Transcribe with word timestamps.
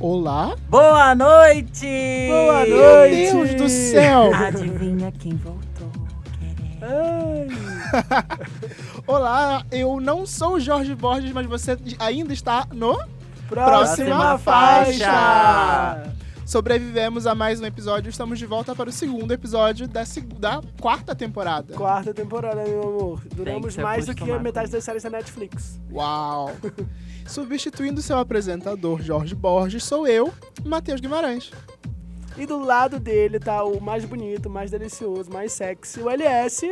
Olá? 0.00 0.54
Boa 0.68 1.14
noite! 1.14 2.28
Boa 2.28 2.64
Meu 2.64 2.76
noite! 2.76 3.32
Deus 3.32 3.54
do 3.54 3.68
céu! 3.68 4.30
Adivinha 4.34 5.10
quem 5.12 5.32
voltou? 5.36 5.90
Ai, 6.80 7.48
Olá, 9.06 9.64
eu 9.72 10.00
não 10.00 10.24
sou 10.24 10.54
o 10.54 10.60
Jorge 10.60 10.94
Borges, 10.94 11.32
mas 11.32 11.46
você 11.46 11.76
ainda 11.98 12.32
está 12.32 12.66
no 12.72 12.96
próxima, 13.48 14.06
Próxima 14.06 14.38
faixa! 14.38 15.04
faixa! 15.06 16.07
Sobrevivemos 16.52 17.26
a 17.26 17.34
mais 17.34 17.60
um 17.60 17.66
episódio. 17.66 18.08
Estamos 18.08 18.38
de 18.38 18.46
volta 18.46 18.74
para 18.74 18.88
o 18.88 18.92
segundo 18.92 19.32
episódio 19.32 19.86
da, 19.86 20.02
da 20.38 20.62
quarta 20.80 21.14
temporada. 21.14 21.74
Quarta 21.74 22.14
temporada, 22.14 22.64
meu 22.64 22.80
amor. 22.84 23.22
Duramos 23.34 23.76
mais 23.76 24.06
do 24.06 24.14
que 24.14 24.32
a 24.32 24.38
metade 24.38 24.72
das 24.72 24.82
séries 24.82 25.02
da 25.02 25.10
Netflix. 25.10 25.78
Uau! 25.92 26.50
Substituindo 27.28 28.00
seu 28.00 28.16
apresentador 28.16 29.02
Jorge 29.02 29.34
Borges, 29.34 29.84
sou 29.84 30.06
eu, 30.06 30.32
Matheus 30.64 31.02
Guimarães. 31.02 31.50
E 32.38 32.46
do 32.46 32.58
lado 32.64 32.98
dele 32.98 33.38
tá 33.38 33.62
o 33.62 33.78
mais 33.78 34.06
bonito, 34.06 34.48
mais 34.48 34.70
delicioso, 34.70 35.30
mais 35.30 35.52
sexy, 35.52 36.00
o 36.00 36.08
LS. 36.08 36.64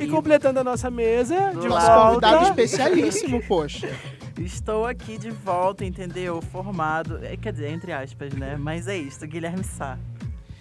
E, 0.00 0.02
E- 0.04 0.08
completando 0.08 0.58
a 0.58 0.64
nossa 0.64 0.90
mesa, 0.90 1.52
Do 1.52 1.60
de 1.60 1.68
Nosso 1.68 1.86
lado. 1.86 2.08
convidado 2.08 2.44
volta. 2.44 2.60
especialíssimo, 2.60 3.40
poxa. 3.46 3.88
Estou 4.38 4.84
aqui 4.86 5.16
de 5.18 5.30
volta, 5.30 5.84
entendeu? 5.84 6.40
Formado. 6.42 7.18
é, 7.24 7.36
Quer 7.36 7.52
dizer, 7.52 7.70
entre 7.70 7.92
aspas, 7.92 8.32
né? 8.34 8.56
Mas 8.58 8.86
é 8.86 8.96
isso, 8.96 9.26
Guilherme 9.26 9.64
Sá. 9.64 9.98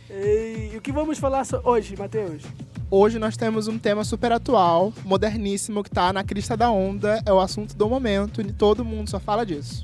E, 0.09 0.71
o 0.77 0.81
que 0.81 0.91
vamos 0.91 1.17
falar 1.19 1.43
so- 1.45 1.61
hoje, 1.63 1.95
Matheus? 1.97 2.43
Hoje 2.89 3.19
nós 3.19 3.35
temos 3.35 3.67
um 3.67 3.77
tema 3.77 4.03
super 4.03 4.31
atual, 4.31 4.93
moderníssimo, 5.03 5.83
que 5.83 5.89
tá 5.89 6.13
na 6.13 6.23
crista 6.23 6.55
da 6.55 6.69
onda, 6.71 7.21
é 7.25 7.33
o 7.33 7.39
assunto 7.39 7.75
do 7.75 7.89
momento 7.89 8.41
e 8.41 8.53
todo 8.53 8.85
mundo 8.85 9.09
só 9.09 9.19
fala 9.19 9.45
disso. 9.45 9.83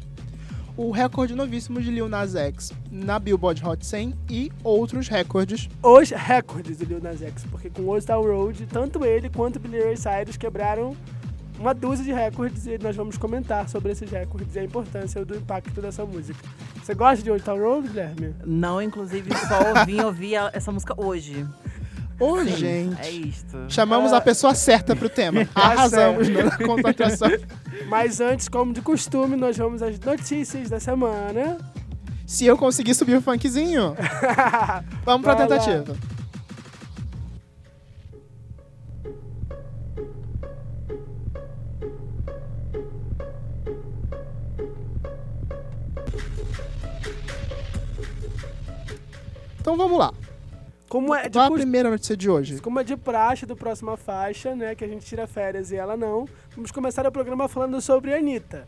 O 0.78 0.92
recorde 0.92 1.36
novíssimo 1.36 1.82
de 1.82 1.92
Lil 1.92 2.08
Nas 2.08 2.34
X 2.36 2.72
na 2.90 3.20
Billboard 3.20 3.66
Hot 3.66 3.86
100 3.86 4.14
e 4.30 4.52
outros 4.64 5.08
recordes. 5.10 5.68
Os 5.84 6.12
recordes 6.12 6.78
do 6.78 6.86
Lil 6.86 7.02
Nas 7.02 7.22
X, 7.22 7.44
porque 7.52 7.70
com 7.70 7.82
Old 7.88 8.06
Town 8.06 8.24
Road, 8.24 8.66
tanto 8.68 9.04
ele 9.04 9.30
quanto 9.30 9.60
Billy 9.60 9.80
Ray 9.84 9.98
Cyrus 9.98 10.38
quebraram 10.38 10.96
uma 11.62 11.74
dúzia 11.74 12.04
de 12.04 12.12
recordes 12.12 12.66
e 12.66 12.78
nós 12.82 12.96
vamos 12.96 13.18
comentar 13.18 13.70
sobre 13.70 13.92
esses 13.92 14.10
recordes 14.10 14.56
e 14.56 14.60
a 14.60 14.64
importância 14.64 15.24
do 15.24 15.36
impacto 15.36 15.80
dessa 15.82 16.04
música. 16.06 16.40
Você 16.84 16.94
gosta 16.96 17.24
de 17.24 17.30
Old 17.32 17.44
Town 17.44 17.60
Road, 17.60 17.88
Guilherme? 17.88 18.36
Não, 18.46 18.82
inclusive, 18.82 19.30
só 19.48 19.84
vim 19.86 20.02
ouvir 20.02 20.36
a- 20.36 20.50
essa 20.54 20.72
música 20.72 20.94
hoje. 20.98 21.46
Ô, 22.20 22.40
Sim, 22.42 22.56
gente. 22.56 23.02
É 23.02 23.10
isto. 23.10 23.58
Chamamos 23.68 24.14
Ah. 24.14 24.18
a 24.18 24.22
pessoa 24.22 24.54
certa 24.54 24.96
pro 24.96 25.10
tema. 25.10 25.48
Arrasamos 25.56 26.28
na 26.30 26.58
contratação. 26.58 27.30
Mas 27.90 28.20
antes, 28.20 28.48
como 28.48 28.74
de 28.74 28.82
costume, 28.82 29.36
nós 29.36 29.58
vamos 29.58 29.82
às 29.82 30.00
notícias 30.00 30.70
da 30.70 30.80
semana. 30.80 31.58
Se 32.28 32.46
eu 32.46 32.58
conseguir 32.58 32.94
subir 32.96 33.18
o 33.18 33.22
funkzinho, 33.22 33.96
vamos 35.04 35.22
pra 35.24 35.34
Vai 35.36 35.48
lá. 35.48 35.84
Então 49.72 49.88
vamos 49.88 50.00
lá. 50.00 50.14
Como 50.90 51.16
é 51.16 51.30
de 51.30 51.38
Qual 51.38 51.46
a 51.46 51.52
primeira 51.52 51.90
notícia 51.90 52.18
de 52.18 52.30
hoje? 52.30 52.60
Como 52.60 52.78
é 52.78 52.84
de 52.84 52.98
praxe 52.98 53.46
do 53.46 53.56
próxima 53.56 53.96
faixa, 53.96 54.54
né? 54.54 54.76
Que 54.76 54.84
a 54.84 54.88
gente 54.88 55.06
tira 55.06 55.26
férias 55.26 55.72
e 55.72 55.78
ela 55.78 55.96
não. 55.96 56.28
Vamos 56.54 56.72
começar 56.72 57.08
o 57.08 57.12
programa 57.12 57.48
falando 57.48 57.80
sobre 57.80 58.14
a 58.14 58.18
Anitta. 58.18 58.68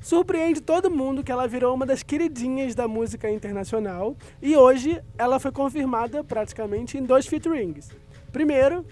Surpreende 0.00 0.60
todo 0.60 0.90
mundo 0.90 1.22
que 1.22 1.30
ela 1.30 1.46
virou 1.46 1.72
uma 1.72 1.86
das 1.86 2.02
queridinhas 2.02 2.74
da 2.74 2.88
música 2.88 3.30
internacional. 3.30 4.16
E 4.42 4.56
hoje 4.56 5.00
ela 5.16 5.38
foi 5.38 5.52
confirmada 5.52 6.24
praticamente 6.24 6.98
em 6.98 7.04
dois 7.04 7.24
featurings. 7.28 7.88
Primeiro, 8.32 8.84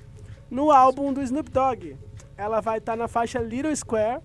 no 0.48 0.70
álbum 0.70 1.12
do 1.12 1.20
Snoop 1.20 1.50
Dogg. 1.50 1.96
Ela 2.36 2.60
vai 2.60 2.78
estar 2.78 2.94
na 2.94 3.08
faixa 3.08 3.40
Little 3.40 3.74
Square. 3.74 4.22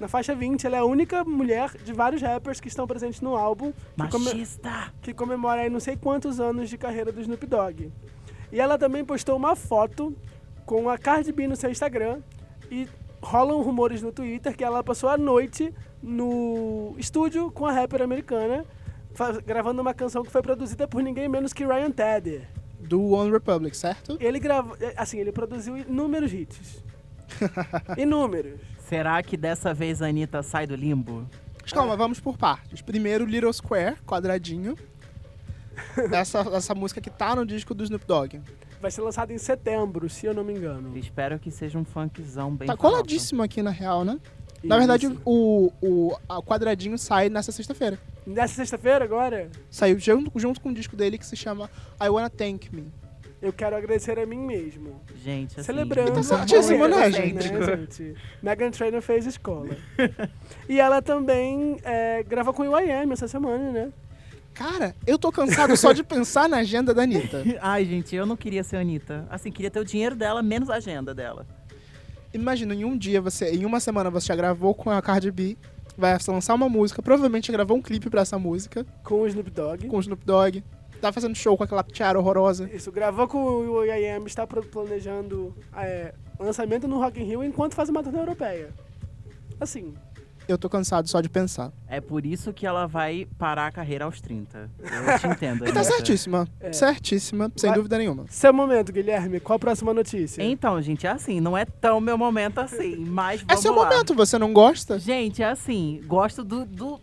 Na 0.00 0.08
faixa 0.08 0.34
20, 0.34 0.66
ela 0.66 0.76
é 0.76 0.80
a 0.80 0.84
única 0.84 1.22
mulher 1.24 1.70
de 1.84 1.92
vários 1.92 2.20
rappers 2.22 2.60
que 2.60 2.68
estão 2.68 2.86
presentes 2.86 3.20
no 3.20 3.36
álbum. 3.36 3.72
que 3.72 4.08
come- 4.10 4.24
Machista! 4.24 4.92
que 5.00 5.14
comemora 5.14 5.60
aí 5.62 5.70
não 5.70 5.78
sei 5.80 5.96
quantos 5.96 6.40
anos 6.40 6.68
de 6.68 6.76
carreira 6.76 7.12
do 7.12 7.20
Snoop 7.20 7.46
Dogg. 7.46 7.92
E 8.50 8.60
ela 8.60 8.76
também 8.76 9.04
postou 9.04 9.36
uma 9.36 9.54
foto 9.54 10.14
com 10.66 10.88
a 10.90 10.98
Cardi 10.98 11.30
B 11.32 11.46
no 11.46 11.54
seu 11.56 11.70
Instagram 11.70 12.20
e 12.70 12.88
rolam 13.22 13.62
rumores 13.62 14.02
no 14.02 14.10
Twitter 14.12 14.56
que 14.56 14.64
ela 14.64 14.82
passou 14.82 15.08
a 15.08 15.16
noite 15.16 15.72
no 16.02 16.94
estúdio 16.98 17.50
com 17.52 17.64
a 17.66 17.72
rapper 17.72 18.02
americana 18.02 18.64
gravando 19.46 19.80
uma 19.82 19.94
canção 19.94 20.22
que 20.24 20.30
foi 20.32 20.42
produzida 20.42 20.88
por 20.88 21.02
ninguém 21.02 21.28
menos 21.28 21.52
que 21.52 21.64
Ryan 21.64 21.90
Tedder. 21.90 22.48
Do 22.80 23.10
One 23.12 23.30
Republic, 23.30 23.76
certo? 23.76 24.16
Ele 24.18 24.40
gravou, 24.40 24.76
assim, 24.96 25.18
ele 25.18 25.30
produziu 25.30 25.76
inúmeros 25.76 26.32
hits. 26.32 26.82
Inúmeros. 27.96 28.60
Será 28.92 29.22
que 29.22 29.38
dessa 29.38 29.72
vez 29.72 30.02
a 30.02 30.08
Anitta 30.08 30.42
sai 30.42 30.66
do 30.66 30.76
limbo? 30.76 31.26
Calma, 31.72 31.96
vamos 31.96 32.20
por 32.20 32.36
partes. 32.36 32.82
Primeiro, 32.82 33.24
Little 33.24 33.50
Square, 33.50 33.96
quadradinho. 34.04 34.76
Essa, 36.12 36.40
essa 36.54 36.74
música 36.74 37.00
que 37.00 37.08
tá 37.08 37.34
no 37.34 37.46
disco 37.46 37.74
do 37.74 37.82
Snoop 37.82 38.04
Dogg. 38.06 38.42
Vai 38.82 38.90
ser 38.90 39.00
lançado 39.00 39.30
em 39.30 39.38
setembro, 39.38 40.10
se 40.10 40.26
eu 40.26 40.34
não 40.34 40.44
me 40.44 40.52
engano. 40.52 40.94
Espero 40.98 41.38
que 41.38 41.50
seja 41.50 41.78
um 41.78 41.84
funkzão 41.86 42.54
bem 42.54 42.66
Tá 42.68 42.76
farofa. 42.76 42.96
coladíssimo 42.96 43.42
aqui 43.42 43.62
na 43.62 43.70
real, 43.70 44.04
né? 44.04 44.20
Na 44.62 44.76
verdade, 44.76 45.06
o, 45.24 45.72
o 45.80 46.14
a- 46.28 46.38
o 46.40 46.42
quadradinho 46.42 46.98
sai 46.98 47.30
nessa 47.30 47.50
sexta-feira. 47.50 47.98
Nessa 48.26 48.56
sexta-feira 48.56 49.02
agora, 49.06 49.48
Saiu 49.70 49.98
junto, 49.98 50.30
junto 50.38 50.60
com 50.60 50.68
um 50.68 50.72
disco 50.74 50.94
dele 50.96 51.16
que 51.16 51.24
se 51.24 51.34
chama 51.34 51.70
I 51.98 52.10
Wanna 52.10 52.28
Thank 52.28 52.68
Me. 52.74 52.92
Eu 53.42 53.52
quero 53.52 53.74
agradecer 53.74 54.18
a 54.20 54.24
mim 54.24 54.38
mesmo. 54.38 55.00
Gente, 55.16 55.58
assim... 55.58 55.64
Celebrando. 55.64 56.12
Tá 56.12 56.20
a 56.20 56.22
certíssimo, 56.22 56.86
né, 56.86 57.10
gente? 57.10 57.48
gente? 57.48 58.14
Megan 58.40 58.70
Trainor 58.70 59.02
fez 59.02 59.26
escola. 59.26 59.76
e 60.68 60.78
ela 60.78 61.02
também 61.02 61.76
é, 61.82 62.22
gravou 62.22 62.54
com 62.54 62.62
o 62.62 62.80
IM 62.80 63.12
essa 63.12 63.26
semana, 63.26 63.72
né? 63.72 63.92
Cara, 64.54 64.94
eu 65.04 65.18
tô 65.18 65.32
cansado 65.32 65.76
só 65.76 65.92
de 65.92 66.04
pensar 66.04 66.48
na 66.48 66.58
agenda 66.58 66.94
da 66.94 67.02
Anitta. 67.02 67.42
Ai, 67.60 67.84
gente, 67.84 68.14
eu 68.14 68.24
não 68.24 68.36
queria 68.36 68.62
ser 68.62 68.76
a 68.76 68.80
Anitta. 68.80 69.26
Assim, 69.28 69.50
queria 69.50 69.70
ter 69.70 69.80
o 69.80 69.84
dinheiro 69.84 70.14
dela, 70.14 70.40
menos 70.40 70.70
a 70.70 70.76
agenda 70.76 71.12
dela. 71.12 71.44
Imagina, 72.32 72.74
em 72.74 72.84
um 72.84 72.96
dia 72.96 73.20
você, 73.20 73.50
em 73.50 73.64
uma 73.64 73.80
semana 73.80 74.08
você 74.08 74.28
já 74.28 74.36
gravou 74.36 74.72
com 74.72 74.88
a 74.88 75.02
Cardi 75.02 75.30
B, 75.30 75.56
vai 75.98 76.16
lançar 76.28 76.54
uma 76.54 76.68
música, 76.68 77.02
provavelmente 77.02 77.48
já 77.48 77.52
gravou 77.52 77.76
um 77.76 77.82
clipe 77.82 78.08
pra 78.08 78.22
essa 78.22 78.38
música, 78.38 78.86
Com 79.02 79.22
o 79.22 79.26
Snoop 79.26 79.50
Dogg. 79.50 79.88
com 79.88 79.96
o 79.96 80.00
Snoop 80.00 80.24
Dogg. 80.24 80.62
Tá 81.02 81.12
fazendo 81.12 81.34
show 81.34 81.56
com 81.56 81.64
aquela 81.64 81.82
tiara 81.82 82.16
horrorosa. 82.18 82.70
Isso, 82.72 82.92
gravou 82.92 83.26
com 83.26 83.38
o 83.38 83.84
IM, 83.84 84.24
está 84.24 84.46
planejando 84.46 85.52
é, 85.76 86.14
lançamento 86.38 86.86
no 86.86 86.98
Rock 87.00 87.20
in 87.20 87.24
Rio 87.24 87.42
enquanto 87.44 87.74
faz 87.74 87.88
uma 87.88 88.04
turnê 88.04 88.20
europeia. 88.20 88.70
Assim, 89.60 89.92
Eu 90.48 90.56
tô 90.56 90.68
cansado 90.68 91.08
só 91.08 91.20
de 91.20 91.28
pensar. 91.28 91.72
É 91.88 92.00
por 92.00 92.24
isso 92.26 92.52
que 92.52 92.64
ela 92.66 92.86
vai 92.86 93.26
parar 93.38 93.66
a 93.66 93.72
carreira 93.72 94.04
aos 94.04 94.20
30. 94.20 94.70
Eu 94.80 95.18
te 95.18 95.26
entendo. 95.26 95.66
E 95.68 95.72
tá 95.72 95.82
certíssima. 95.84 96.46
É. 96.60 96.72
Certíssima, 96.72 97.50
sem 97.56 97.68
Vai- 97.70 97.76
dúvida 97.78 97.98
nenhuma. 97.98 98.24
seu 98.28 98.52
momento, 98.52 98.92
Guilherme, 98.92 99.40
qual 99.40 99.56
a 99.56 99.58
próxima 99.58 99.92
notícia? 99.94 100.40
Então, 100.42 100.80
gente, 100.82 101.04
é 101.06 101.10
assim, 101.10 101.40
não 101.40 101.56
é 101.58 101.64
tão 101.64 102.00
meu 102.00 102.16
momento 102.18 102.58
assim, 102.58 102.94
mas 102.96 103.40
É 103.42 103.44
vamos 103.46 103.62
seu 103.62 103.74
lá. 103.74 103.84
momento, 103.88 104.14
você 104.14 104.38
não 104.38 104.52
gosta? 104.52 104.98
Gente, 105.00 105.42
é 105.42 105.46
assim, 105.48 106.00
gosto 106.06 106.42
do, 106.44 106.64
do- 106.64 107.00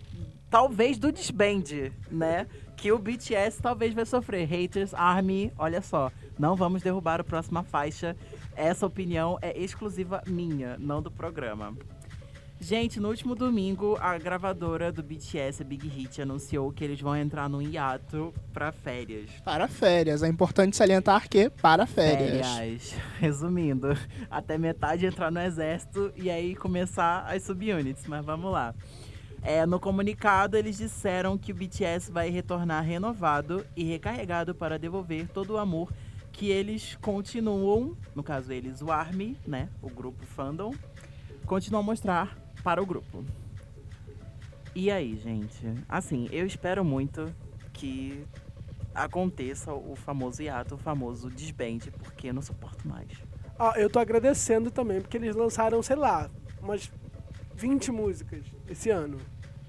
talvez 0.50 0.98
do 0.98 1.12
disband, 1.12 1.92
né? 2.12 2.46
Que 2.82 2.92
o 2.92 2.98
BTS 2.98 3.62
talvez 3.62 3.94
vai 3.94 4.06
sofrer. 4.06 4.48
Haters, 4.48 4.94
Army, 4.94 5.52
olha 5.58 5.82
só, 5.82 6.12
não 6.38 6.56
vamos 6.56 6.82
derrubar 6.82 7.20
a 7.20 7.24
próxima 7.24 7.62
faixa. 7.62 8.16
Essa 8.56 8.86
opinião 8.86 9.38
é 9.42 9.58
exclusiva 9.58 10.22
minha, 10.26 10.78
não 10.80 11.02
do 11.02 11.12
programa. 11.12 11.76
Gente, 12.62 13.00
no 13.00 13.08
último 13.08 13.36
domingo, 13.36 13.98
a 14.02 14.18
gravadora 14.18 14.92
do 14.92 15.02
BTS, 15.02 15.62
a 15.62 15.66
Big 15.66 15.88
Hit, 15.88 16.22
anunciou 16.22 16.72
que 16.74 16.84
eles 16.84 17.00
vão 17.00 17.16
entrar 17.16 17.48
num 17.48 17.62
hiato 17.62 18.34
pra 18.52 18.72
férias. 18.74 19.30
Para 19.46 19.68
férias. 19.70 20.24
É 20.24 20.28
importante 20.28 20.76
salientar 20.76 21.30
que 21.30 21.50
para 21.50 21.86
férias. 21.86 22.46
Férias. 22.46 22.96
Resumindo, 23.18 23.98
até 24.30 24.58
metade 24.58 25.06
entrar 25.06 25.32
no 25.32 25.40
exército 25.40 26.12
e 26.18 26.30
aí 26.30 26.54
começar 26.54 27.26
as 27.28 27.44
subunits, 27.44 28.06
mas 28.08 28.26
vamos 28.26 28.52
lá. 28.52 28.76
É, 29.42 29.66
no 29.66 29.80
comunicado, 29.80 30.58
eles 30.58 30.78
disseram 30.78 31.38
que 31.38 31.52
o 31.52 31.56
BTS 31.56 32.12
vai 32.12 32.30
retornar 32.30 32.84
renovado 32.84 33.66
e 33.76 33.84
recarregado 33.84 34.54
para 34.54 34.78
devolver 34.78 35.28
todo 35.30 35.52
o 35.52 35.58
amor 35.58 35.92
que 36.32 36.50
eles 36.50 36.98
continuam, 37.02 37.98
no 38.16 38.24
caso 38.24 38.52
eles, 38.52 38.82
o 38.82 38.92
ARMY, 38.92 39.38
né, 39.46 39.70
o 39.82 39.90
grupo 39.90 40.26
fandom, 40.26 40.74
continuam 41.46 41.82
a 41.82 41.86
mostrar 41.86 42.38
para 42.64 42.82
o 42.82 42.86
grupo. 42.86 43.24
E 44.76 44.92
aí, 44.92 45.18
gente? 45.18 45.74
Assim, 45.88 46.30
eu 46.32 46.46
espero 46.46 46.86
muito 46.86 47.34
que 47.74 48.24
aconteça 48.94 49.74
o 49.74 49.96
famoso 49.96 50.42
hiato, 50.42 50.76
o 50.76 50.78
famoso 50.78 51.30
desbande, 51.30 51.92
porque 51.92 52.30
eu 52.30 52.34
não 52.34 52.42
suporto 52.42 52.88
mais. 52.88 53.10
Ah, 53.58 53.74
eu 53.76 53.90
tô 53.90 54.00
agradecendo 54.00 54.72
também, 54.72 55.02
porque 55.02 55.18
eles 55.18 55.36
lançaram, 55.36 55.82
sei 55.82 55.96
lá, 55.96 56.30
umas 56.62 56.90
20 57.60 57.92
músicas 57.92 58.40
esse 58.70 58.90
ano. 58.90 59.18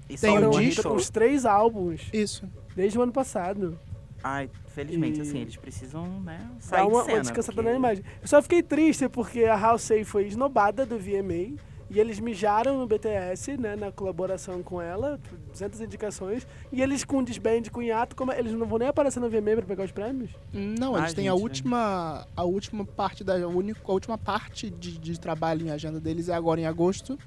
E 0.09 0.17
Tem 0.17 0.39
só 0.39 0.47
um 0.47 0.51
disco? 0.59 0.81
hitou. 0.81 0.95
uns 0.95 1.09
três 1.09 1.45
álbuns 1.45 2.09
Isso. 2.13 2.47
desde 2.75 2.97
o 2.97 3.01
ano 3.01 3.11
passado. 3.11 3.77
Ai, 4.23 4.49
felizmente, 4.67 5.19
E- 5.19 5.21
assim, 5.21 5.39
eles 5.39 5.55
precisam, 5.57 6.05
né, 6.21 6.39
Dá 6.55 6.59
sair 6.61 6.81
uma, 6.87 6.99
de 6.99 7.05
cena. 7.05 7.17
uma 7.17 7.21
descansada 7.21 7.55
porque- 7.55 7.69
na 7.69 7.75
imagem. 7.75 8.03
Eu 8.21 8.27
só 8.27 8.41
fiquei 8.41 8.61
triste 8.63 9.09
porque 9.09 9.43
a 9.45 9.55
Halsey 9.57 10.03
foi 10.03 10.27
esnobada 10.27 10.85
do 10.85 10.97
VMA 10.99 11.55
e 11.89 11.99
eles 11.99 12.19
mijaram 12.19 12.77
no 12.77 12.85
BTS, 12.87 13.57
né, 13.57 13.75
na 13.75 13.91
colaboração 13.91 14.61
com 14.61 14.81
ela, 14.81 15.19
200 15.49 15.81
indicações, 15.81 16.45
e 16.71 16.81
eles 16.81 17.03
com 17.03 17.23
desband, 17.23 17.63
com 17.71 17.81
hiato, 17.81 18.15
como 18.15 18.31
eles 18.31 18.53
não 18.53 18.65
vão 18.67 18.77
nem 18.79 18.87
aparecer 18.89 19.19
no 19.19 19.29
VMA 19.29 19.55
pra 19.57 19.65
pegar 19.65 19.85
os 19.85 19.91
prêmios? 19.91 20.29
Não, 20.53 20.95
eles 20.97 21.11
Ah, 21.13 21.15
têm 21.15 21.27
a 21.27 21.31
gente. 21.33 21.41
última 21.41 22.27
a 22.35 22.43
última 22.43 22.85
parte 22.85 23.23
da 23.23 23.41
a 23.41 23.47
única, 23.47 23.79
a 23.85 23.91
última 23.91 24.17
parte 24.17 24.69
de, 24.69 24.97
de 24.99 25.19
trabalho 25.19 25.65
em 25.65 25.71
agenda 25.71 25.99
deles 25.99 26.29
é 26.29 26.33
agora 26.35 26.61
em 26.61 26.65
agosto 26.65 27.17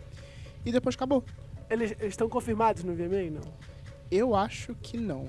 e 0.65 0.73
depois 0.73 0.95
acabou. 0.95 1.25
Eles 1.71 1.93
eles 1.93 2.13
estão 2.13 2.29
confirmados 2.29 2.85
no 2.85 2.95
VMA, 2.95 3.31
não? 3.31 3.53
Eu 4.11 4.35
acho 4.35 4.75
que 4.77 4.97
não. 4.99 5.27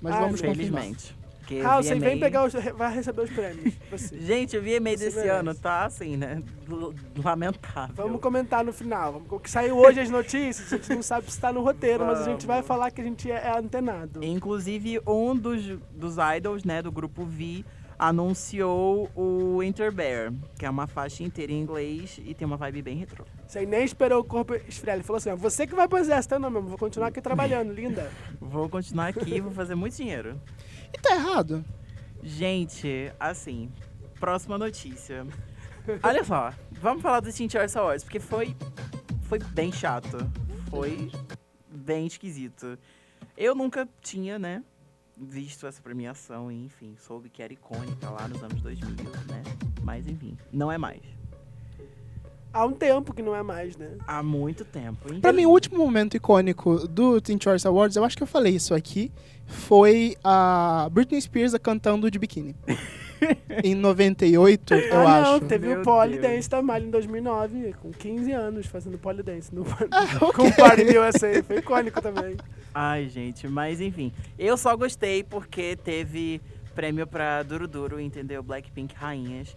Mas 0.00 0.14
Ah, 0.14 0.20
vamos 0.20 0.40
confirmar. 0.40 0.82
Felizmente. 0.82 1.16
Porque 1.38 1.60
Halsey, 1.60 1.94
VMA 1.94 2.04
vem 2.06 2.18
pegar 2.18 2.44
os, 2.44 2.52
vai 2.54 2.92
receber 2.92 3.22
os 3.22 3.30
prêmios. 3.30 3.74
Você. 3.88 4.18
Gente, 4.18 4.56
o 4.56 4.60
VMA 4.60 4.90
Você 4.90 4.96
desse 4.96 5.16
merece. 5.16 5.28
ano 5.28 5.54
tá 5.54 5.84
assim, 5.84 6.16
né? 6.16 6.42
l- 6.68 6.92
Lamentável. 7.22 7.94
Vamos 7.94 8.20
comentar 8.20 8.64
no 8.64 8.72
final. 8.72 9.12
Vamos- 9.12 9.42
Que 9.42 9.48
saiu 9.48 9.76
hoje 9.78 10.00
as 10.00 10.10
notícias, 10.10 10.72
a 10.72 10.76
gente 10.76 10.92
não 10.92 11.02
sabe 11.02 11.30
se 11.30 11.38
tá 11.40 11.52
no 11.52 11.62
roteiro, 11.62 12.04
mas 12.04 12.18
a 12.20 12.24
gente 12.24 12.46
vai 12.46 12.64
falar 12.64 12.90
que 12.90 13.00
a 13.00 13.04
gente 13.04 13.30
é, 13.30 13.34
é 13.36 13.58
antenado. 13.58 14.24
Inclusive, 14.24 15.00
um 15.06 15.36
dos, 15.36 15.62
dos 15.92 16.16
idols, 16.36 16.64
né, 16.64 16.82
do 16.82 16.90
grupo 16.90 17.24
V, 17.24 17.64
anunciou 17.98 19.10
o 19.14 19.58
Winter 19.58 19.92
Bear, 19.92 20.32
que 20.58 20.66
é 20.66 20.70
uma 20.70 20.86
faixa 20.86 21.22
inteira 21.22 21.52
em 21.52 21.60
inglês 21.60 22.20
e 22.24 22.34
tem 22.34 22.46
uma 22.46 22.56
vibe 22.56 22.82
bem 22.82 22.96
retrô. 22.96 23.24
Você 23.46 23.64
nem 23.64 23.84
esperou 23.84 24.20
o 24.20 24.24
corpo 24.24 24.54
esfriar. 24.54 24.96
Ele 24.96 25.04
falou 25.04 25.18
assim: 25.18 25.34
você 25.34 25.66
que 25.66 25.74
vai 25.74 25.88
pro 25.88 25.98
exército, 25.98 26.38
não, 26.38 26.50
meu 26.50 26.60
amor, 26.60 26.70
vou 26.70 26.78
continuar 26.78 27.08
aqui 27.08 27.20
trabalhando, 27.20 27.72
linda. 27.72 28.10
Vou 28.40 28.68
continuar 28.68 29.08
aqui, 29.08 29.40
vou 29.40 29.50
fazer 29.50 29.74
muito 29.74 29.96
dinheiro. 29.96 30.40
E 30.94 30.98
tá 30.98 31.14
errado. 31.14 31.64
Gente, 32.22 33.12
assim, 33.18 33.70
próxima 34.20 34.56
notícia. 34.56 35.26
Olha 36.02 36.24
só, 36.24 36.52
vamos 36.70 37.02
falar 37.02 37.20
do 37.20 37.32
Teen 37.32 37.50
Choice 37.50 37.76
Awards, 37.76 38.04
porque 38.04 38.20
foi, 38.20 38.56
foi 39.22 39.38
bem 39.38 39.72
chato. 39.72 40.18
Foi 40.70 41.10
bem 41.68 42.06
esquisito. 42.06 42.78
Eu 43.36 43.54
nunca 43.54 43.88
tinha, 44.00 44.38
né, 44.38 44.62
visto 45.16 45.66
essa 45.66 45.80
premiação 45.80 46.50
e, 46.52 46.64
enfim, 46.64 46.94
soube 46.98 47.28
que 47.28 47.42
era 47.42 47.52
icônica 47.52 48.10
lá 48.10 48.28
nos 48.28 48.42
anos 48.42 48.60
2000, 48.60 48.88
né? 49.26 49.42
Mas, 49.82 50.06
enfim, 50.06 50.36
não 50.52 50.70
é 50.70 50.76
mais. 50.76 51.00
Há 52.52 52.64
um 52.64 52.72
tempo 52.72 53.12
que 53.12 53.22
não 53.22 53.34
é 53.34 53.42
mais, 53.42 53.76
né? 53.76 53.96
Há 54.06 54.22
muito 54.22 54.64
tempo. 54.64 55.12
Pra 55.20 55.32
mim, 55.32 55.44
o 55.44 55.50
último 55.50 55.78
momento 55.78 56.16
icônico 56.16 56.88
do 56.88 57.20
Teen 57.20 57.38
Choice 57.40 57.66
Awards, 57.66 57.96
eu 57.96 58.04
acho 58.04 58.16
que 58.16 58.22
eu 58.22 58.26
falei 58.26 58.54
isso 58.54 58.74
aqui, 58.74 59.12
foi 59.46 60.16
a 60.24 60.88
Britney 60.90 61.20
Spears 61.20 61.52
cantando 61.62 62.10
de 62.10 62.18
biquíni. 62.18 62.56
em 63.64 63.74
98, 63.74 64.74
eu 64.74 64.98
ah, 64.98 65.20
acho. 65.20 65.32
não, 65.32 65.40
teve 65.40 65.68
Meu 65.68 65.80
o 65.80 65.82
Polydance 65.82 66.28
Deus. 66.28 66.48
da 66.48 66.62
Miley 66.62 66.88
em 66.88 66.90
2009, 66.90 67.74
com 67.80 67.90
15 67.90 68.32
anos 68.32 68.66
fazendo 68.66 68.98
Polydance 68.98 69.54
no 69.54 69.64
Ah, 69.90 70.18
com 70.18 70.26
ok. 70.26 70.48
o 70.48 70.56
Party 70.56 70.98
USA. 70.98 71.42
Foi 71.42 71.58
icônico 71.58 72.00
também. 72.00 72.36
Ai, 72.74 73.08
gente, 73.08 73.48
mas 73.48 73.80
enfim. 73.80 74.12
Eu 74.38 74.56
só 74.56 74.76
gostei 74.76 75.22
porque 75.24 75.76
teve 75.76 76.40
prêmio 76.74 77.06
pra 77.06 77.42
Duro 77.42 77.66
Duro, 77.66 77.98
entendeu? 77.98 78.42
Blackpink 78.42 78.94
Rainhas. 78.94 79.56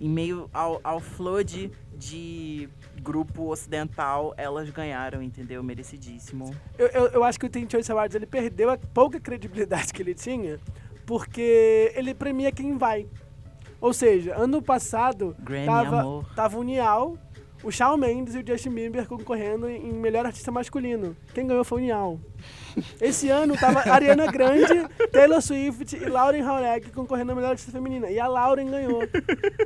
Em 0.00 0.08
meio 0.08 0.50
ao, 0.52 0.80
ao 0.82 0.98
flood 0.98 1.70
de 1.96 2.68
grupo 3.00 3.50
ocidental, 3.52 4.34
elas 4.36 4.68
ganharam, 4.70 5.22
entendeu? 5.22 5.62
Merecidíssimo. 5.62 6.54
Eu, 6.76 6.86
eu, 6.88 7.06
eu 7.08 7.24
acho 7.24 7.38
que 7.38 7.46
o 7.46 7.48
Teen 7.50 7.68
Choice 7.70 7.92
Awards 7.92 8.16
ele 8.16 8.26
perdeu 8.26 8.70
a 8.70 8.78
pouca 8.78 9.20
credibilidade 9.20 9.92
que 9.92 10.02
ele 10.02 10.14
tinha, 10.14 10.58
porque 11.06 11.92
ele 11.94 12.14
premia 12.14 12.52
quem 12.52 12.76
vai. 12.76 13.06
Ou 13.80 13.92
seja, 13.92 14.34
ano 14.36 14.62
passado 14.62 15.36
Grammy, 15.40 15.66
tava, 15.66 16.00
amor. 16.00 16.34
tava 16.34 16.58
o 16.58 16.62
Nial, 16.62 17.18
o 17.62 17.70
Shawn 17.70 17.96
Mendes 17.96 18.34
e 18.34 18.38
o 18.38 18.46
Justin 18.46 18.70
Bieber 18.70 19.06
concorrendo 19.06 19.68
em 19.68 19.92
melhor 19.92 20.26
artista 20.26 20.50
masculino. 20.50 21.16
Quem 21.34 21.46
ganhou 21.46 21.64
foi 21.64 21.82
o 21.82 21.84
Nial. 21.84 22.20
Esse 23.00 23.28
ano 23.30 23.56
tava 23.56 23.80
Ariana 23.92 24.30
Grande, 24.30 24.88
Taylor 25.12 25.40
Swift 25.40 25.96
e 25.96 26.06
Lauren 26.06 26.42
Jauregui 26.42 26.90
concorrendo 26.90 27.32
a 27.32 27.34
melhor 27.34 27.50
artista 27.50 27.72
feminina. 27.72 28.10
E 28.10 28.18
a 28.18 28.26
Lauren 28.26 28.70
ganhou. 28.70 29.02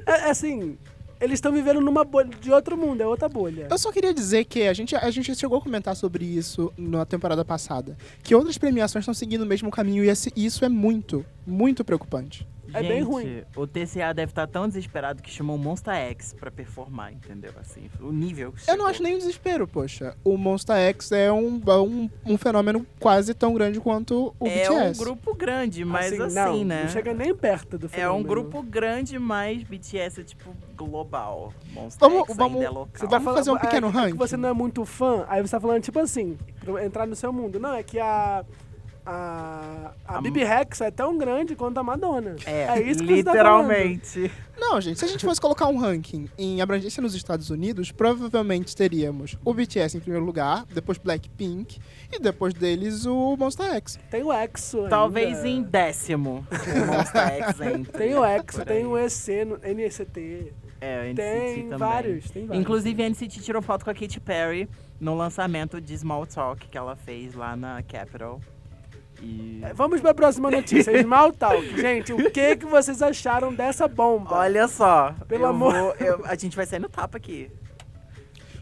É, 0.06 0.10
é 0.26 0.30
assim, 0.30 0.78
eles 1.20 1.34
estão 1.34 1.52
vivendo 1.52 1.80
numa 1.80 2.04
bolha 2.04 2.30
de 2.40 2.50
outro 2.52 2.76
mundo, 2.76 3.00
é 3.02 3.06
outra 3.06 3.28
bolha. 3.28 3.66
Eu 3.70 3.78
só 3.78 3.90
queria 3.92 4.12
dizer 4.14 4.44
que 4.44 4.62
a 4.68 4.72
gente, 4.72 4.94
a 4.94 5.10
gente 5.10 5.34
chegou 5.34 5.58
a 5.58 5.60
comentar 5.60 5.94
sobre 5.96 6.24
isso 6.24 6.72
na 6.76 7.04
temporada 7.04 7.44
passada. 7.44 7.96
Que 8.22 8.34
outras 8.34 8.56
premiações 8.58 9.02
estão 9.02 9.14
seguindo 9.14 9.42
o 9.42 9.46
mesmo 9.46 9.70
caminho 9.70 10.04
e 10.04 10.08
esse- 10.08 10.32
isso 10.36 10.64
é 10.64 10.68
muito, 10.68 11.24
muito 11.46 11.84
preocupante. 11.84 12.46
É 12.74 12.80
gente, 12.82 12.88
bem 12.88 13.02
ruim. 13.02 13.42
o 13.56 13.66
TCA 13.66 14.12
deve 14.14 14.30
estar 14.32 14.46
tão 14.46 14.66
desesperado 14.68 15.22
que 15.22 15.30
chamou 15.30 15.56
o 15.56 15.58
Monsta 15.58 15.94
X 15.94 16.34
pra 16.38 16.50
performar, 16.50 17.12
entendeu? 17.12 17.52
Assim, 17.60 17.88
o 18.00 18.12
nível. 18.12 18.52
que 18.52 18.70
Eu 18.70 18.76
não 18.76 18.86
acho 18.86 19.02
nem 19.02 19.14
um 19.14 19.18
desespero, 19.18 19.66
poxa. 19.66 20.16
O 20.24 20.36
Monster 20.36 20.76
X 20.76 21.12
é 21.12 21.32
um, 21.32 21.60
é 21.66 21.76
um, 21.76 22.10
um 22.26 22.36
fenômeno 22.38 22.86
quase 23.00 23.32
tão 23.34 23.54
grande 23.54 23.80
quanto 23.80 24.34
o 24.38 24.46
É 24.46 24.68
BTS. 24.68 25.00
um 25.00 25.04
grupo 25.04 25.34
grande, 25.34 25.84
mas 25.84 26.12
assim, 26.20 26.34
não, 26.34 26.64
né? 26.64 26.82
Não 26.82 26.88
chega 26.90 27.14
nem 27.14 27.34
perto 27.34 27.78
do 27.78 27.86
É 27.86 27.88
um 27.88 27.90
fenômeno. 27.90 28.28
grupo 28.28 28.62
grande, 28.62 29.18
mas 29.18 29.62
BTS 29.62 30.20
é 30.20 30.24
tipo 30.24 30.54
global. 30.76 31.52
Monster 31.72 32.08
Vamos- 32.08 32.28
X 32.28 32.36
vamos- 32.36 32.54
ainda 32.56 32.66
é 32.66 32.70
local. 32.70 32.88
Você 32.94 33.06
Vamos 33.06 33.34
fazer 33.34 33.50
um 33.50 33.56
é, 33.56 33.60
pequeno 33.60 33.86
é 33.88 33.90
ranking? 33.90 34.16
você 34.16 34.36
não 34.36 34.48
é 34.48 34.52
muito 34.52 34.84
fã, 34.84 35.24
aí 35.28 35.40
você 35.42 35.50
tá 35.52 35.60
falando 35.60 35.82
tipo 35.82 35.98
assim, 35.98 36.36
pra 36.60 36.84
entrar 36.84 37.06
no 37.06 37.16
seu 37.16 37.32
mundo. 37.32 37.58
Não, 37.58 37.74
é 37.74 37.82
que 37.82 37.98
a. 37.98 38.44
A, 39.10 39.92
a 40.06 40.18
A- 40.18 40.20
Bibi 40.20 40.44
Rex 40.44 40.82
é 40.82 40.90
tão 40.90 41.16
grande 41.16 41.56
quanto 41.56 41.78
a 41.78 41.82
Madonna. 41.82 42.36
É, 42.44 42.78
isso 42.82 43.00
que 43.02 43.06
você 43.16 43.24
tá 43.24 43.32
literalmente. 43.32 44.30
Não, 44.58 44.78
gente, 44.80 44.98
se 44.98 45.04
a 45.06 45.08
gente 45.08 45.24
fosse 45.24 45.40
colocar 45.40 45.66
um 45.68 45.78
ranking 45.78 46.28
em 46.36 46.60
abrangência 46.60 47.00
nos 47.00 47.14
Estados 47.14 47.48
Unidos, 47.48 47.90
provavelmente 47.90 48.76
teríamos 48.76 49.36
o 49.42 49.54
BTS 49.54 49.96
em 49.96 50.00
primeiro 50.00 50.26
lugar, 50.26 50.66
depois 50.74 50.98
Blackpink 50.98 51.78
e 52.12 52.18
depois 52.18 52.52
deles 52.52 53.06
o 53.06 53.34
Monster 53.38 53.72
X. 53.76 53.98
Tem 54.10 54.22
o 54.22 54.30
EXO. 54.32 54.76
ainda. 54.78 54.90
Talvez 54.90 55.42
em 55.44 55.62
décimo. 55.62 56.46
o 56.50 56.86
Monster 56.86 57.22
X 57.44 57.60
entre. 57.64 57.92
Tem 57.92 58.14
o 58.14 58.24
EXO, 58.26 58.64
tem 58.66 58.84
o 58.86 58.98
EC, 58.98 59.44
no- 59.46 59.56
NCT. 59.56 60.52
É, 60.80 61.00
o 61.00 61.04
NCT 61.06 61.14
Tem 61.54 61.62
também. 61.64 61.78
vários, 61.78 62.30
tem 62.30 62.46
vários. 62.46 62.62
Inclusive, 62.62 63.02
a 63.02 63.06
NCT 63.08 63.40
tirou 63.40 63.62
foto 63.62 63.84
com 63.84 63.90
a 63.90 63.94
Katy 63.94 64.20
Perry 64.20 64.68
no 65.00 65.14
lançamento 65.16 65.80
de 65.80 65.96
Small 65.96 66.26
Talk 66.26 66.68
que 66.68 66.76
ela 66.76 66.94
fez 66.94 67.34
lá 67.34 67.56
na 67.56 67.82
Capitol. 67.82 68.40
E. 69.22 69.60
É, 69.64 69.72
Vamos 69.74 70.00
pra 70.00 70.14
próxima 70.14 70.50
notícia, 70.50 70.92
Small 71.02 71.32
Talk. 71.32 71.80
Gente, 71.80 72.12
o 72.12 72.30
que, 72.30 72.56
que 72.56 72.66
vocês 72.66 73.02
acharam 73.02 73.52
dessa 73.52 73.88
bomba? 73.88 74.36
Olha 74.36 74.68
só. 74.68 75.14
Pelo 75.26 75.44
eu 75.44 75.48
amor- 75.48 75.72
vou- 75.72 75.94
eu- 75.96 76.24
a 76.26 76.34
gente 76.36 76.54
vai 76.56 76.66
sair 76.66 76.78
no 76.78 76.88
tapa 76.88 77.16
aqui. 77.18 77.50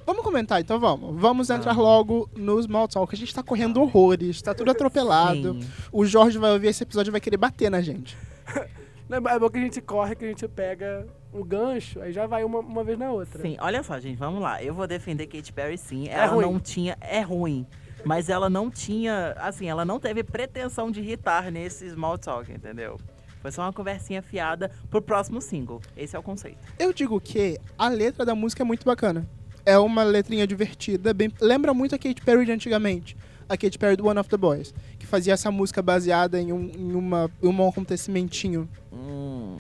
Vamos 0.07 0.23
comentar, 0.23 0.61
então 0.61 0.79
vamos. 0.79 1.21
Vamos 1.21 1.51
entrar 1.51 1.73
Ah. 1.73 1.77
logo 1.77 2.31
no 2.37 2.63
Small 2.63 2.87
Talk. 2.87 3.13
A 3.13 3.19
gente 3.19 3.35
tá 3.35 3.43
correndo 3.43 3.83
horrores, 3.83 4.41
tá 4.41 4.55
tudo 4.55 4.71
atropelado. 4.71 5.55
Sim. 5.61 5.69
O 5.91 6.07
Jorge 6.07 6.39
vai 6.39 6.53
ouvir 6.53 6.69
esse 6.69 6.83
episódio 6.85 7.11
e 7.11 7.13
vai 7.13 7.21
querer 7.21 7.37
bater 7.37 7.71
na 7.71 7.81
gente. 7.81 8.17
É 9.09 9.39
bom 9.39 9.49
que 9.49 9.57
a 9.57 9.61
gente 9.61 9.81
corre, 9.81 10.17
que 10.17 10.25
a 10.25 10.29
gente 10.29 10.49
pega 10.49 11.07
um 11.33 11.41
gancho, 11.45 12.01
aí 12.01 12.13
já 12.13 12.27
vai 12.27 12.43
uma, 12.43 12.59
uma 12.59 12.83
vez 12.83 12.99
na 12.99 13.13
outra. 13.13 13.41
Sim, 13.41 13.57
olha 13.61 13.81
só, 13.85 14.01
gente, 14.01 14.17
vamos 14.17 14.43
lá. 14.43 14.61
Eu 14.61 14.75
vou 14.75 14.85
defender 14.85 15.29
Katy 15.29 15.53
Perry 15.53 15.79
sim. 15.79 16.09
É 16.09 16.15
Ela 16.15 16.27
ruim. 16.27 16.43
não 16.45 16.59
tinha. 16.59 16.99
É 17.01 17.21
ruim. 17.21 17.65
Mas 18.07 18.29
ela 18.29 18.49
não 18.49 18.71
tinha. 18.71 19.35
Assim, 19.39 19.69
ela 19.69 19.85
não 19.85 19.99
teve 19.99 20.23
pretensão 20.23 20.93
de 20.93 21.01
irritar 21.01 21.51
nesse 21.51 21.91
small 21.91 22.17
talk, 22.17 22.51
entendeu? 22.53 23.01
Foi 23.43 23.51
só 23.51 23.63
uma 23.63 23.73
conversinha 23.73 24.23
fiada 24.23 24.71
pro 24.89 25.03
próximo 25.03 25.41
single. 25.41 25.81
Esse 25.97 26.15
é 26.15 26.19
o 26.19 26.23
conceito. 26.23 26.59
Eu 26.79 26.93
digo 26.93 27.21
que 27.21 27.59
a 27.77 27.89
letra 27.89 28.25
da 28.25 28.35
música 28.35 28.63
é 28.63 28.65
muito 28.65 28.85
bacana. 28.85 29.29
É 29.65 29.77
uma 29.77 30.05
letrinha 30.05 30.47
divertida, 30.47 31.13
bem... 31.13 31.33
lembra 31.41 31.75
muito 31.75 31.97
a 31.97 31.99
Katy 31.99 32.23
Perry 32.23 32.45
de 32.45 32.53
antigamente. 32.53 33.17
A 33.49 33.57
Katy 33.57 33.77
Perry 33.77 33.97
do 33.97 34.07
One 34.07 34.21
of 34.21 34.29
the 34.31 34.37
Boys, 34.37 34.73
que 34.99 35.07
fazia 35.07 35.35
essa 35.35 35.51
música 35.51 35.83
baseada 35.83 36.41
em 36.41 36.53
um, 36.53 36.71
em 36.77 36.95
uma, 36.95 37.29
em 37.43 37.49
um 37.49 37.69
acontecimentinho. 37.69 38.69
Hum. 38.93 39.57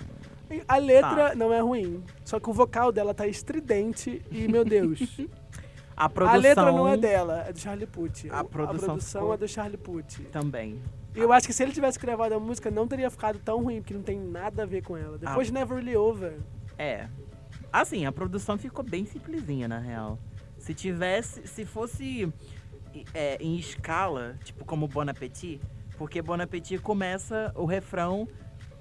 A 0.68 0.76
letra 0.76 1.30
Tá. 1.30 1.34
não 1.34 1.52
é 1.52 1.60
ruim, 1.60 2.02
só 2.24 2.38
que 2.38 2.48
o 2.48 2.52
vocal 2.52 2.92
dela 2.92 3.12
tá 3.12 3.26
estridente 3.26 4.22
e, 4.30 4.46
meu 4.48 4.64
Deus, 4.64 5.00
A 5.96 6.08
produção. 6.08 6.38
a 6.38 6.42
letra 6.42 6.72
não 6.72 6.86
é 6.88 6.96
dela, 6.96 7.44
é 7.48 7.52
do 7.52 7.58
Charlie 7.58 7.86
Puth. 7.86 8.26
A 8.30 8.44
produção 8.44 9.00
ficou- 9.00 9.32
é 9.32 9.36
do 9.36 9.48
Charlie 9.48 9.78
Puth. 9.78 10.20
Também. 10.30 10.80
E 11.14 11.18
eu 11.20 11.32
acho 11.32 11.46
que 11.46 11.52
se 11.54 11.62
ele 11.62 11.72
tivesse 11.72 11.98
gravado 11.98 12.34
a 12.34 12.38
música, 12.40 12.70
não 12.70 12.86
teria 12.86 13.10
ficado 13.10 13.38
tão 13.38 13.62
ruim, 13.62 13.80
porque 13.80 13.94
não 13.94 14.02
tem 14.02 14.18
nada 14.20 14.64
a 14.64 14.66
ver 14.66 14.82
com 14.82 14.96
ela. 14.96 15.16
Depois 15.16 15.46
de 15.46 15.54
Never 15.54 15.78
Really 15.78 15.96
Over. 15.96 16.34
É. 16.76 17.08
Assim, 17.72 18.04
a 18.04 18.12
produção 18.12 18.58
ficou 18.58 18.84
bem 18.84 19.06
simplesinha, 19.06 19.66
na 19.66 19.78
real. 19.78 20.18
Se 20.58 20.74
tivesse. 20.74 21.46
Se 21.46 21.64
fosse 21.64 22.30
é, 23.14 23.36
em 23.40 23.56
escala, 23.56 24.36
tipo 24.44 24.64
como 24.64 24.86
Bon 24.86 25.08
Appetit, 25.08 25.60
porque 25.96 26.20
Bon 26.20 26.40
Appetit 26.40 26.78
começa 26.82 27.50
o 27.54 27.64
refrão, 27.64 28.28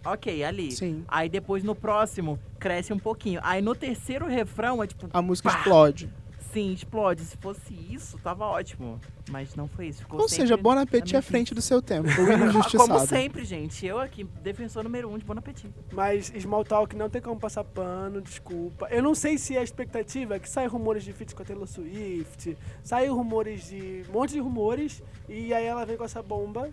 ok, 0.05 0.43
ali. 0.43 0.72
Sim. 0.74 1.05
Aí 1.07 1.29
depois 1.29 1.63
no 1.63 1.74
próximo 1.75 2.38
cresce 2.60 2.91
um 2.91 3.00
pouquinho. 3.00 3.39
Aí 3.43 3.62
no 3.62 3.74
terceiro 3.75 4.25
refrão 4.27 4.84
é 4.84 4.88
tipo 4.88 5.07
A 5.13 5.22
música 5.22 5.50
Pá! 5.50 5.57
explode. 5.60 6.10
Sim, 6.55 6.71
explode. 6.71 7.25
Se 7.25 7.35
fosse 7.35 7.74
isso, 7.74 8.17
tava 8.19 8.45
ótimo. 8.45 8.97
Mas 9.29 9.55
não 9.55 9.67
foi 9.67 9.88
isso. 9.88 10.03
Ficou 10.03 10.21
Ou 10.21 10.29
seja, 10.29 10.55
Bon 10.55 10.71
Appetit 10.71 11.13
é 11.13 11.19
à 11.19 11.21
frente 11.21 11.53
do 11.53 11.62
seu 11.62 11.81
tempo. 11.81 12.07
O 12.17 12.47
injustiçado. 12.47 12.89
Como 12.89 13.05
sempre, 13.05 13.43
gente. 13.43 13.85
Eu 13.85 14.00
aqui, 14.00 14.24
defensor 14.24 14.81
número 14.81 15.09
um 15.09 15.17
de 15.17 15.25
Bon 15.25 15.38
Appetit. 15.38 15.69
Mas 15.91 16.31
Small 16.39 16.63
Talk 16.63 16.95
não 16.95 17.09
tem 17.09 17.21
como 17.21 17.38
passar 17.38 17.65
pano, 17.65 18.21
desculpa. 18.21 18.88
Eu 18.89 19.03
não 19.03 19.13
sei 19.13 19.38
se 19.38 19.57
a 19.57 19.63
expectativa 19.63 20.38
é 20.38 20.39
que 20.39 20.47
saem 20.47 20.69
rumores 20.69 21.03
de 21.03 21.12
feat 21.12 21.35
com 21.35 21.41
a 21.41 21.45
Taylor 21.45 21.67
Swift, 21.67 22.57
saem 22.81 23.09
rumores 23.09 23.67
de. 23.67 24.05
um 24.07 24.13
monte 24.13 24.31
de 24.31 24.39
rumores, 24.39 25.03
e 25.27 25.53
aí 25.53 25.65
ela 25.65 25.85
vem 25.85 25.97
com 25.97 26.05
essa 26.05 26.24
bomba. 26.24 26.69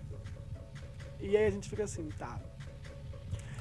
E 1.20 1.36
aí 1.36 1.44
a 1.44 1.50
gente 1.50 1.68
fica 1.68 1.82
assim, 1.82 2.08
tá. 2.16 2.38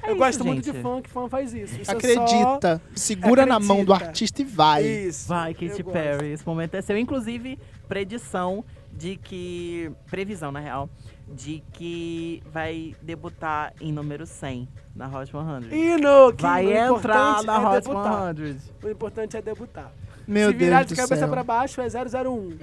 É 0.02 0.06
eu 0.08 0.10
isso, 0.10 0.18
gosto 0.18 0.44
muito 0.44 0.64
gente. 0.64 0.74
de 0.76 0.82
fã 0.82 1.00
que 1.00 1.08
fã 1.08 1.28
faz 1.28 1.54
isso. 1.54 1.80
isso 1.80 1.90
é 1.90 2.14
só- 2.14 2.22
Acredita. 2.24 2.82
Segura 2.94 3.46
na 3.46 3.60
mão 3.60 3.84
do 3.84 3.92
Acredita. 3.92 4.06
artista 4.10 4.42
e 4.42 4.44
vai. 4.44 4.84
Isso. 4.84 5.28
Vai, 5.28 5.50
eu 5.52 5.54
Katy 5.54 5.82
gosto. 5.82 5.92
Perry. 5.92 6.32
Esse 6.32 6.46
momento 6.46 6.74
é 6.74 6.82
seu. 6.82 6.98
Inclusive, 6.98 7.58
predição 7.88 8.64
de 8.92 9.16
que. 9.16 9.90
Previsão, 10.10 10.50
na 10.50 10.60
real. 10.60 10.90
De 11.28 11.62
que 11.72 12.42
vai 12.52 12.94
debutar 13.00 13.72
em 13.80 13.90
número 13.92 14.26
100 14.26 14.68
na 14.94 15.06
Hot 15.08 15.30
100. 15.30 15.72
Hino, 15.94 16.32
que 16.36 16.42
vai 16.42 16.64
entrar 16.66 17.40
importante 17.40 17.46
na 17.46 17.54
é 17.54 17.58
Hot 17.66 17.74
debutar. 17.88 18.34
100. 18.36 18.56
O 18.82 18.90
importante 18.90 19.36
é 19.36 19.42
debutar. 19.42 19.92
Meu 20.26 20.50
Se 20.50 20.56
virar 20.56 20.78
Deus 20.84 20.88
de 20.88 20.94
cabeça 20.96 21.26
pra 21.28 21.42
baixo 21.42 21.80
é 21.80 21.88
001. 21.88 22.58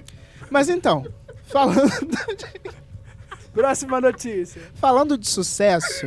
Mas 0.51 0.69
então, 0.69 1.05
falando, 1.45 1.89
Próxima 3.53 3.99
notícia. 3.99 4.61
falando 4.75 5.17
de 5.17 5.27
sucesso, 5.27 6.05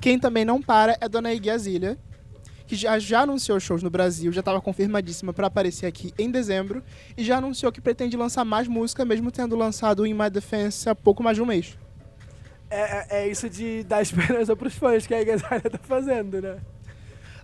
quem 0.00 0.18
também 0.18 0.44
não 0.44 0.60
para 0.60 0.96
é 1.00 1.08
Dona 1.08 1.32
Iggy 1.32 1.50
Azalea, 1.50 1.98
que 2.66 2.74
já, 2.74 2.98
já 2.98 3.20
anunciou 3.20 3.60
shows 3.60 3.82
no 3.82 3.90
Brasil, 3.90 4.32
já 4.32 4.40
estava 4.40 4.60
confirmadíssima 4.60 5.32
para 5.32 5.46
aparecer 5.46 5.86
aqui 5.86 6.12
em 6.18 6.30
dezembro, 6.30 6.82
e 7.16 7.24
já 7.24 7.38
anunciou 7.38 7.70
que 7.70 7.80
pretende 7.80 8.16
lançar 8.16 8.44
mais 8.44 8.66
música, 8.66 9.04
mesmo 9.04 9.30
tendo 9.30 9.54
lançado 9.56 10.06
In 10.06 10.14
My 10.14 10.28
Defense 10.28 10.88
há 10.88 10.94
pouco 10.94 11.22
mais 11.22 11.36
de 11.36 11.42
um 11.42 11.46
mês. 11.46 11.78
É, 12.68 12.80
é- 12.80 13.06
é 13.22 13.28
isso 13.28 13.48
de 13.48 13.84
dar 13.84 14.02
esperança 14.02 14.56
pros 14.56 14.74
fãs 14.74 15.06
que 15.06 15.14
a 15.14 15.20
Igazália 15.22 15.70
tá 15.70 15.78
fazendo, 15.78 16.42
né? 16.42 16.58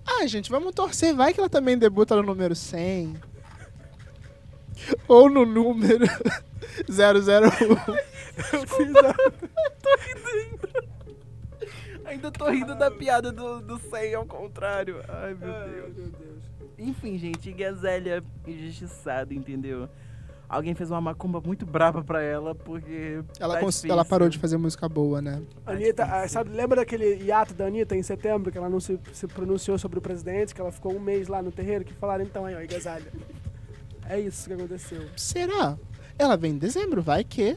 Ah, 0.04 0.26
gente, 0.26 0.50
vamos 0.50 0.74
torcer. 0.74 1.14
Vai 1.14 1.32
que 1.32 1.38
ela 1.38 1.48
também 1.48 1.78
debuta 1.78 2.16
no 2.16 2.24
número 2.24 2.56
100. 2.56 3.14
Ou 5.06 5.30
no 5.30 5.46
número 5.46 6.04
001. 6.90 7.92
Eu 8.52 8.66
fiz 8.66 8.96
a... 8.96 9.14
Ainda 12.12 12.30
tô 12.30 12.50
rindo 12.50 12.74
da 12.74 12.90
piada 12.90 13.32
do, 13.32 13.60
do 13.60 13.78
100 13.78 14.14
ao 14.14 14.26
contrário. 14.26 15.02
Ai, 15.08 15.34
meu 15.34 15.50
Ai, 15.50 15.68
Deus. 15.70 15.96
meu 15.96 16.08
Deus. 16.10 16.42
Enfim, 16.78 17.16
gente, 17.16 17.50
Gazélia 17.52 18.22
injustiçada, 18.46 19.32
entendeu? 19.32 19.88
Alguém 20.48 20.74
fez 20.74 20.90
uma 20.90 21.00
macumba 21.00 21.40
muito 21.40 21.64
brava 21.64 22.04
pra 22.04 22.20
ela, 22.20 22.54
porque. 22.54 23.22
Ela, 23.40 23.58
tá 23.58 23.66
ela 23.88 24.04
parou 24.04 24.28
de 24.28 24.38
fazer 24.38 24.58
música 24.58 24.86
boa, 24.86 25.22
né? 25.22 25.40
Anitta, 25.64 26.04
difícil. 26.04 26.24
ah, 26.24 26.28
sabe, 26.28 26.50
lembra 26.50 26.76
daquele 26.76 27.24
hiato 27.24 27.54
da 27.54 27.64
Anitta 27.64 27.96
em 27.96 28.02
setembro, 28.02 28.52
que 28.52 28.58
ela 28.58 28.68
não 28.68 28.78
se, 28.78 29.00
se 29.14 29.26
pronunciou 29.26 29.78
sobre 29.78 29.98
o 29.98 30.02
presidente, 30.02 30.54
que 30.54 30.60
ela 30.60 30.70
ficou 30.70 30.94
um 30.94 31.00
mês 31.00 31.26
lá 31.28 31.42
no 31.42 31.50
terreiro, 31.50 31.86
que 31.86 31.94
falaram 31.94 32.22
então 32.24 32.44
aí, 32.44 32.54
ó, 32.54 32.60
Igazália. 32.60 33.10
É 34.06 34.20
isso 34.20 34.46
que 34.46 34.52
aconteceu. 34.52 35.08
Será? 35.16 35.78
Ela 36.18 36.36
vem 36.36 36.52
em 36.52 36.58
dezembro, 36.58 37.00
vai 37.00 37.24
que 37.24 37.56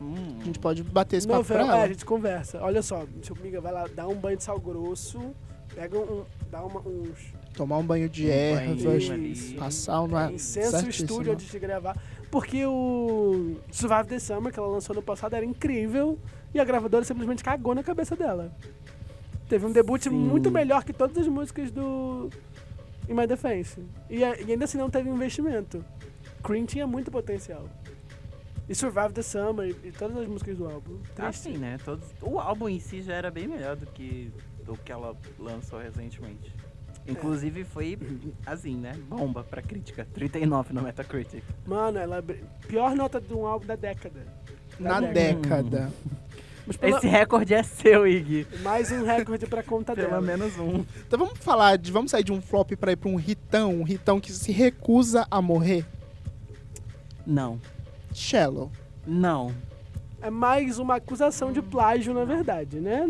Hum. 0.00 0.38
a 0.40 0.44
gente 0.44 0.58
pode 0.58 0.82
bater 0.82 1.16
esse 1.16 1.28
papo 1.28 1.44
pra 1.44 1.58
Novembro, 1.58 1.74
é, 1.74 1.76
ela. 1.78 1.84
a 1.86 1.88
gente 1.88 2.04
conversa. 2.04 2.58
Olha 2.62 2.82
só, 2.82 3.04
seu 3.22 3.36
amiga 3.36 3.60
vai 3.60 3.72
lá, 3.72 3.86
dá 3.94 4.08
um 4.08 4.14
banho 4.14 4.36
de 4.36 4.44
sal 4.44 4.58
grosso, 4.58 5.34
pega 5.74 5.98
um, 5.98 6.24
dá 6.50 6.64
uma, 6.64 6.80
uns 6.80 7.32
Tomar 7.54 7.78
um 7.78 7.84
banho 7.84 8.08
de 8.08 8.26
Um 8.26 8.30
ervas, 8.30 8.82
banho 8.82 9.56
passar 9.58 10.00
uma... 10.02 10.32
incenso 10.32 10.70
certíssimo. 10.70 11.10
estúdio 11.10 11.32
antes 11.32 11.50
de 11.50 11.58
gravar. 11.58 11.96
Porque 12.30 12.64
o 12.64 13.56
Survive 13.70 14.08
the 14.08 14.18
Summer, 14.18 14.52
que 14.52 14.58
ela 14.58 14.68
lançou 14.68 14.94
no 14.94 15.02
passado, 15.02 15.34
era 15.34 15.44
incrível 15.44 16.18
e 16.54 16.60
a 16.60 16.64
gravadora 16.64 17.04
simplesmente 17.04 17.42
cagou 17.42 17.74
na 17.74 17.82
cabeça 17.82 18.14
dela. 18.16 18.52
Teve 19.48 19.66
um 19.66 19.72
debut 19.72 20.04
Sim. 20.04 20.10
muito 20.10 20.50
melhor 20.50 20.84
que 20.84 20.92
todas 20.92 21.18
as 21.18 21.26
músicas 21.26 21.72
do 21.72 22.30
In 23.08 23.14
My 23.14 23.26
Defense. 23.26 23.80
E, 24.08 24.18
e 24.18 24.24
ainda 24.24 24.64
assim 24.64 24.78
não 24.78 24.88
teve 24.88 25.10
investimento. 25.10 25.84
Cream 26.42 26.64
tinha 26.64 26.86
muito 26.86 27.10
potencial. 27.10 27.68
E 28.70 28.74
Survive 28.74 29.12
the 29.12 29.22
Summer 29.22 29.66
e, 29.68 29.88
e 29.88 29.92
todas 29.92 30.16
as 30.16 30.28
músicas 30.28 30.56
do 30.56 30.64
álbum. 30.66 30.96
Triste. 31.16 31.22
Assim, 31.48 31.58
né? 31.58 31.76
Todos, 31.84 32.04
o 32.22 32.38
álbum 32.38 32.68
em 32.68 32.78
si 32.78 33.02
já 33.02 33.14
era 33.14 33.28
bem 33.30 33.48
melhor 33.48 33.74
do 33.76 33.84
que 33.86 34.32
do 34.64 34.76
que 34.76 34.92
ela 34.92 35.16
lançou 35.38 35.80
recentemente. 35.80 36.54
Inclusive 37.08 37.64
foi, 37.64 37.98
assim, 38.46 38.76
né? 38.76 38.92
Bomba 39.08 39.42
pra 39.42 39.60
crítica. 39.60 40.06
39 40.14 40.72
no 40.72 40.82
Metacritic. 40.82 41.42
Mano, 41.66 41.98
ela 41.98 42.22
br- 42.22 42.34
pior 42.68 42.94
nota 42.94 43.20
de 43.20 43.34
um 43.34 43.44
álbum 43.44 43.66
da 43.66 43.74
década. 43.74 44.24
Da 44.78 45.00
Na 45.00 45.08
década. 45.08 45.92
Mas 46.66 46.76
pela- 46.76 46.98
Esse 46.98 47.08
recorde 47.08 47.54
é 47.54 47.62
seu, 47.64 48.06
Iggy. 48.06 48.46
mais 48.62 48.92
um 48.92 49.02
recorde 49.04 49.46
pra 49.46 49.62
conta 49.64 49.96
Pelo 49.96 50.08
dela. 50.08 50.20
menos 50.20 50.56
um. 50.58 50.84
Então 51.04 51.18
vamos 51.18 51.38
falar 51.38 51.76
de... 51.76 51.90
Vamos 51.90 52.12
sair 52.12 52.22
de 52.22 52.30
um 52.30 52.40
flop 52.40 52.70
pra 52.76 52.92
ir 52.92 52.96
pra 52.96 53.08
um 53.08 53.18
hitão. 53.18 53.80
Um 53.80 53.88
hitão 53.88 54.20
que 54.20 54.30
se 54.30 54.52
recusa 54.52 55.26
a 55.28 55.42
morrer. 55.42 55.84
Não. 57.26 57.58
Shallow. 58.12 58.70
Não. 59.06 59.52
É 60.22 60.30
mais 60.30 60.78
uma 60.78 60.96
acusação 60.96 61.52
de 61.52 61.62
plágio, 61.62 62.12
na 62.12 62.24
verdade, 62.24 62.78
né? 62.78 63.06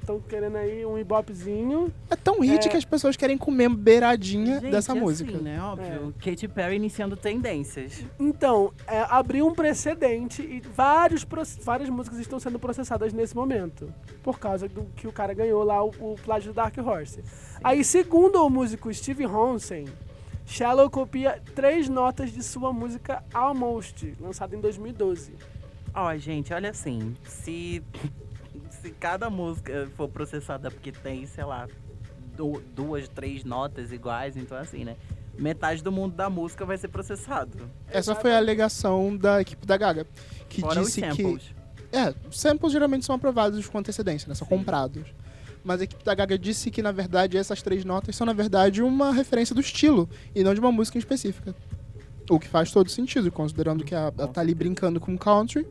Estão 0.00 0.18
querendo 0.20 0.56
aí 0.56 0.84
um 0.86 0.98
ibopezinho. 0.98 1.92
É 2.10 2.16
tão 2.16 2.40
hit 2.40 2.66
É. 2.66 2.70
que 2.70 2.76
as 2.78 2.84
pessoas 2.84 3.14
querem 3.14 3.36
comer 3.36 3.68
beiradinha 3.68 4.58
Gente, 4.58 4.70
dessa 4.70 4.92
assim, 4.92 5.00
música. 5.00 5.36
né? 5.38 5.60
Óbvio. 5.62 6.14
Katy 6.18 6.48
Perry 6.48 6.76
iniciando 6.76 7.14
tendências. 7.14 8.02
Então, 8.18 8.72
é, 8.86 9.00
abriu 9.10 9.46
um 9.46 9.54
precedente 9.54 10.40
e 10.42 10.60
vários, 10.74 11.26
várias 11.62 11.90
músicas 11.90 12.18
estão 12.18 12.40
sendo 12.40 12.58
processadas 12.58 13.12
nesse 13.12 13.36
momento. 13.36 13.92
Por 14.22 14.38
causa 14.38 14.66
do 14.66 14.84
que 14.96 15.06
o 15.06 15.12
cara 15.12 15.34
ganhou 15.34 15.62
lá, 15.62 15.84
o, 15.84 15.90
o 16.00 16.16
plágio 16.24 16.52
do 16.52 16.56
Dark 16.56 16.76
Horse. 16.78 17.22
Aí, 17.62 17.84
segundo 17.84 18.36
o 18.44 18.48
músico 18.48 18.92
Steve 18.92 19.26
Honsen, 19.26 19.84
Shallow 20.48 20.88
copia 20.88 21.40
três 21.54 21.88
notas 21.90 22.32
de 22.32 22.42
sua 22.42 22.72
música 22.72 23.22
Almost, 23.34 24.14
lançada 24.18 24.56
em 24.56 24.60
2012. 24.60 25.34
Ó, 25.94 26.16
gente, 26.16 26.54
olha 26.54 26.70
assim, 26.70 27.14
se, 27.24 27.82
se 28.70 28.90
cada 28.92 29.28
música 29.28 29.88
for 29.94 30.08
processada 30.08 30.70
porque 30.70 30.90
tem, 30.90 31.26
sei 31.26 31.44
lá, 31.44 31.68
du- 32.34 32.62
duas, 32.74 33.08
três 33.08 33.44
notas 33.44 33.92
iguais, 33.92 34.36
então 34.38 34.56
assim, 34.56 34.84
né? 34.84 34.96
Metade 35.38 35.82
do 35.82 35.92
mundo 35.92 36.16
da 36.16 36.30
música 36.30 36.64
vai 36.64 36.78
ser 36.78 36.88
processado. 36.88 37.70
Essa 37.86 38.14
foi 38.14 38.32
a 38.32 38.38
alegação 38.38 39.16
da 39.16 39.40
equipe 39.40 39.64
da 39.66 39.76
Gaga. 39.76 40.06
Que 40.48 40.62
Fora 40.62 40.80
os 40.80 40.86
disse 40.88 41.02
que. 41.02 41.22
samples. 41.22 41.54
É, 41.92 42.14
samples 42.30 42.72
geralmente 42.72 43.04
são 43.06 43.14
aprovados 43.14 43.66
com 43.68 43.78
antecedência, 43.78 44.28
né? 44.28 44.34
São 44.34 44.46
comprados. 44.48 45.04
Mas 45.68 45.82
a 45.82 45.84
equipe 45.84 46.02
da 46.02 46.14
Gaga 46.14 46.38
disse 46.38 46.70
que, 46.70 46.80
na 46.80 46.90
verdade, 46.90 47.36
essas 47.36 47.60
três 47.60 47.84
notas 47.84 48.16
são, 48.16 48.26
na 48.26 48.32
verdade, 48.32 48.82
uma 48.82 49.12
referência 49.12 49.54
do 49.54 49.60
estilo 49.60 50.08
e 50.34 50.42
não 50.42 50.54
de 50.54 50.60
uma 50.60 50.72
música 50.72 50.96
em 50.96 50.98
específica. 51.00 51.54
O 52.30 52.40
que 52.40 52.48
faz 52.48 52.72
todo 52.72 52.88
sentido, 52.88 53.30
considerando 53.30 53.84
que 53.84 53.94
ela 53.94 54.10
tá 54.10 54.40
ali 54.40 54.54
brincando 54.54 54.98
com 54.98 55.16
country. 55.18 55.68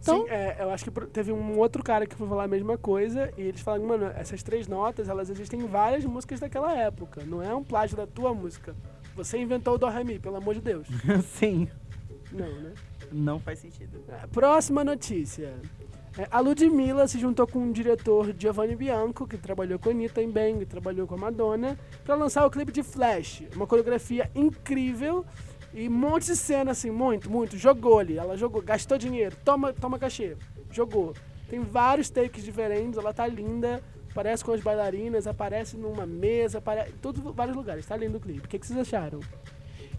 Então- 0.00 0.24
Sim, 0.24 0.28
é, 0.28 0.56
eu 0.58 0.70
acho 0.70 0.84
que 0.84 0.90
teve 1.06 1.30
um 1.30 1.56
outro 1.56 1.84
cara 1.84 2.04
que 2.04 2.16
foi 2.16 2.26
falar 2.26 2.42
a 2.44 2.48
mesma 2.48 2.76
coisa 2.76 3.32
e 3.38 3.42
eles 3.42 3.60
falaram, 3.60 3.86
mano, 3.86 4.06
essas 4.16 4.42
três 4.42 4.66
notas, 4.66 5.08
elas 5.08 5.30
existem 5.30 5.60
em 5.60 5.66
várias 5.66 6.04
músicas 6.04 6.40
daquela 6.40 6.76
época. 6.76 7.22
Não 7.24 7.40
é 7.40 7.54
um 7.54 7.62
plágio 7.62 7.96
da 7.96 8.08
tua 8.08 8.34
música. 8.34 8.74
Você 9.14 9.38
inventou 9.38 9.74
o 9.74 9.78
Do 9.78 9.86
Re 9.88 10.02
Mi, 10.02 10.18
pelo 10.18 10.34
amor 10.34 10.54
de 10.54 10.60
Deus. 10.60 10.88
Sim, 11.38 11.68
Não, 12.32 12.60
né? 12.60 12.72
não 13.12 13.38
faz 13.38 13.60
sentido. 13.60 14.02
É, 14.08 14.26
Próxima 14.26 14.82
notícia. 14.82 15.54
É, 16.18 16.28
a 16.30 16.40
Ludmilla 16.40 17.08
se 17.08 17.18
juntou 17.18 17.46
com 17.46 17.66
o 17.66 17.72
diretor 17.72 18.34
Giovanni 18.38 18.76
Bianco, 18.76 19.26
que 19.26 19.38
trabalhou 19.38 19.78
com 19.78 19.88
a 19.88 19.92
Anitta 19.92 20.22
em 20.22 20.30
Bang, 20.30 20.64
trabalhou 20.66 21.06
com 21.06 21.14
a 21.14 21.18
Madonna, 21.18 21.78
para 22.04 22.14
lançar 22.14 22.44
o 22.44 22.50
clipe 22.50 22.70
de 22.70 22.82
Flash. 22.82 23.44
Uma 23.56 23.66
coreografia 23.66 24.30
incrível 24.34 25.24
e 25.72 25.88
um 25.88 25.92
monte 25.92 26.26
de 26.26 26.36
cena, 26.36 26.72
assim, 26.72 26.90
muito, 26.90 27.30
muito. 27.30 27.56
Jogou 27.56 27.98
ali, 27.98 28.18
ela 28.18 28.36
jogou, 28.36 28.60
gastou 28.60 28.98
dinheiro, 28.98 29.34
toma, 29.42 29.72
toma 29.72 29.98
cachê, 29.98 30.36
jogou. 30.70 31.14
Tem 31.48 31.60
vários 31.60 32.10
takes 32.10 32.44
diferentes, 32.44 32.98
ela 32.98 33.14
tá 33.14 33.26
linda, 33.26 33.82
aparece 34.10 34.44
com 34.44 34.52
as 34.52 34.60
bailarinas, 34.60 35.26
aparece 35.26 35.78
numa 35.78 36.04
mesa, 36.04 36.58
aparece, 36.58 36.92
tudo, 37.00 37.32
vários 37.32 37.56
lugares, 37.56 37.86
tá 37.86 37.96
lindo 37.96 38.18
o 38.18 38.20
clipe. 38.20 38.46
O 38.46 38.48
que, 38.48 38.58
que 38.58 38.66
vocês 38.66 38.78
acharam? 38.78 39.20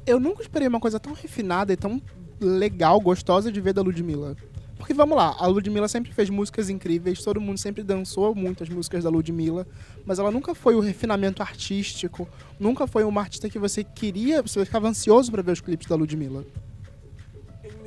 Eu 0.06 0.20
nunca 0.20 0.44
esperei 0.44 0.68
uma 0.68 0.80
coisa 0.80 1.00
tão 1.00 1.14
refinada 1.14 1.74
e 1.74 1.78
tão 1.78 2.00
legal, 2.40 3.00
gostosa 3.00 3.52
de 3.52 3.60
ver 3.60 3.74
da 3.74 3.82
Ludmilla. 3.82 4.36
Porque 4.84 4.94
vamos 4.94 5.16
lá, 5.16 5.34
a 5.40 5.48
Ludmilla 5.48 5.88
sempre 5.88 6.12
fez 6.12 6.30
músicas 6.30 6.70
incríveis, 6.70 7.24
todo 7.24 7.40
mundo 7.40 7.58
sempre 7.58 7.82
dançou 7.84 8.36
muitas 8.36 8.68
músicas 8.68 9.06
da 9.06 9.10
Ludmilla, 9.10 9.66
mas 10.06 10.20
ela 10.20 10.30
nunca 10.30 10.54
foi 10.54 10.76
o 10.76 10.82
refinamento 10.82 11.42
artístico, 11.42 12.28
nunca 12.60 12.86
foi 12.86 13.06
uma 13.06 13.22
artista 13.22 13.50
que 13.50 13.58
você 13.58 13.82
queria, 13.82 14.42
você 14.42 14.66
ficava 14.66 14.90
ansioso 14.90 15.32
pra 15.32 15.42
ver 15.42 15.54
os 15.54 15.62
clipes 15.62 15.88
da 15.88 15.96
Ludmilla. 15.96 16.44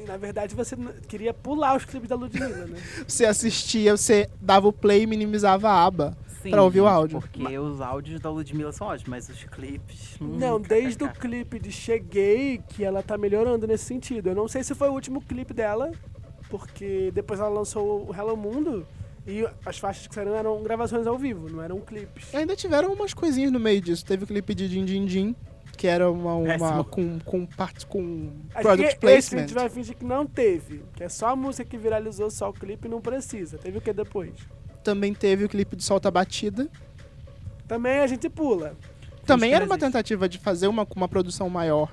Na 0.06 0.16
verdade, 0.16 0.54
você 0.54 0.74
queria 1.06 1.34
pular 1.34 1.76
os 1.76 1.84
clipes 1.84 2.08
da 2.08 2.16
Ludmilla, 2.16 2.64
né? 2.64 2.78
Você 3.06 3.26
assistia, 3.26 3.94
você 3.94 4.30
dava 4.40 4.68
o 4.68 4.72
play 4.72 5.02
e 5.02 5.06
minimizava 5.06 5.68
a 5.68 5.84
aba. 5.84 6.16
Sim, 6.42 6.50
pra 6.50 6.62
ouvir 6.62 6.80
o 6.80 6.86
áudio. 6.86 7.20
Porque 7.20 7.58
os 7.58 7.80
áudios 7.80 8.20
da 8.20 8.30
Ludmilla 8.30 8.70
são 8.70 8.86
ótimos, 8.86 9.08
mas 9.08 9.28
os 9.28 9.42
clipes. 9.44 10.16
hum, 10.20 10.38
Não, 10.38 10.60
desde 10.60 11.02
o 11.02 11.10
clipe 11.12 11.58
de 11.58 11.72
Cheguei 11.72 12.62
que 12.68 12.84
ela 12.84 13.02
tá 13.02 13.18
melhorando 13.18 13.66
nesse 13.66 13.84
sentido. 13.84 14.28
Eu 14.28 14.34
não 14.34 14.46
sei 14.46 14.62
se 14.62 14.74
foi 14.76 14.88
o 14.88 14.92
último 14.92 15.20
clipe 15.20 15.52
dela, 15.52 15.90
porque 16.58 17.10
depois 17.14 17.40
ela 17.40 17.48
lançou 17.48 18.08
o 18.08 18.14
Hello 18.14 18.36
Mundo 18.36 18.86
e 19.26 19.46
as 19.64 19.78
faixas 19.78 20.06
que 20.06 20.14
saíram 20.14 20.34
eram 20.34 20.62
gravações 20.62 21.06
ao 21.06 21.18
vivo, 21.18 21.50
não 21.50 21.62
eram 21.62 21.80
clipes. 21.80 22.34
Ainda 22.34 22.54
tiveram 22.54 22.92
umas 22.92 23.12
coisinhas 23.12 23.50
no 23.50 23.58
meio 23.58 23.80
disso. 23.80 24.04
Teve 24.04 24.25
o 24.25 24.26
clipe 24.26 24.54
de 24.54 24.68
Din 24.68 24.84
Din 24.84 25.04
Din, 25.04 25.36
que 25.76 25.86
era 25.86 26.10
uma, 26.10 26.34
uma 26.34 26.84
com, 26.84 27.18
com 27.20 27.44
partes 27.44 27.84
com 27.84 28.30
product 28.52 28.76
que 28.76 28.84
esse 28.84 28.96
a 28.96 29.00
placement. 29.00 29.40
gente 29.40 29.54
vai 29.54 29.68
fingir 29.68 29.96
que 29.96 30.04
não 30.04 30.25
teve, 30.26 30.82
que 30.94 31.02
é 31.02 31.08
só 31.08 31.28
a 31.28 31.36
música 31.36 31.68
que 31.68 31.76
viralizou, 31.76 32.30
só 32.30 32.50
o 32.50 32.52
clipe 32.52 32.88
não 32.88 33.00
precisa. 33.00 33.58
Teve 33.58 33.78
o 33.78 33.80
que 33.80 33.92
depois? 33.92 34.32
Também 34.82 35.12
teve 35.12 35.44
o 35.44 35.48
clipe 35.48 35.75
de 35.75 35.82
Solta 35.82 36.10
Batida. 36.10 36.68
Também 37.66 37.98
a 37.98 38.06
gente 38.06 38.28
pula. 38.28 38.76
Também 39.25 39.52
era 39.52 39.64
uma 39.64 39.76
tentativa 39.76 40.28
de 40.28 40.38
fazer 40.38 40.68
uma, 40.68 40.86
uma 40.94 41.08
produção 41.08 41.50
maior. 41.50 41.90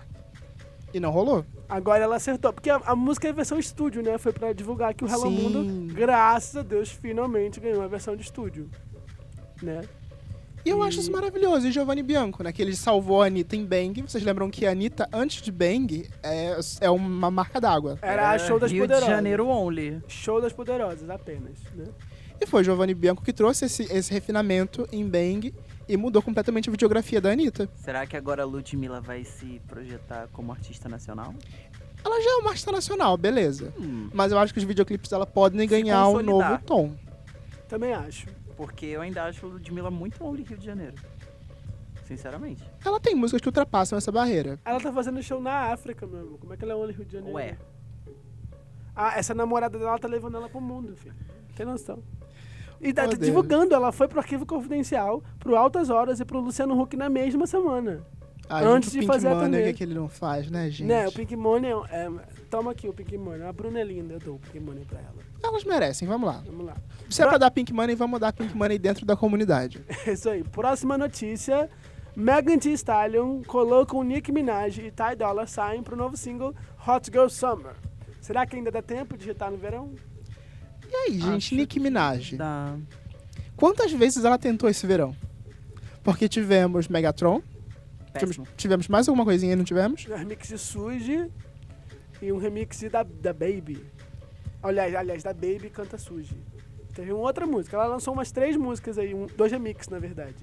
E 0.94 1.00
não 1.00 1.10
rolou. 1.10 1.44
Agora 1.68 2.04
ela 2.04 2.18
acertou, 2.18 2.54
porque 2.54 2.70
a, 2.70 2.76
a 2.86 2.96
música 2.96 3.28
é 3.28 3.34
versão 3.34 3.58
estúdio, 3.58 4.04
né? 4.04 4.18
Foi 4.18 4.32
pra 4.32 4.54
divulgar 4.54 4.94
que 4.94 5.04
o 5.04 5.08
Hello 5.08 5.24
Sim. 5.24 5.32
Mundo, 5.32 5.94
graças 5.94 6.56
a 6.56 6.62
Deus, 6.62 6.90
finalmente 6.90 7.60
ganhou 7.60 7.82
a 7.82 7.88
versão 7.88 8.16
de 8.16 8.22
estúdio. 8.22 8.70
Né? 9.62 9.82
E 10.66 10.70
eu 10.70 10.84
E- 10.84 10.88
acho 10.88 11.00
isso 11.00 11.12
maravilhoso. 11.12 11.68
E 11.68 11.72
Giovanni 11.72 12.04
Bianco, 12.04 12.44
né? 12.44 12.52
Que 12.54 12.62
ele 12.62 12.76
salvou 12.76 13.22
a 13.24 13.26
Anitta 13.26 13.56
em 13.56 13.66
Bang. 13.66 14.02
Vocês 14.04 14.24
lembram 14.24 14.50
que 14.52 14.66
a 14.66 14.72
Anitta, 14.72 15.10
antes 15.12 15.42
de 15.42 15.52
Bang, 15.52 16.08
é, 16.22 16.58
é 16.82 16.90
uma 16.90 17.32
marca 17.32 17.60
d'água. 17.60 17.98
Era 18.02 18.32
a 18.32 18.38
show 18.40 18.60
das 18.60 18.72
Rio 18.72 18.84
poderosas. 18.84 19.10
de 19.10 19.16
Janeiro 19.16 19.48
only. 19.48 20.02
Show 20.08 20.40
das 20.42 20.54
poderosas, 20.54 21.10
apenas. 21.10 21.58
Né? 21.76 21.86
E 22.40 22.46
foi 22.46 22.64
Giovanni 22.64 22.94
Bianco 22.94 23.24
que 23.24 23.34
trouxe 23.34 23.66
esse, 23.66 23.84
esse 23.92 24.12
refinamento 24.14 24.88
em 24.92 25.06
Bang 25.08 25.54
e 25.88 25.98
mudou 25.98 26.22
completamente 26.22 26.70
a 26.70 26.72
videografia 26.72 27.20
da 27.22 27.32
Anitta. 27.32 27.70
Será 27.76 28.06
que 28.06 28.16
agora 28.18 28.44
a 28.44 28.46
Ludmilla 28.46 29.02
vai 29.02 29.24
se 29.24 29.62
projetar 29.68 30.28
como 30.32 30.52
artista 30.52 30.88
nacional? 30.90 31.34
Ela 32.06 32.22
já 32.22 32.30
é 32.32 32.36
uma 32.36 32.50
artista 32.50 32.72
nacional, 32.72 33.16
beleza. 33.18 33.74
Hum, 33.80 34.10
Mas 34.14 34.32
eu 34.32 34.38
acho 34.40 34.54
que 34.54 34.60
os 34.60 34.66
videoclipes 34.66 35.10
dela 35.10 35.26
podem 35.26 35.60
Se 35.62 35.68
ganhar 35.68 36.08
um 36.10 36.22
novo 36.22 36.60
tom. 36.66 36.94
Também 37.68 37.94
acho. 37.94 38.28
porque 38.58 38.86
eu 38.86 39.02
ainda 39.02 39.24
acho 39.24 39.46
a 39.46 39.50
Ludmilla 39.50 39.90
muito 39.90 40.24
only 40.24 40.44
Rio 40.44 40.58
de 40.58 40.66
Janeiro. 40.66 40.96
Sinceramente. 42.06 42.62
Ela 42.84 43.00
tem 43.00 43.16
músicas 43.16 43.42
que 43.42 43.48
ultrapassam 43.48 43.98
essa 43.98 44.12
barreira. 44.12 44.60
Ela 44.66 44.80
tá 44.80 44.92
fazendo 44.92 45.24
show 45.24 45.42
na 45.42 45.72
África, 45.72 46.06
meu 46.06 46.20
irmão. 46.20 46.38
Como 46.38 46.54
é 46.54 46.58
que 46.58 46.64
ela 46.64 46.74
é 46.74 46.76
Only 46.76 46.94
Rio 46.94 47.06
de 47.06 47.14
Janeiro? 47.14 47.36
Ué. 47.36 47.58
Ah, 48.96 49.18
essa 49.18 49.34
namorada 49.34 49.80
dela 49.80 49.98
tá 49.98 50.08
levando 50.08 50.36
ela 50.36 50.50
pro 50.50 50.60
mundo, 50.62 50.96
filho. 50.96 51.16
Tem 51.56 51.66
noção. 51.66 52.04
E 52.84 52.94
tá, 52.94 53.06
divulgando, 53.06 53.74
ela 53.74 53.92
foi 53.92 54.08
pro 54.08 54.20
Arquivo 54.20 54.46
Confidencial, 54.46 55.24
pro 55.40 55.56
Altas 55.56 55.90
Horas 55.90 56.20
e 56.20 56.26
pro 56.26 56.40
Luciano 56.40 56.80
Huck 56.80 56.96
na 56.98 57.10
mesma 57.10 57.48
semana. 57.48 58.02
A 58.50 58.60
Antes 58.60 58.92
de 58.92 59.00
Pink 59.00 59.08
fazer 59.08 59.30
a 59.30 59.36
Money, 59.36 59.48
o 59.48 59.52
turnê. 59.52 59.64
que, 59.72 59.78
que 59.78 59.84
ele 59.86 59.94
não 59.94 60.10
faz, 60.10 60.52
né, 60.52 60.70
gente? 60.70 60.88
Né, 60.88 61.08
o 61.08 61.12
Pink 61.14 61.34
Money 61.36 61.72
é, 61.90 62.06
é- 62.06 62.12
Toma 62.50 62.72
aqui 62.72 62.88
o 62.88 62.94
Pink 62.94 63.18
Money. 63.18 63.42
A 63.48 63.54
Bruna 63.54 63.80
é 63.80 63.84
linda, 63.84 64.14
eu 64.16 64.20
dou 64.20 64.36
o 64.36 64.40
Pink 64.40 64.60
Money 64.60 64.86
pra 64.86 65.00
ela. 65.00 65.16
Elas 65.42 65.64
merecem, 65.64 66.08
vamos 66.08 66.28
lá. 66.28 66.44
Vamos 66.46 66.66
lá. 66.66 66.76
Se 67.10 67.22
é 67.24 67.26
pra 67.28 67.38
dar 67.38 67.50
Pink 67.50 67.74
Money, 67.74 67.96
vamos 67.96 68.20
dar 68.20 68.34
Pink 68.34 68.56
Money 68.56 68.78
dentro 68.78 69.06
da 69.06 69.16
comunidade. 69.16 69.82
É 70.06 70.12
isso 70.12 70.30
aí. 70.30 70.44
Próxima 70.44 70.98
notícia. 70.98 71.70
Megan 72.16 72.60
Thee 72.60 72.74
Stallion 72.74 73.42
colocam 73.44 74.04
Nicki 74.04 74.32
Minaj 74.32 74.78
e 74.78 74.92
Ty 74.92 75.16
Dolla 75.18 75.48
Sign 75.48 75.82
pro 75.82 75.96
novo 75.96 76.16
single 76.16 76.54
Hot 76.88 77.10
Girl 77.12 77.28
Summer. 77.28 77.74
Será 78.22 78.46
que 78.46 78.56
ainda 78.56 78.70
dá 78.70 78.82
tempo 78.84 79.18
de 79.18 79.32
hitar 79.32 79.50
no 79.50 79.58
verão? 79.58 79.92
E 80.94 80.96
aí, 80.96 81.14
gente, 81.20 81.36
Acho 81.36 81.56
Nicki 81.56 81.80
Minaj. 81.80 82.36
Da... 82.36 82.78
Quantas 83.58 83.92
vezes 83.92 84.24
ela 84.24 84.38
tentou 84.38 84.70
esse 84.70 84.86
verão? 84.86 85.16
Porque 86.04 86.30
tivemos 86.30 86.88
Megatron, 86.88 87.42
tivemos, 88.18 88.50
tivemos 88.56 88.88
mais 88.88 89.08
alguma 89.08 89.26
coisinha 89.26 89.54
e 89.54 89.56
não 89.56 89.64
tivemos? 89.64 90.06
Um 90.08 90.16
remix 90.16 90.48
de 90.50 90.58
Suji 90.60 91.32
e 92.22 92.32
um 92.32 92.38
remix 92.38 92.82
da, 92.92 93.02
da 93.02 93.34
Baby. 93.34 93.84
Aliás, 94.62 94.94
aliás, 94.94 95.24
da 95.24 95.34
Baby 95.34 95.72
canta 95.74 95.98
Suji. 95.98 96.38
Teve 96.94 97.12
uma 97.12 97.24
outra 97.24 97.48
música. 97.48 97.76
Ela 97.76 97.88
lançou 97.88 98.14
umas 98.14 98.32
três 98.32 98.56
músicas 98.56 98.98
aí, 99.00 99.16
um- 99.16 99.26
dois 99.36 99.52
remixes, 99.52 99.90
na 99.90 99.98
verdade. 99.98 100.36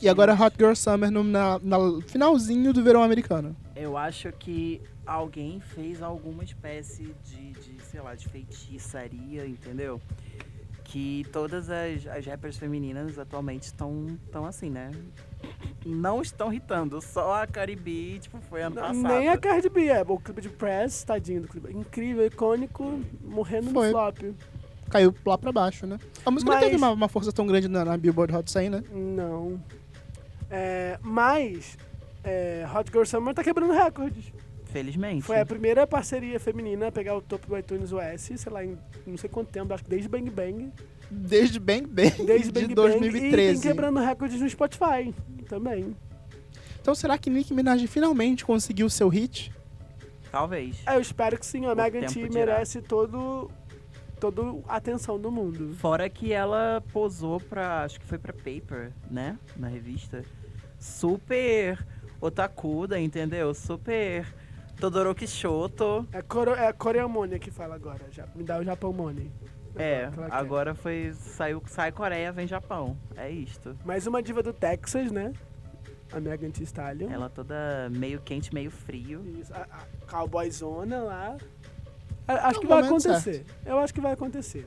E 0.00 0.10
agora 0.10 0.34
Hot 0.34 0.54
Girl 0.58 0.74
Summer 0.74 1.10
no 1.10 1.24
na, 1.24 1.58
na 1.62 1.78
finalzinho 2.06 2.70
do 2.72 2.82
verão 2.82 3.02
americano. 3.02 3.56
Eu 3.74 3.96
acho 3.96 4.30
que 4.32 4.82
alguém 5.06 5.58
fez 5.60 6.02
alguma 6.02 6.44
espécie 6.44 7.14
de, 7.24 7.52
de, 7.52 7.75
sei 7.96 8.02
lá, 8.02 8.14
de 8.14 8.28
feitiçaria, 8.28 9.46
entendeu? 9.46 9.98
Que 10.84 11.26
todas 11.32 11.70
as, 11.70 12.06
as 12.06 12.26
rappers 12.26 12.58
femininas 12.58 13.18
atualmente 13.18 13.62
estão 13.62 14.18
tão 14.30 14.44
assim, 14.44 14.68
né? 14.68 14.90
Não 15.84 16.20
estão 16.20 16.52
hitando, 16.52 17.00
só 17.00 17.42
a 17.42 17.46
Caribe, 17.46 18.18
tipo, 18.20 18.38
foi 18.50 18.60
ano 18.60 18.74
passado. 18.76 18.98
Nem 19.00 19.30
a 19.30 19.38
Cardi 19.38 19.70
B, 19.70 19.86
é. 19.86 20.02
O 20.06 20.18
clipe 20.18 20.42
de 20.42 20.50
Press, 20.50 21.04
tadinho 21.04 21.40
do 21.40 21.48
clipe. 21.48 21.72
Incrível, 21.72 22.26
icônico, 22.26 23.00
morrendo 23.24 23.70
Foi. 23.70 23.86
no 23.86 23.92
flop. 23.92 24.18
Caiu 24.90 25.14
lá 25.24 25.38
pra 25.38 25.50
baixo, 25.50 25.86
né? 25.86 25.98
A 26.24 26.30
música 26.30 26.52
Mas- 26.52 26.60
não 26.60 26.68
teve 26.68 26.76
uma, 26.76 26.90
uma 26.90 27.08
força 27.08 27.32
tão 27.32 27.46
grande 27.46 27.66
na, 27.66 27.82
na 27.82 27.96
Billboard 27.96 28.36
Hot 28.36 28.50
100, 28.50 28.68
né? 28.68 28.84
Não. 28.92 29.58
É, 30.50 30.98
mas 31.02 31.78
é, 32.22 32.66
Hot 32.76 32.90
Girl 32.90 33.04
Summer 33.04 33.34
tá 33.34 33.42
quebrando 33.42 33.72
recordes. 33.72 34.35
Felizmente. 34.76 35.22
Foi 35.22 35.40
a 35.40 35.46
primeira 35.46 35.86
parceria 35.86 36.38
feminina 36.38 36.88
a 36.88 36.92
pegar 36.92 37.16
o 37.16 37.22
topo 37.22 37.46
do 37.46 37.56
iTunes 37.56 37.92
US, 37.92 38.32
sei 38.36 38.52
lá, 38.52 38.62
em 38.62 38.76
não 39.06 39.16
sei 39.16 39.30
quanto 39.30 39.48
tempo, 39.48 39.72
acho 39.72 39.82
que 39.84 39.88
desde 39.88 40.06
Bang 40.06 40.28
Bang. 40.28 40.70
Desde 41.10 41.58
Bang 41.58 41.86
Bang 41.86 42.10
Desde 42.26 42.52
de 42.52 42.52
Bang 42.52 42.74
Bang. 42.74 42.96
E 42.96 43.00
2013. 43.00 43.62
tem 43.62 43.70
quebrando 43.70 43.98
recordes 44.00 44.38
no 44.38 44.50
Spotify 44.50 45.14
também. 45.48 45.96
Então 46.80 46.94
será 46.94 47.16
que 47.16 47.30
Nicki 47.30 47.54
Minaj 47.54 47.86
finalmente 47.86 48.44
conseguiu 48.44 48.90
seu 48.90 49.08
hit? 49.08 49.50
Talvez. 50.30 50.76
É, 50.86 50.96
eu 50.96 51.00
espero 51.00 51.38
que 51.38 51.46
sim, 51.46 51.64
a 51.64 51.74
Megan 51.74 52.00
Thee 52.00 52.28
dirá. 52.28 52.46
merece 52.46 52.82
todo, 52.82 53.50
toda 54.20 54.42
a 54.68 54.76
atenção 54.76 55.18
do 55.18 55.30
mundo. 55.30 55.74
Fora 55.76 56.10
que 56.10 56.34
ela 56.34 56.82
posou 56.92 57.40
pra. 57.40 57.84
Acho 57.84 57.98
que 57.98 58.04
foi 58.04 58.18
pra 58.18 58.34
Paper, 58.34 58.92
né? 59.10 59.38
Na 59.56 59.68
revista. 59.68 60.22
Super 60.78 61.82
otakuda, 62.20 63.00
entendeu? 63.00 63.54
Super 63.54 64.26
Todoroki 64.80 65.26
Shoto. 65.26 66.06
É, 66.12 66.22
Coro, 66.22 66.52
é 66.52 66.72
Korean 66.72 67.08
Money 67.08 67.38
que 67.38 67.50
fala 67.50 67.74
agora, 67.74 68.00
já, 68.10 68.26
me 68.34 68.42
dá 68.44 68.58
o 68.58 68.64
Japão 68.64 68.92
Money. 68.92 69.30
É, 69.74 70.10
quer. 70.10 70.32
agora 70.32 70.74
foi. 70.74 71.12
Saiu, 71.12 71.62
sai 71.66 71.92
Coreia, 71.92 72.32
vem 72.32 72.46
Japão. 72.46 72.96
É 73.16 73.30
isto. 73.30 73.76
Mais 73.84 74.06
uma 74.06 74.22
diva 74.22 74.42
do 74.42 74.52
Texas, 74.52 75.10
né? 75.12 75.32
A 76.12 76.20
Megan 76.20 76.50
Thee 76.50 76.64
Stallion. 76.64 77.10
Ela 77.10 77.28
toda 77.28 77.88
meio 77.90 78.20
quente, 78.20 78.54
meio 78.54 78.70
frio. 78.70 79.22
Isso, 79.38 79.52
a, 79.52 79.62
a 79.70 80.06
Cowboyzona 80.10 81.02
lá. 81.02 81.36
A- 82.28 82.48
Acho 82.48 82.56
É 82.56 82.58
o 82.58 82.60
que 82.60 82.66
vai 82.66 82.82
acontecer. 82.82 83.44
Eu 83.64 83.78
acho 83.78 83.92
que 83.92 84.00
vai 84.00 84.12
acontecer. 84.12 84.66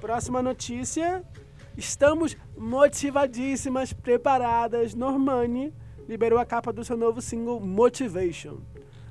Próxima 0.00 0.42
notícia. 0.42 1.22
Estamos 1.76 2.36
motivadíssimas, 2.56 3.92
preparadas. 3.92 4.94
Normani 4.94 5.72
liberou 6.08 6.38
a 6.40 6.44
capa 6.44 6.72
do 6.72 6.82
seu 6.84 6.96
novo 6.96 7.20
single 7.20 7.60
Motivation. 7.60 8.58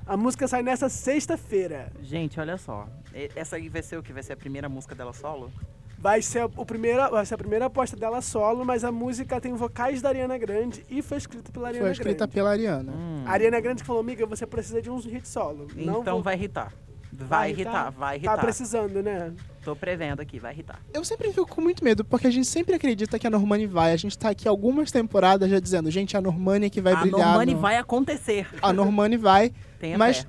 A 0.08 0.16
música 0.16 0.48
sai 0.48 0.62
nessa 0.62 0.88
sexta-feira. 0.88 1.92
Gente, 2.02 2.40
olha 2.40 2.56
só. 2.56 2.88
Essa 3.36 3.56
aí 3.56 3.68
vai 3.68 3.82
ser 3.82 3.98
o 3.98 4.02
que? 4.02 4.10
Vai 4.12 4.22
ser 4.22 4.32
a 4.32 4.36
primeira 4.36 4.66
música 4.68 4.94
dela 4.94 5.12
solo? 5.12 5.52
Vai 5.98 6.22
ser, 6.22 6.44
o 6.44 6.64
primeiro, 6.64 7.10
vai 7.10 7.26
ser 7.26 7.34
a 7.34 7.38
primeira 7.38 7.66
aposta 7.66 7.94
dela 7.96 8.22
solo, 8.22 8.64
mas 8.64 8.84
a 8.84 8.90
música 8.92 9.38
tem 9.40 9.52
vocais 9.54 10.00
da 10.00 10.08
Ariana 10.08 10.38
Grande 10.38 10.82
e 10.88 11.02
foi 11.02 11.18
escrita 11.18 11.50
pela 11.52 11.68
Ariana 11.68 11.86
Foi 11.86 11.92
escrita 11.92 12.18
Grande. 12.18 12.32
pela 12.32 12.50
Ariana. 12.50 12.92
Hum. 12.92 13.24
A 13.26 13.32
Ariana 13.32 13.60
Grande 13.60 13.82
falou, 13.84 14.00
amiga, 14.00 14.24
você 14.24 14.46
precisa 14.46 14.80
de 14.80 14.88
um 14.88 14.96
hit 14.98 15.28
solo. 15.28 15.66
Não 15.74 16.00
Então 16.00 16.14
vou- 16.14 16.22
vai 16.22 16.34
irritar. 16.36 16.72
Vai 17.12 17.50
irritar, 17.50 17.90
vai 17.90 18.10
Tá 18.10 18.16
irritar. 18.16 18.38
precisando, 18.38 19.02
né? 19.02 19.34
Tô 19.68 19.76
prevendo 19.76 20.20
aqui, 20.22 20.38
vai 20.38 20.54
irritar. 20.54 20.80
Eu 20.94 21.04
sempre 21.04 21.28
fico 21.30 21.46
com 21.46 21.60
muito 21.60 21.84
medo, 21.84 22.02
porque 22.02 22.26
a 22.26 22.30
gente 22.30 22.46
sempre 22.46 22.74
acredita 22.74 23.18
que 23.18 23.26
a 23.26 23.30
Normani 23.30 23.66
vai. 23.66 23.92
A 23.92 23.96
gente 23.98 24.16
tá 24.18 24.30
aqui 24.30 24.48
algumas 24.48 24.90
temporadas 24.90 25.50
já 25.50 25.60
dizendo, 25.60 25.90
gente, 25.90 26.16
a 26.16 26.22
Normani 26.22 26.66
é 26.66 26.70
que 26.70 26.80
vai 26.80 26.94
a 26.94 26.96
brilhar. 27.02 27.18
Normani 27.20 27.52
no- 27.52 27.60
vai 27.60 27.76
acontecer. 27.76 28.48
A 28.62 28.72
Normani 28.72 29.18
vai. 29.18 29.52
Tenha 29.78 29.98
Mas- 29.98 30.20
fé. 30.20 30.28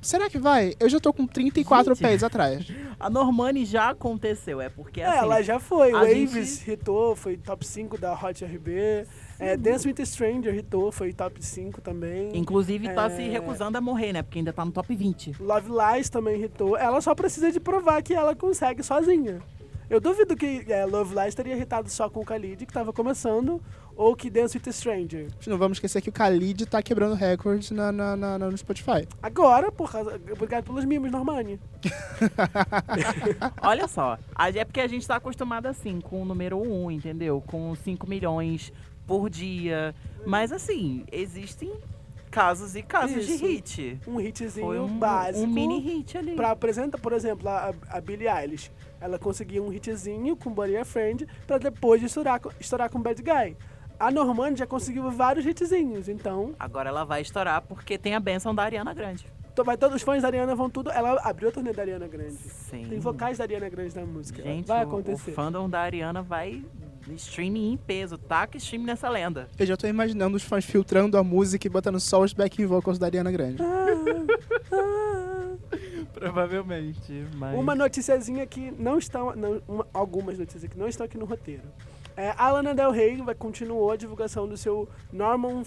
Será 0.00 0.30
que 0.30 0.38
vai? 0.38 0.72
Eu 0.78 0.88
já 0.88 1.00
tô 1.00 1.12
com 1.12 1.26
34 1.26 1.92
Gente. 1.96 2.02
pés 2.06 2.22
atrás. 2.22 2.64
A 3.00 3.10
Normani 3.10 3.64
já 3.64 3.90
aconteceu, 3.90 4.60
é 4.60 4.68
porque 4.68 5.00
É, 5.00 5.06
assim. 5.08 5.18
ela 5.18 5.42
já 5.42 5.58
foi. 5.58 5.90
a 5.90 5.98
Waves 5.98 6.58
gente- 6.60 6.70
hitou, 6.70 7.16
foi 7.16 7.36
top 7.36 7.66
5 7.66 7.98
da 7.98 8.12
Hot 8.14 8.44
RB. 8.44 9.04
É, 9.38 9.56
Dance 9.56 9.86
with 9.86 10.00
a 10.00 10.06
Stranger 10.06 10.54
hitou, 10.54 10.90
foi 10.90 11.12
top 11.12 11.44
5 11.44 11.80
também. 11.80 12.30
Inclusive 12.34 12.88
tá 12.94 13.06
É. 13.06 13.10
se 13.10 13.22
recusando 13.28 13.76
a 13.76 13.80
morrer, 13.80 14.12
né? 14.12 14.22
Porque 14.22 14.38
ainda 14.38 14.52
tá 14.52 14.64
no 14.64 14.72
top 14.72 14.94
20. 14.94 15.34
Love 15.40 15.68
Lies 15.70 16.08
também 16.08 16.42
hitou. 16.42 16.76
Ela 16.76 17.00
só 17.00 17.14
precisa 17.14 17.52
de 17.52 17.60
provar 17.60 18.02
que 18.02 18.14
ela 18.14 18.34
consegue 18.34 18.82
sozinha. 18.82 19.40
Eu 19.88 20.00
duvido 20.00 20.34
que 20.34 20.64
é, 20.68 20.84
Love 20.84 21.14
Lies 21.14 21.28
estaria 21.28 21.54
irritado 21.54 21.88
só 21.88 22.10
com 22.10 22.18
o 22.20 22.24
Khalid, 22.24 22.66
que 22.66 22.72
tava 22.72 22.92
começando, 22.92 23.62
ou 23.94 24.16
que 24.16 24.28
Dance 24.28 24.58
with 24.58 24.68
a 24.68 24.72
Stranger. 24.72 25.28
Não 25.46 25.56
vamos 25.56 25.76
esquecer 25.76 26.00
que 26.00 26.08
o 26.08 26.12
Khalid 26.12 26.66
tá 26.66 26.82
quebrando 26.82 27.14
recordes 27.14 27.70
na, 27.70 27.92
na, 27.92 28.16
na- 28.16 28.36
no 28.38 28.58
Spotify. 28.58 29.06
Agora, 29.22 29.70
por 29.70 29.92
causa, 29.92 30.20
obrigado 30.32 30.64
pelos 30.64 30.84
mimos, 30.84 31.12
Normani. 31.12 31.60
Olha 33.62 33.86
só, 33.88 34.18
é 34.38 34.64
porque 34.64 34.80
a 34.80 34.88
gente 34.88 35.06
tá 35.06 35.16
acostumado 35.16 35.66
assim, 35.66 36.00
com 36.00 36.22
o 36.22 36.24
número 36.24 36.58
1, 36.58 36.90
entendeu? 36.90 37.42
Com 37.46 37.74
5 37.74 38.08
milhões 38.08 38.72
por 39.06 39.30
dia. 39.30 39.94
Mas 40.26 40.52
assim, 40.52 41.04
existem 41.12 41.72
casos 42.30 42.74
e 42.76 42.82
casos 42.82 43.16
Isso. 43.28 43.38
de 43.38 43.46
hit. 43.46 44.00
Um 44.06 44.20
hitzinho 44.20 44.66
Foi 44.66 44.78
um, 44.78 44.98
básico. 44.98 45.44
um 45.44 45.46
mini 45.46 45.78
hit 45.80 46.18
ali. 46.18 46.34
Pra 46.34 46.50
apresentar, 46.50 46.98
por 46.98 47.12
exemplo, 47.12 47.48
a, 47.48 47.72
a 47.88 48.00
Billie 48.00 48.28
Eilish. 48.28 48.70
Ela 49.00 49.18
conseguiu 49.18 49.64
um 49.64 49.72
hitzinho 49.72 50.36
com 50.36 50.50
Buddy 50.50 50.76
a 50.76 50.84
Friend 50.84 51.26
pra 51.46 51.58
depois 51.58 52.00
de 52.00 52.06
estourar, 52.06 52.40
com- 52.40 52.50
estourar 52.58 52.90
com 52.90 53.00
Bad 53.00 53.22
Guy. 53.22 53.56
A 53.98 54.10
Normani 54.10 54.56
já 54.56 54.66
conseguiu 54.66 55.10
vários 55.10 55.46
hitzinhos, 55.46 56.06
então 56.08 56.54
Agora 56.58 56.90
ela 56.90 57.04
vai 57.04 57.22
estourar 57.22 57.62
porque 57.62 57.96
tem 57.96 58.14
a 58.14 58.20
benção 58.20 58.54
da 58.54 58.62
Ariana 58.62 58.92
Grande. 58.92 59.26
vai, 59.64 59.76
todos 59.78 59.96
os 59.96 60.02
fãs 60.02 60.20
da 60.20 60.28
Ariana 60.28 60.54
vão 60.54 60.68
tudo. 60.68 60.90
Ela 60.90 61.18
abriu 61.24 61.48
a 61.48 61.52
turnê 61.52 61.72
da 61.72 61.80
Ariana 61.82 62.06
Grande. 62.06 62.32
Sim. 62.34 62.84
Tem 62.86 62.98
vocais 62.98 63.38
da 63.38 63.44
Ariana 63.44 63.68
Grande 63.70 63.96
na 63.96 64.04
música. 64.04 64.42
Gente, 64.42 64.66
vai 64.66 64.80
o- 64.84 64.88
acontecer. 64.88 65.30
o 65.30 65.34
fandom 65.34 65.70
da 65.70 65.80
Ariana 65.80 66.20
vai 66.20 66.62
streaming 67.14 67.72
em 67.72 67.76
peso. 67.76 68.18
Taca 68.18 68.56
stream 68.56 68.82
nessa 68.84 69.08
lenda. 69.08 69.48
Eu 69.58 69.66
já 69.66 69.76
tô 69.76 69.86
imaginando 69.86 70.36
os 70.36 70.42
fãs 70.42 70.64
filtrando 70.64 71.16
a 71.16 71.22
música 71.24 71.66
e 71.66 71.70
botando 71.70 72.00
só 72.00 72.20
os 72.22 72.32
backing 72.32 72.66
vocals 72.66 72.98
da 72.98 73.06
Ariana 73.06 73.30
Grande. 73.30 73.62
Provavelmente, 76.12 77.26
mas... 77.36 77.58
Uma 77.58 77.74
noticiazinha 77.74 78.46
que 78.46 78.70
não 78.78 78.98
estão. 78.98 79.34
Não, 79.36 79.62
uma- 79.68 79.86
algumas 79.92 80.38
notícias 80.38 80.70
que 80.70 80.78
não 80.78 80.88
estão 80.88 81.04
aqui 81.04 81.18
no 81.18 81.26
roteiro. 81.26 81.62
É, 82.16 82.32
a 82.36 82.50
Lana 82.50 82.74
Del 82.74 82.90
Rey 82.90 83.16
vai, 83.18 83.34
continuou 83.34 83.90
a 83.90 83.96
divulgação 83.96 84.48
do 84.48 84.56
seu 84.56 84.88
Norman 85.12 85.62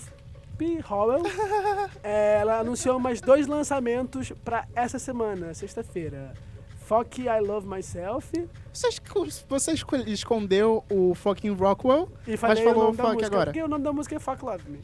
P. 0.57 0.79
Howell. 0.89 1.23
É, 2.03 2.39
ela 2.41 2.59
anunciou 2.59 2.99
mais 2.99 3.21
dois 3.21 3.45
lançamentos 3.45 4.31
para 4.43 4.65
essa 4.75 4.97
semana, 4.97 5.53
sexta-feira. 5.53 6.33
Fuck 6.89 7.21
I 7.21 7.39
Love 7.39 7.67
Myself 7.67 8.31
Você, 8.73 8.87
esco- 8.87 9.27
você 9.47 9.71
esco- 9.73 9.95
escondeu 9.95 10.83
o 10.89 11.13
fucking 11.13 11.51
Rockwell, 11.53 12.09
e 12.27 12.35
falei 12.35 12.63
falou 12.63 12.79
o 12.81 12.83
nome 12.85 12.97
da 12.97 13.03
fuck 13.03 13.13
música, 13.15 13.27
agora. 13.35 13.45
porque 13.51 13.61
o 13.63 13.67
nome 13.67 13.83
da 13.83 13.93
música 13.93 14.15
é 14.15 14.19
Fuck 14.19 14.43
Love 14.43 14.69
Me. 14.71 14.79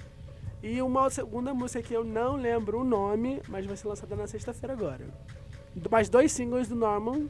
E 0.61 0.81
uma 0.83 1.09
segunda 1.09 1.51
música 1.53 1.81
que 1.81 1.93
eu 1.95 2.03
não 2.03 2.35
lembro 2.35 2.81
o 2.81 2.83
nome, 2.83 3.41
mas 3.49 3.65
vai 3.65 3.75
ser 3.75 3.87
lançada 3.87 4.15
na 4.15 4.27
sexta-feira 4.27 4.73
agora. 4.73 5.05
Mais 5.89 6.07
dois 6.07 6.31
singles 6.31 6.67
do 6.67 6.75
Norman. 6.75 7.27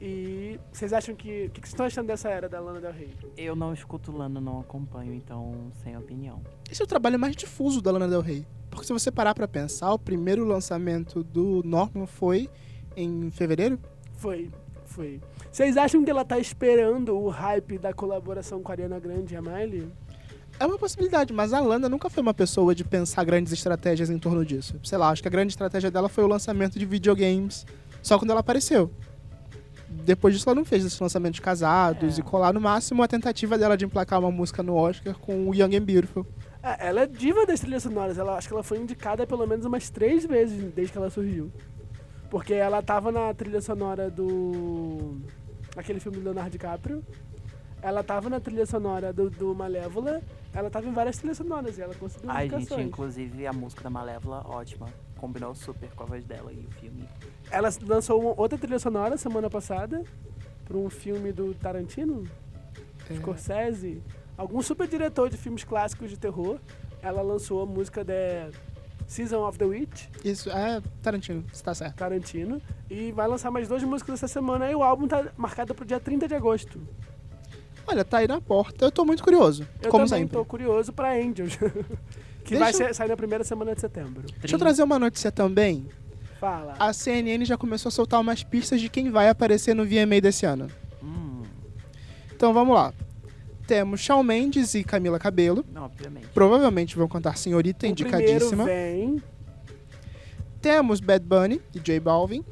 E 0.00 0.58
vocês 0.72 0.92
acham 0.92 1.14
que. 1.14 1.46
O 1.46 1.50
que 1.50 1.60
vocês 1.60 1.68
estão 1.72 1.86
achando 1.86 2.06
dessa 2.08 2.28
era 2.28 2.48
da 2.48 2.58
Lana 2.60 2.80
Del 2.80 2.92
Rey? 2.92 3.10
Eu 3.36 3.54
não 3.54 3.72
escuto 3.72 4.10
Lana, 4.10 4.40
não 4.40 4.58
acompanho, 4.60 5.14
então 5.14 5.54
sem 5.84 5.96
opinião. 5.96 6.40
esse 6.70 6.82
é 6.82 6.84
o 6.84 6.88
trabalho 6.88 7.18
mais 7.18 7.36
difuso 7.36 7.80
da 7.80 7.92
Lana 7.92 8.08
Del 8.08 8.20
Rey. 8.20 8.44
Porque 8.70 8.86
se 8.86 8.92
você 8.92 9.10
parar 9.12 9.34
pra 9.34 9.46
pensar, 9.46 9.92
o 9.92 9.98
primeiro 9.98 10.44
lançamento 10.44 11.22
do 11.22 11.62
Norman 11.64 12.06
foi 12.06 12.48
em 12.96 13.30
fevereiro? 13.30 13.78
Foi, 14.16 14.50
foi. 14.86 15.20
Vocês 15.50 15.76
acham 15.76 16.04
que 16.04 16.10
ela 16.10 16.24
tá 16.24 16.38
esperando 16.38 17.16
o 17.16 17.28
hype 17.28 17.78
da 17.78 17.92
colaboração 17.92 18.62
com 18.62 18.70
a 18.70 18.74
Ariana 18.74 18.98
Grande 18.98 19.34
e 19.34 19.36
a 19.36 19.42
Miley? 19.42 19.88
É 20.60 20.66
uma 20.66 20.78
possibilidade, 20.78 21.32
mas 21.32 21.52
a 21.52 21.60
Lana 21.60 21.88
nunca 21.88 22.08
foi 22.10 22.22
uma 22.22 22.34
pessoa 22.34 22.74
de 22.74 22.84
pensar 22.84 23.24
grandes 23.24 23.52
estratégias 23.52 24.10
em 24.10 24.18
torno 24.18 24.44
disso. 24.44 24.78
Sei 24.84 24.96
lá, 24.98 25.08
acho 25.10 25.22
que 25.22 25.28
a 25.28 25.30
grande 25.30 25.52
estratégia 25.52 25.90
dela 25.90 26.08
foi 26.08 26.22
o 26.24 26.26
lançamento 26.26 26.78
de 26.78 26.84
videogames 26.84 27.66
só 28.02 28.18
quando 28.18 28.30
ela 28.30 28.40
apareceu. 28.40 28.90
Depois 29.88 30.34
disso, 30.34 30.48
ela 30.48 30.54
não 30.56 30.64
fez 30.64 30.84
esses 30.84 30.98
lançamentos 30.98 31.38
casados 31.40 32.16
É. 32.16 32.20
e 32.20 32.24
colar 32.24 32.52
no 32.52 32.60
máximo 32.60 33.02
a 33.02 33.08
tentativa 33.08 33.58
dela 33.58 33.76
de 33.76 33.84
emplacar 33.84 34.18
uma 34.20 34.30
música 34.30 34.62
no 34.62 34.74
Oscar 34.74 35.14
com 35.18 35.48
o 35.48 35.54
Young 35.54 35.76
and 35.76 35.82
Beautiful. 35.82 36.26
É, 36.62 36.88
ela 36.88 37.02
é 37.02 37.06
diva 37.06 37.44
das 37.44 37.60
trilhas 37.60 37.82
sonoras. 37.82 38.16
Ela, 38.16 38.36
acho 38.36 38.48
que 38.48 38.54
ela 38.54 38.62
foi 38.62 38.78
indicada 38.78 39.26
pelo 39.26 39.46
menos 39.46 39.66
umas 39.66 39.90
três 39.90 40.24
vezes 40.24 40.72
desde 40.72 40.92
que 40.92 40.98
ela 40.98 41.10
surgiu. 41.10 41.50
Porque 42.32 42.54
ela 42.54 42.80
tava 42.82 43.12
na 43.12 43.34
trilha 43.34 43.60
sonora 43.60 44.08
do. 44.10 45.20
aquele 45.76 46.00
filme 46.00 46.16
do 46.16 46.24
Leonardo 46.24 46.50
DiCaprio. 46.52 47.04
Ela 47.82 48.02
tava 48.02 48.30
na 48.30 48.40
trilha 48.40 48.64
sonora 48.64 49.12
do, 49.12 49.28
do 49.28 49.54
Malévola. 49.54 50.22
Ela 50.54 50.70
tava 50.70 50.86
em 50.86 50.92
várias 50.94 51.18
trilhas 51.18 51.36
sonoras 51.36 51.76
e 51.76 51.82
ela 51.82 51.94
conseguiu 51.94 52.30
Ai, 52.30 52.44
gente, 52.48 52.60
indicações. 52.60 52.86
inclusive 52.86 53.46
a 53.46 53.52
música 53.52 53.82
da 53.84 53.90
Malévola, 53.90 54.46
ótima. 54.48 54.86
Combinou 55.18 55.54
super 55.54 55.90
com 55.90 56.04
a 56.04 56.06
voz 56.06 56.24
dela 56.24 56.50
e 56.54 56.60
o 56.66 56.70
filme. 56.80 57.06
Ela 57.50 57.68
lançou 57.82 58.18
uma- 58.18 58.40
outra 58.40 58.56
trilha 58.56 58.78
sonora 58.78 59.18
semana 59.18 59.50
passada 59.50 60.02
para 60.64 60.78
um 60.78 60.88
filme 60.88 61.32
do 61.32 61.52
Tarantino, 61.52 62.24
É. 63.10 63.14
Scorsese, 63.14 64.02
algum 64.38 64.62
super 64.62 64.88
diretor 64.88 65.28
de 65.28 65.36
filmes 65.36 65.64
clássicos 65.64 66.08
de 66.08 66.18
terror. 66.18 66.58
Ela 67.02 67.20
lançou 67.20 67.60
a 67.62 67.66
música 67.66 68.02
de 68.02 68.48
Season 69.06 69.46
of 69.46 69.58
the 69.58 69.64
Witch, 69.64 70.04
Isso, 70.24 70.50
é 70.50 70.80
Tarantino, 71.02 71.44
você 71.52 71.62
tá 71.62 71.74
certo. 71.74 71.96
Tarantino, 71.96 72.60
e 72.90 73.12
vai 73.12 73.26
lançar 73.28 73.50
mais 73.50 73.68
duas 73.68 73.82
músicas 73.82 74.14
essa 74.14 74.28
semana 74.28 74.70
e 74.70 74.74
o 74.74 74.82
álbum 74.82 75.06
tá 75.06 75.26
marcado 75.36 75.74
pro 75.74 75.84
dia 75.84 76.00
30 76.00 76.26
de 76.28 76.34
agosto. 76.34 76.80
Olha, 77.86 78.04
tá 78.04 78.18
aí 78.18 78.28
na 78.28 78.40
porta. 78.40 78.84
Eu 78.84 78.92
tô 78.92 79.04
muito 79.04 79.22
curioso, 79.24 79.66
Eu 79.82 79.90
como 79.90 80.04
também 80.06 80.22
sempre. 80.22 80.36
tô 80.36 80.44
curioso 80.44 80.92
pra 80.92 81.12
Angels, 81.14 81.56
que 82.44 82.50
Deixa 82.56 82.58
vai 82.58 82.72
ser- 82.72 82.94
sair 82.94 83.08
na 83.08 83.16
primeira 83.16 83.42
semana 83.44 83.74
de 83.74 83.80
setembro. 83.80 84.24
Deixa 84.38 84.54
eu 84.54 84.58
trazer 84.58 84.82
uma 84.82 84.98
notícia 84.98 85.30
também. 85.32 85.86
Fala. 86.40 86.74
A 86.78 86.92
CNN 86.92 87.44
já 87.44 87.56
começou 87.56 87.88
a 87.88 87.92
soltar 87.92 88.20
umas 88.20 88.42
pistas 88.42 88.80
de 88.80 88.88
quem 88.88 89.10
vai 89.10 89.28
aparecer 89.28 89.74
no 89.74 89.84
VMA 89.84 90.20
desse 90.20 90.44
ano. 90.46 90.68
Hum, 91.02 91.42
Então 92.34 92.52
vamos 92.52 92.74
lá. 92.74 92.92
Temos 93.72 94.00
Shawn 94.00 94.22
Mendes 94.22 94.74
e 94.74 94.84
Camila 94.84 95.18
Cabello. 95.18 95.64
obviamente. 95.74 96.26
Provavelmente 96.34 96.94
vão 96.94 97.08
cantar 97.08 97.38
Senhorita, 97.38 97.86
o 97.86 97.88
indicadíssima. 97.88 98.66
vem 98.66 99.22
Temos 100.60 101.00
Bad 101.00 101.24
Bunny 101.24 101.58
e 101.74 101.80
J 101.80 101.98
Balvin. 101.98 102.44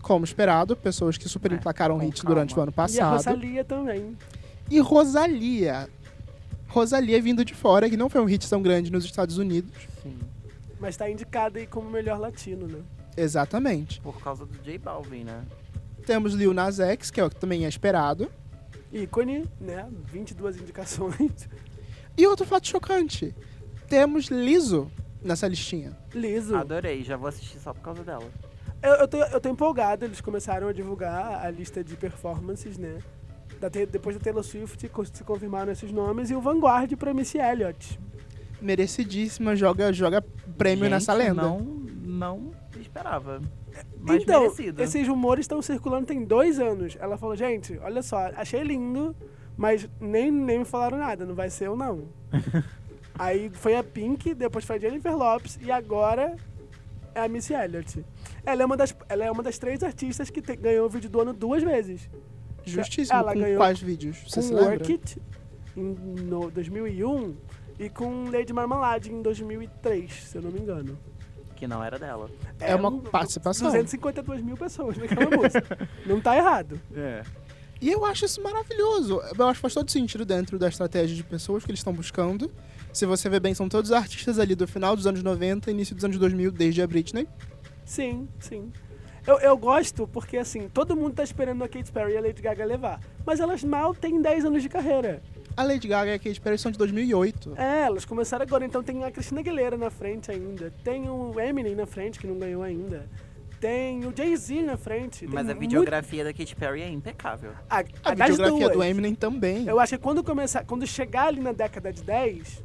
Como 0.00 0.24
esperado, 0.24 0.76
pessoas 0.76 1.18
que 1.18 1.28
super 1.28 1.50
É, 1.50 1.56
emplacaram 1.56 1.98
com 1.98 2.06
hits 2.06 2.20
calma. 2.22 2.34
durante 2.36 2.56
o 2.56 2.62
ano 2.62 2.70
e 2.70 2.74
a 2.74 2.76
passado. 2.76 3.16
Rosalia 3.16 3.64
também. 3.64 4.16
E 4.70 4.78
Rosalia. 4.78 5.88
Rosalia 6.68 7.20
vindo 7.20 7.44
de 7.44 7.54
fora, 7.54 7.90
que 7.90 7.96
não 7.96 8.08
foi 8.08 8.20
um 8.20 8.26
hit 8.26 8.48
tão 8.48 8.62
grande 8.62 8.92
nos 8.92 9.04
Estados 9.04 9.38
Unidos. 9.38 9.72
Sim. 10.00 10.16
Mas 10.78 10.96
tá 10.96 11.10
indicada 11.10 11.58
aí 11.58 11.66
como 11.66 11.90
melhor 11.90 12.20
latino, 12.20 12.68
né? 12.68 12.78
Exatamente. 13.16 14.00
Por 14.00 14.22
causa 14.22 14.46
do 14.46 14.56
J 14.62 14.78
Balvin, 14.78 15.24
né? 15.24 15.42
Temos 16.06 16.34
Lil 16.34 16.54
Nas 16.54 16.78
X, 16.78 17.10
que 17.10 17.20
é 17.20 17.24
o 17.24 17.30
que 17.30 17.34
também 17.34 17.64
é 17.64 17.68
esperado. 17.68 18.30
Ícone, 18.92 19.48
né? 19.60 19.88
22 20.06 20.58
indicações. 20.58 21.48
E 22.14 22.26
outro 22.26 22.44
fato 22.44 22.68
chocante. 22.68 23.34
Temos 23.88 24.26
Liso 24.26 24.90
nessa 25.22 25.48
listinha. 25.48 25.96
Liso. 26.14 26.54
Adorei, 26.54 27.02
já 27.02 27.16
vou 27.16 27.26
assistir 27.26 27.58
só 27.58 27.72
por 27.72 27.80
causa 27.80 28.04
dela. 28.04 28.30
Eu, 28.82 28.94
eu, 28.96 29.08
tô, 29.08 29.16
eu 29.16 29.40
tô 29.40 29.48
empolgado, 29.48 30.04
eles 30.04 30.20
começaram 30.20 30.68
a 30.68 30.72
divulgar 30.74 31.42
a 31.42 31.50
lista 31.50 31.82
de 31.82 31.96
performances, 31.96 32.76
né? 32.76 32.98
Da, 33.58 33.68
depois 33.68 34.16
da 34.16 34.22
Taylor 34.22 34.42
Swift 34.42 34.90
se 35.14 35.24
confirmaram 35.24 35.72
esses 35.72 35.90
nomes 35.90 36.30
e 36.30 36.34
o 36.34 36.40
Vanguard 36.40 36.94
pra 36.96 37.14
Missy 37.14 37.38
Elliott. 37.38 37.98
Merecidíssima, 38.60 39.56
joga, 39.56 39.92
joga 39.92 40.20
prêmio 40.58 40.84
Gente, 40.84 40.92
nessa 40.92 41.14
lenda. 41.14 41.42
Não, 41.42 41.60
não 41.60 42.52
esperava. 42.78 43.40
Mas 44.00 44.22
então, 44.22 44.42
merecido. 44.42 44.82
esses 44.82 45.06
rumores 45.08 45.44
estão 45.44 45.60
circulando 45.62 46.06
tem 46.06 46.24
dois 46.24 46.58
anos. 46.58 46.96
Ela 47.00 47.16
falou, 47.16 47.36
gente, 47.36 47.78
olha 47.82 48.02
só, 48.02 48.18
achei 48.36 48.62
lindo, 48.62 49.14
mas 49.56 49.88
nem, 50.00 50.30
nem 50.30 50.58
me 50.60 50.64
falaram 50.64 50.98
nada, 50.98 51.24
não 51.24 51.34
vai 51.34 51.48
ser 51.50 51.66
eu 51.68 51.76
não. 51.76 52.08
Aí 53.18 53.50
foi 53.50 53.76
a 53.76 53.84
Pink, 53.84 54.34
depois 54.34 54.64
foi 54.64 54.76
a 54.76 54.78
Jennifer 54.78 55.14
Lopes 55.16 55.58
e 55.62 55.70
agora 55.70 56.34
é 57.14 57.20
a 57.20 57.28
Missy 57.28 57.52
Elliott. 57.52 58.04
Ela 58.44 58.62
é 58.62 58.64
uma 58.66 58.76
das, 58.76 58.94
ela 59.08 59.24
é 59.24 59.30
uma 59.30 59.42
das 59.42 59.58
três 59.58 59.82
artistas 59.82 60.30
que 60.30 60.40
te- 60.40 60.56
ganhou 60.56 60.86
o 60.86 60.88
vídeo 60.88 61.10
do 61.10 61.20
ano 61.20 61.32
duas 61.32 61.62
vezes. 61.62 62.08
Justíssimo. 62.64 63.18
Ela 63.18 63.32
com 63.34 63.40
ganhou 63.40 63.56
quais 63.58 63.80
vídeos? 63.80 64.16
Você 64.26 64.36
com 64.40 64.46
se 64.46 64.52
lembra? 64.54 64.70
Work 64.70 64.92
It, 64.92 65.22
em 65.76 65.82
no 66.24 66.50
2001, 66.50 67.36
e 67.78 67.88
com 67.90 68.30
Lady 68.30 68.52
Marmalade, 68.52 69.12
em 69.12 69.20
2003, 69.20 70.12
se 70.12 70.36
eu 70.38 70.42
não 70.42 70.50
me 70.50 70.60
engano. 70.60 70.98
Que 71.62 71.66
não 71.68 71.80
era 71.84 71.96
dela. 71.96 72.28
É 72.58 72.74
uma 72.74 72.88
um- 72.88 72.98
participação. 72.98 73.68
252 73.68 74.42
mil 74.42 74.56
pessoas 74.56 74.96
naquela 74.98 75.30
música. 75.30 75.88
Não 76.04 76.20
tá 76.20 76.36
errado. 76.36 76.80
É. 76.92 77.22
E 77.80 77.88
eu 77.88 78.04
acho 78.04 78.24
isso 78.24 78.42
maravilhoso. 78.42 79.22
Eu 79.38 79.46
acho 79.46 79.58
que 79.58 79.62
faz 79.62 79.72
todo 79.72 79.88
sentido 79.88 80.24
dentro 80.24 80.58
da 80.58 80.66
estratégia 80.66 81.14
de 81.14 81.22
pessoas 81.22 81.64
que 81.64 81.70
eles 81.70 81.78
estão 81.78 81.92
buscando. 81.92 82.50
Se 82.92 83.06
você 83.06 83.28
ver 83.28 83.38
bem, 83.38 83.54
são 83.54 83.68
todos 83.68 83.92
artistas 83.92 84.40
ali 84.40 84.56
do 84.56 84.66
final 84.66 84.96
dos 84.96 85.06
anos 85.06 85.22
90 85.22 85.70
início 85.70 85.94
dos 85.94 86.04
anos 86.04 86.18
2000, 86.18 86.50
desde 86.50 86.82
a 86.82 86.86
Britney. 86.88 87.28
Sim, 87.84 88.26
sim. 88.40 88.72
Eu, 89.24 89.38
eu 89.38 89.56
gosto 89.56 90.08
porque, 90.08 90.38
assim, 90.38 90.68
todo 90.68 90.96
mundo 90.96 91.14
tá 91.14 91.22
esperando 91.22 91.62
a 91.62 91.68
Katy 91.68 91.92
Perry 91.92 92.14
e 92.14 92.16
a 92.16 92.20
Lady 92.22 92.42
Gaga 92.42 92.64
levar. 92.64 93.00
Mas 93.24 93.38
elas 93.38 93.62
mal 93.62 93.94
têm 93.94 94.20
10 94.20 94.46
anos 94.46 94.64
de 94.64 94.68
carreira. 94.68 95.22
A 95.56 95.62
Lady 95.62 95.86
Gaga 95.88 96.10
e 96.12 96.14
a 96.14 96.18
Katy 96.18 96.40
Perry 96.40 96.58
são 96.58 96.72
de 96.72 96.78
2008. 96.78 97.54
É, 97.56 97.82
elas 97.82 98.04
começaram 98.04 98.42
agora. 98.42 98.64
Então 98.64 98.82
tem 98.82 99.04
a 99.04 99.10
Cristina 99.10 99.40
Aguilera 99.40 99.76
na 99.76 99.90
frente 99.90 100.30
ainda. 100.30 100.72
Tem 100.82 101.08
o 101.10 101.38
Eminem 101.38 101.74
na 101.74 101.86
frente, 101.86 102.18
que 102.18 102.26
não 102.26 102.38
ganhou 102.38 102.62
ainda. 102.62 103.06
tem 103.60 104.04
o 104.04 104.12
Jay-Z 104.16 104.60
na 104.62 104.76
frente. 104.76 105.24
Mas 105.24 105.42
a 105.42 105.54
muito- 105.54 105.60
videografia 105.60 106.24
da 106.24 106.32
Katy 106.32 106.56
Perry 106.56 106.82
é 106.82 106.88
impecável. 106.88 107.52
A, 107.70 107.76
A 107.76 107.80
a 108.04 108.10
videografia 108.14 108.48
duas. 108.66 108.72
do 108.72 108.82
Eminem 108.82 109.14
também. 109.14 109.68
Eu 109.68 109.78
acho 109.78 109.94
que 109.96 110.02
quando 110.02 110.24
começar, 110.24 110.64
quando 110.64 110.84
chegar 110.84 111.26
ali 111.28 111.40
na 111.40 111.52
década 111.52 111.92
de 111.92 112.02
10, 112.02 112.60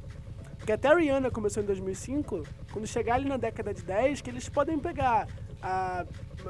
porque 0.58 0.71
até 0.71 0.88
a 0.88 0.95
Rihanna 0.95 1.30
começou 1.30 1.62
em 1.62 1.67
2005, 1.67 2.41
quando 2.73 2.88
chegar 2.88 3.13
ali 3.13 3.30
na 3.30 3.38
década 3.38 3.76
de 3.76 3.84
10, 3.84 4.21
que 4.21 4.30
eles 4.32 4.50
podem 4.50 4.80
pegar 4.80 5.28
a 5.62 6.04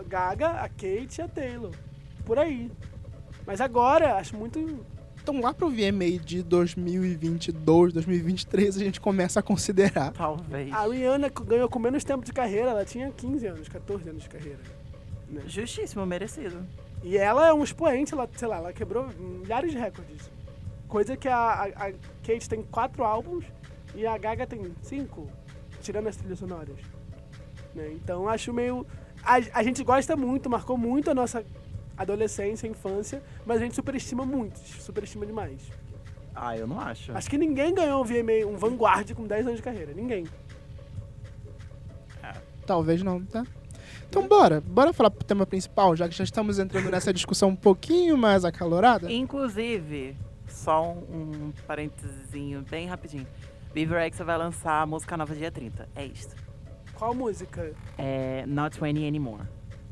Gaga, 0.07 0.51
a 0.51 0.69
Kate 0.69 1.19
e 1.19 1.21
a 1.21 1.27
Taylor. 1.27 1.71
Por 2.25 2.39
aí. 2.39 2.71
Mas 3.45 3.59
agora, 3.59 4.15
acho 4.15 4.37
muito. 4.37 4.79
Então 5.27 5.41
lá 5.41 5.53
pro 5.53 5.69
VMA 5.69 6.19
de 6.23 6.41
2022, 6.41 7.91
2023, 7.91 8.77
a 8.77 8.79
gente 8.79 9.01
começa 9.01 9.41
a 9.41 9.43
considerar. 9.43 10.13
Talvez. 10.13 10.71
A 10.71 10.87
Rihanna 10.87 11.27
ganhou 11.27 11.67
com 11.67 11.79
menos 11.79 12.05
tempo 12.05 12.23
de 12.23 12.31
carreira, 12.31 12.69
ela 12.69 12.85
tinha 12.85 13.11
15 13.11 13.45
anos, 13.45 13.67
14 13.67 14.09
anos 14.09 14.23
de 14.23 14.29
carreira. 14.29 14.59
né? 15.29 15.41
Justíssimo, 15.45 16.05
merecido. 16.05 16.65
E 17.03 17.17
ela 17.17 17.45
é 17.45 17.53
um 17.53 17.61
expoente, 17.61 18.13
ela, 18.13 18.29
sei 18.37 18.47
lá, 18.47 18.55
ela 18.55 18.71
quebrou 18.71 19.09
milhares 19.19 19.71
de 19.71 19.77
recordes. 19.77 20.31
Coisa 20.87 21.17
que 21.17 21.27
a, 21.27 21.35
a, 21.35 21.87
a 21.87 21.91
Kate 22.25 22.47
tem 22.47 22.63
quatro 22.63 23.03
álbuns 23.03 23.43
e 23.93 24.07
a 24.07 24.17
Gaga 24.17 24.47
tem 24.47 24.73
cinco, 24.81 25.27
tirando 25.81 26.07
as 26.07 26.15
trilhas 26.15 26.39
sonoras. 26.39 26.77
Né? 27.75 27.91
Então 28.01 28.29
acho 28.29 28.53
meio. 28.53 28.87
A, 29.21 29.41
a 29.51 29.61
gente 29.61 29.83
gosta 29.83 30.15
muito, 30.15 30.49
marcou 30.49 30.77
muito 30.77 31.11
a 31.11 31.13
nossa 31.13 31.43
adolescência, 31.97 32.67
infância, 32.67 33.23
mas 33.45 33.59
a 33.59 33.63
gente 33.63 33.75
superestima 33.75 34.25
muito, 34.25 34.59
superestima 34.59 35.25
demais. 35.25 35.61
Ah, 36.35 36.55
eu 36.55 36.67
não 36.67 36.79
acho. 36.79 37.11
Acho 37.13 37.29
que 37.29 37.37
ninguém 37.37 37.73
ganhou 37.73 38.01
um 38.01 38.03
VMA, 38.03 38.45
um 38.47 38.55
Vanguard 38.55 39.11
com 39.15 39.25
10 39.25 39.47
anos 39.47 39.57
de 39.57 39.63
carreira. 39.63 39.91
Ninguém. 39.93 40.25
Talvez 42.67 43.01
não, 43.01 43.23
tá? 43.23 43.45
Então 44.09 44.27
bora, 44.27 44.61
bora 44.61 44.91
falar 44.91 45.09
pro 45.09 45.23
tema 45.23 45.45
principal, 45.45 45.95
já 45.95 46.07
que 46.07 46.15
já 46.15 46.23
estamos 46.23 46.59
entrando 46.59 46.91
nessa 46.91 47.13
discussão 47.13 47.49
um 47.49 47.55
pouquinho 47.55 48.17
mais 48.17 48.43
acalorada. 48.43 49.11
Inclusive, 49.11 50.17
só 50.47 50.91
um, 50.91 51.47
um 51.47 51.53
parênteses 51.65 52.11
bem 52.69 52.87
rapidinho. 52.87 53.25
X 53.73 54.19
vai 54.19 54.37
lançar 54.37 54.81
a 54.81 54.85
música 54.85 55.15
nova 55.15 55.33
dia 55.33 55.51
30. 55.51 55.87
É 55.95 56.05
isso. 56.05 56.35
Qual 56.93 57.13
música? 57.13 57.73
É 57.97 58.45
Not 58.45 58.79
20 58.79 59.07
Anymore. 59.07 59.43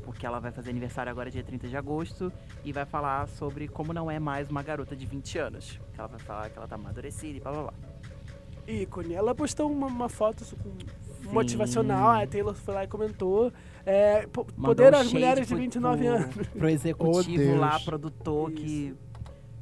Porque 0.06 0.24
ela 0.24 0.38
vai 0.38 0.52
fazer 0.52 0.70
aniversário 0.70 1.10
agora 1.10 1.28
dia 1.30 1.42
30 1.42 1.68
de 1.68 1.76
agosto 1.76 2.32
e 2.64 2.72
vai 2.72 2.86
falar 2.86 3.26
sobre 3.28 3.66
como 3.68 3.92
não 3.92 4.08
é 4.10 4.18
mais 4.20 4.48
uma 4.48 4.62
garota 4.62 4.94
de 4.96 5.04
20 5.04 5.38
anos. 5.38 5.78
Que 5.92 5.98
ela 6.00 6.08
vai 6.08 6.20
falar 6.20 6.48
que 6.48 6.56
ela 6.56 6.66
tá 6.68 6.76
amadurecida 6.76 7.36
e 7.36 7.40
blá 7.40 7.50
blá 7.52 7.62
blá. 7.64 7.74
ícone. 8.68 9.14
Ela 9.14 9.34
postou 9.34 9.70
uma, 9.70 9.88
uma 9.88 10.08
foto 10.08 10.44
Sim. 10.44 10.56
motivacional, 11.24 12.08
a 12.22 12.26
Taylor 12.26 12.54
foi 12.54 12.72
lá 12.74 12.84
e 12.84 12.88
comentou. 12.88 13.52
É, 13.84 14.26
poder 14.26 14.92
um 14.94 14.96
às 14.96 15.02
shade 15.02 15.14
mulheres 15.14 15.46
de 15.48 15.54
pro- 15.54 15.62
29 15.62 16.04
pro- 16.04 16.14
anos. 16.14 16.34
Pro 16.56 16.68
executivo 16.68 17.52
Oh, 17.56 17.60
lá, 17.60 17.78
produtor 17.80 18.50
que, 18.52 18.94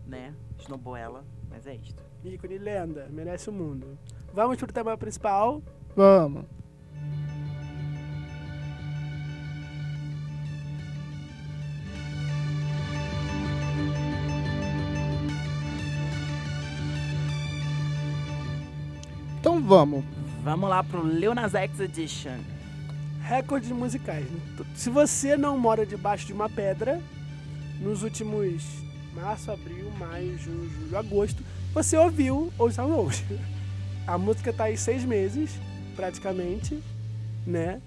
né, 0.06 0.32
esnobou 0.58 0.94
ela. 0.96 1.24
Mas 1.50 1.66
é 1.66 1.74
isto. 1.74 2.02
Ícone 2.22 2.58
lenda, 2.58 3.06
merece 3.10 3.48
o 3.50 3.52
mundo. 3.52 3.98
Vamos 4.32 4.56
pro 4.58 4.66
tema 4.72 4.96
principal. 4.96 5.62
Vamos. 5.96 6.44
Então 19.54 19.62
vamos. 19.68 20.04
Vamos 20.42 20.68
lá 20.68 20.82
pro 20.82 21.06
Lil 21.06 21.32
Nas 21.32 21.54
X 21.54 21.78
Edition. 21.78 22.38
Recordes 23.22 23.70
musicais. 23.70 24.24
né? 24.28 24.40
Se 24.74 24.90
você 24.90 25.36
não 25.36 25.56
mora 25.56 25.86
debaixo 25.86 26.26
de 26.26 26.32
uma 26.32 26.50
pedra, 26.50 27.00
nos 27.80 28.02
últimos 28.02 28.64
março, 29.14 29.52
abril, 29.52 29.92
maio, 29.92 30.36
junho, 30.38 30.68
julho, 30.68 30.98
agosto, 30.98 31.40
você 31.72 31.96
ouviu 31.96 32.52
Old 32.58 32.74
Town 32.74 32.88
Road. 32.92 33.24
A 34.08 34.18
música 34.18 34.52
tá 34.52 34.64
aí 34.64 34.76
seis 34.76 35.04
meses, 35.04 35.52
praticamente, 35.94 36.82
né? 37.46 37.80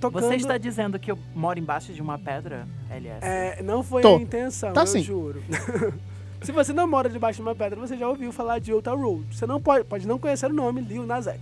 Tocando. 0.00 0.22
Você 0.26 0.36
está 0.36 0.58
dizendo 0.58 0.98
que 0.98 1.10
eu 1.10 1.18
moro 1.34 1.58
embaixo 1.58 1.94
de 1.94 2.02
uma 2.02 2.18
pedra, 2.18 2.68
LS? 2.90 3.24
É, 3.26 3.62
não 3.62 3.82
foi 3.82 4.02
Tô. 4.02 4.18
a 4.18 4.20
intenção, 4.20 4.74
Tá 4.74 4.82
eu 4.82 4.86
sim. 4.86 5.02
juro. 5.02 5.42
Se 6.44 6.52
você 6.52 6.72
não 6.72 6.86
mora 6.86 7.08
debaixo 7.08 7.36
de 7.36 7.42
uma 7.42 7.54
pedra, 7.54 7.78
você 7.80 7.96
já 7.96 8.08
ouviu 8.08 8.30
falar 8.32 8.58
de 8.58 8.70
Town 8.82 9.00
Road. 9.00 9.24
Você 9.36 9.46
não 9.46 9.60
pode, 9.60 9.84
pode 9.84 10.06
não 10.06 10.18
conhecer 10.18 10.50
o 10.50 10.54
nome 10.54 10.80
Lil 10.82 11.06
Nas 11.06 11.26
X, 11.26 11.40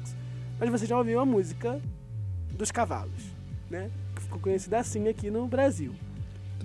mas 0.61 0.71
você 0.71 0.87
já 0.87 0.97
ouviu 0.97 1.19
a 1.21 1.27
música 1.27 1.81
dos 2.57 2.71
cavalos, 2.71 3.23
né? 3.69 3.91
Que 4.15 4.23
ficou 4.23 4.39
conhecida 4.39 4.79
assim 4.79 5.09
aqui 5.09 5.31
no 5.31 5.47
Brasil. 5.47 5.93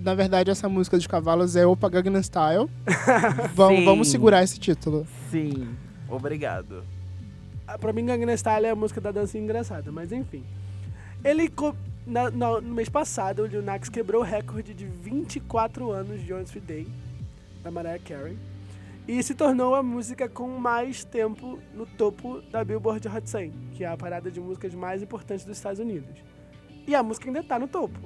Na 0.00 0.14
verdade, 0.14 0.50
essa 0.50 0.68
música 0.68 0.96
dos 0.96 1.08
cavalos 1.08 1.56
é 1.56 1.66
Opa 1.66 1.88
Gangnam 1.88 2.22
Style. 2.22 2.70
vamos, 3.54 3.84
vamos 3.84 4.08
segurar 4.08 4.44
esse 4.44 4.58
título. 4.60 5.04
Sim. 5.30 5.68
Obrigado. 6.08 6.84
Ah, 7.66 7.76
Pra 7.76 7.92
mim, 7.92 8.06
Gangnam 8.06 8.36
Style 8.36 8.66
é 8.66 8.70
a 8.70 8.76
música 8.76 9.00
da 9.00 9.10
dança 9.10 9.36
engraçada, 9.36 9.90
mas 9.90 10.12
enfim. 10.12 10.44
Ele, 11.24 11.50
na- 12.06 12.30
na- 12.30 12.60
no 12.60 12.74
mês 12.74 12.88
passado, 12.88 13.42
o 13.42 13.46
Lil 13.46 13.60
Nas 13.62 13.88
quebrou 13.88 14.22
o 14.22 14.24
recorde 14.24 14.72
de 14.72 14.84
24 14.86 15.90
anos 15.90 16.22
de 16.24 16.32
On 16.32 16.44
Day, 16.64 16.86
da 17.62 17.70
Mariah 17.70 17.98
Carey, 18.04 18.36
e 19.06 19.22
se 19.22 19.34
tornou 19.34 19.74
a 19.74 19.82
música 19.82 20.28
com 20.28 20.48
mais 20.58 21.02
tempo 21.04 21.58
no 21.74 21.86
topo 21.86 22.42
da 22.50 22.62
Billboard 22.62 23.08
Hot 23.08 23.28
100, 23.28 23.50
que 23.72 23.84
é 23.84 23.86
a 23.88 23.96
parada 23.96 24.30
de 24.30 24.38
músicas 24.40 24.74
mais 24.74 25.02
importantes 25.02 25.44
dos 25.46 25.56
Estados 25.56 25.78
Unidos. 25.80 26.14
E 26.86 26.94
a 26.94 27.02
música 27.02 27.26
ainda 27.28 27.42
tá 27.42 27.58
no 27.58 27.66
topo. 27.68 27.98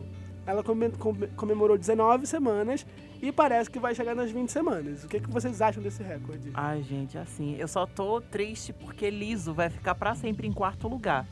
Ela 0.46 0.62
come- 0.62 0.90
come- 0.90 1.26
comemorou 1.36 1.76
19 1.78 2.26
semanas 2.26 2.84
e 3.20 3.30
parece 3.32 3.70
que 3.70 3.78
vai 3.78 3.94
chegar 3.94 4.14
nas 4.14 4.30
20 4.30 4.50
semanas. 4.50 5.04
O 5.04 5.08
que, 5.08 5.20
que 5.20 5.30
vocês 5.30 5.60
acham 5.62 5.82
desse 5.82 6.02
recorde? 6.02 6.50
Ai, 6.54 6.82
gente, 6.82 7.16
assim, 7.18 7.56
eu 7.58 7.68
só 7.68 7.86
tô 7.86 8.20
triste 8.20 8.72
porque 8.72 9.08
Liso 9.10 9.52
vai 9.54 9.70
ficar 9.70 9.94
pra 9.94 10.14
sempre 10.16 10.46
em 10.48 10.52
quarto 10.52 10.88
lugar. 10.88 11.26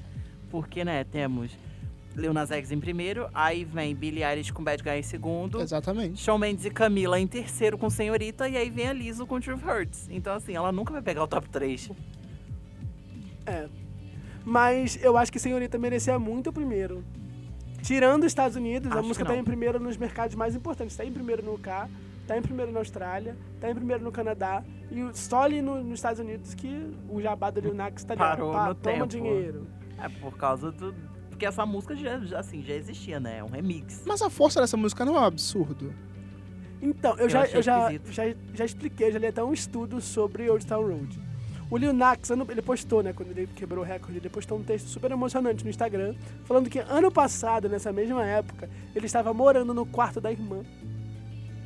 Porque, 0.49 0.85
né, 0.85 1.05
temos 1.05 1.57
Lil 2.21 2.33
Nas 2.33 2.51
X 2.51 2.71
em 2.71 2.79
primeiro, 2.79 3.29
aí 3.35 3.65
vem 3.65 3.95
Billie 3.95 4.23
Eilish 4.23 4.53
com 4.53 4.63
Bad 4.63 4.83
Guy 4.83 4.99
em 4.99 5.03
segundo, 5.03 5.61
Exatamente. 5.61 6.21
Shawn 6.21 6.39
Mendes 6.39 6.65
e 6.65 6.71
Camila 6.71 7.19
em 7.19 7.27
terceiro 7.27 7.77
com 7.77 7.89
Senhorita, 7.91 8.49
e 8.49 8.57
aí 8.57 8.71
vem 8.71 8.87
a 8.89 8.93
Liso 8.93 9.27
com 9.27 9.41
Truth 9.41 9.63
Hurts. 9.65 10.09
Então, 10.11 10.35
assim, 10.35 10.55
ela 10.55 10.71
nunca 10.71 10.93
vai 10.93 11.03
pegar 11.03 11.23
o 11.25 11.27
top 11.29 11.49
3. 11.49 11.91
É. 13.47 13.69
Mas 14.45 14.99
eu 15.03 15.17
acho 15.17 15.31
que 15.33 15.39
Senhorita 15.39 15.79
merecia 15.79 16.19
muito 16.19 16.53
primeiro. 16.53 17.05
Tirando 17.83 18.21
os 18.23 18.27
Estados 18.29 18.57
Unidos, 18.57 18.91
a 18.93 18.97
Acho 18.97 19.09
música 19.09 19.25
que 19.25 19.31
tá 19.33 19.37
em 19.37 19.45
primeiro 19.45 19.81
nos 19.81 19.97
mercados 19.97 20.35
mais 20.37 20.55
importantes. 20.55 20.97
Tá 20.97 21.05
em 21.05 21.13
primeiro 21.13 21.43
no 21.43 21.55
UK, 21.55 21.71
tá 22.27 22.37
em 22.37 22.43
primeiro 22.43 22.71
na 22.71 22.81
Austrália, 22.81 23.37
tá 23.61 23.71
em 23.71 23.75
primeiro 23.75 24.05
no 24.05 24.13
Canadá. 24.13 24.63
E 24.91 25.03
o- 25.03 25.15
só 25.15 25.43
ali 25.43 25.63
no- 25.63 25.83
nos 25.83 25.95
Estados 25.99 26.21
Unidos 26.21 26.55
que 26.55 26.95
o 27.09 27.21
jabá 27.23 27.51
do 27.51 27.61
Lil 27.61 27.75
Nas 27.75 28.05
tá 28.05 28.13
ali. 28.15 28.19
Parou 28.19 28.53
pá, 28.53 28.69
no 28.69 28.75
toma 28.75 28.95
tempo. 28.97 29.07
dinheiro. 29.07 29.67
É 29.99 30.09
por 30.09 30.37
causa 30.37 30.71
do. 30.71 30.95
Porque 31.41 31.47
essa 31.47 31.65
música 31.65 31.97
já, 31.97 32.19
já, 32.19 32.39
assim, 32.41 32.63
já 32.63 32.75
existia, 32.75 33.19
né? 33.19 33.39
É 33.39 33.43
um 33.43 33.49
remix. 33.49 34.03
Mas 34.05 34.21
a 34.21 34.29
força 34.29 34.61
dessa 34.61 34.77
música 34.77 35.07
não 35.07 35.17
é 35.17 35.21
um 35.21 35.25
absurdo. 35.25 35.95
Então, 36.83 37.13
eu, 37.13 37.21
Eu 37.21 37.29
já, 37.31 37.47
eu 37.47 37.63
já, 37.63 37.91
já, 38.11 38.25
já 38.53 38.65
expliquei, 38.67 39.11
já 39.11 39.19
li 39.19 39.27
até 39.27 39.43
um 39.43 39.55
estudo 39.55 40.03
sobre 40.03 40.51
Old 40.51 40.67
Town 40.67 40.87
Road. 40.87 41.19
O 41.71 41.79
Lil 41.79 41.95
Nas, 41.95 42.31
ano- 42.31 42.47
ele 42.51 42.61
postou, 42.61 43.03
né, 43.03 43.15
quando 43.15 43.31
ele 43.31 43.47
quebrou 43.57 43.83
o 43.83 43.87
recorde, 43.87 44.19
ele 44.19 44.29
postou 44.29 44.59
um 44.59 44.63
texto 44.63 44.89
super 44.89 45.11
emocionante 45.13 45.65
no 45.65 45.71
Instagram, 45.71 46.15
falando 46.45 46.69
que 46.69 46.79
ano 46.81 47.11
passado, 47.11 47.71
nessa 47.71 47.91
mesma 47.91 48.23
época, 48.27 48.69
ele 48.95 49.07
estava 49.07 49.33
morando 49.33 49.73
no 49.73 49.87
quarto 49.87 50.21
da 50.21 50.31
irmã, 50.31 50.63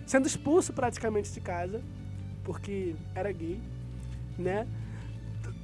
sendo 0.07 0.29
expulso 0.29 0.73
praticamente 0.73 1.33
de 1.33 1.41
casa, 1.41 1.83
porque 2.45 2.95
era 3.13 3.33
gay, 3.33 3.61
né? 4.39 4.69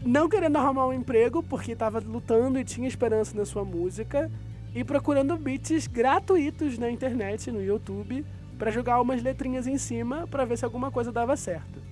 Não 0.05 0.29
querendo 0.29 0.57
arrumar 0.57 0.87
um 0.87 0.93
emprego, 0.93 1.43
porque 1.43 1.73
estava 1.73 2.01
lutando 2.01 2.59
e 2.59 2.65
tinha 2.65 2.89
esperança 2.89 3.37
na 3.37 3.45
sua 3.45 3.65
música, 3.65 4.31
e 4.75 4.83
procurando 4.83 5.37
beats 5.37 5.87
gratuitos 5.87 6.79
na 6.79 6.91
internet, 6.91 7.51
no 7.51 7.63
YouTube, 7.63 8.25
para 8.59 8.71
jogar 8.71 9.01
umas 9.01 9.23
letrinhas 9.23 9.67
em 9.67 9.77
cima 9.77 10.27
para 10.27 10.45
ver 10.45 10.57
se 10.57 10.65
alguma 10.65 10.91
coisa 10.91 11.13
dava 11.13 11.37
certo. 11.37 11.83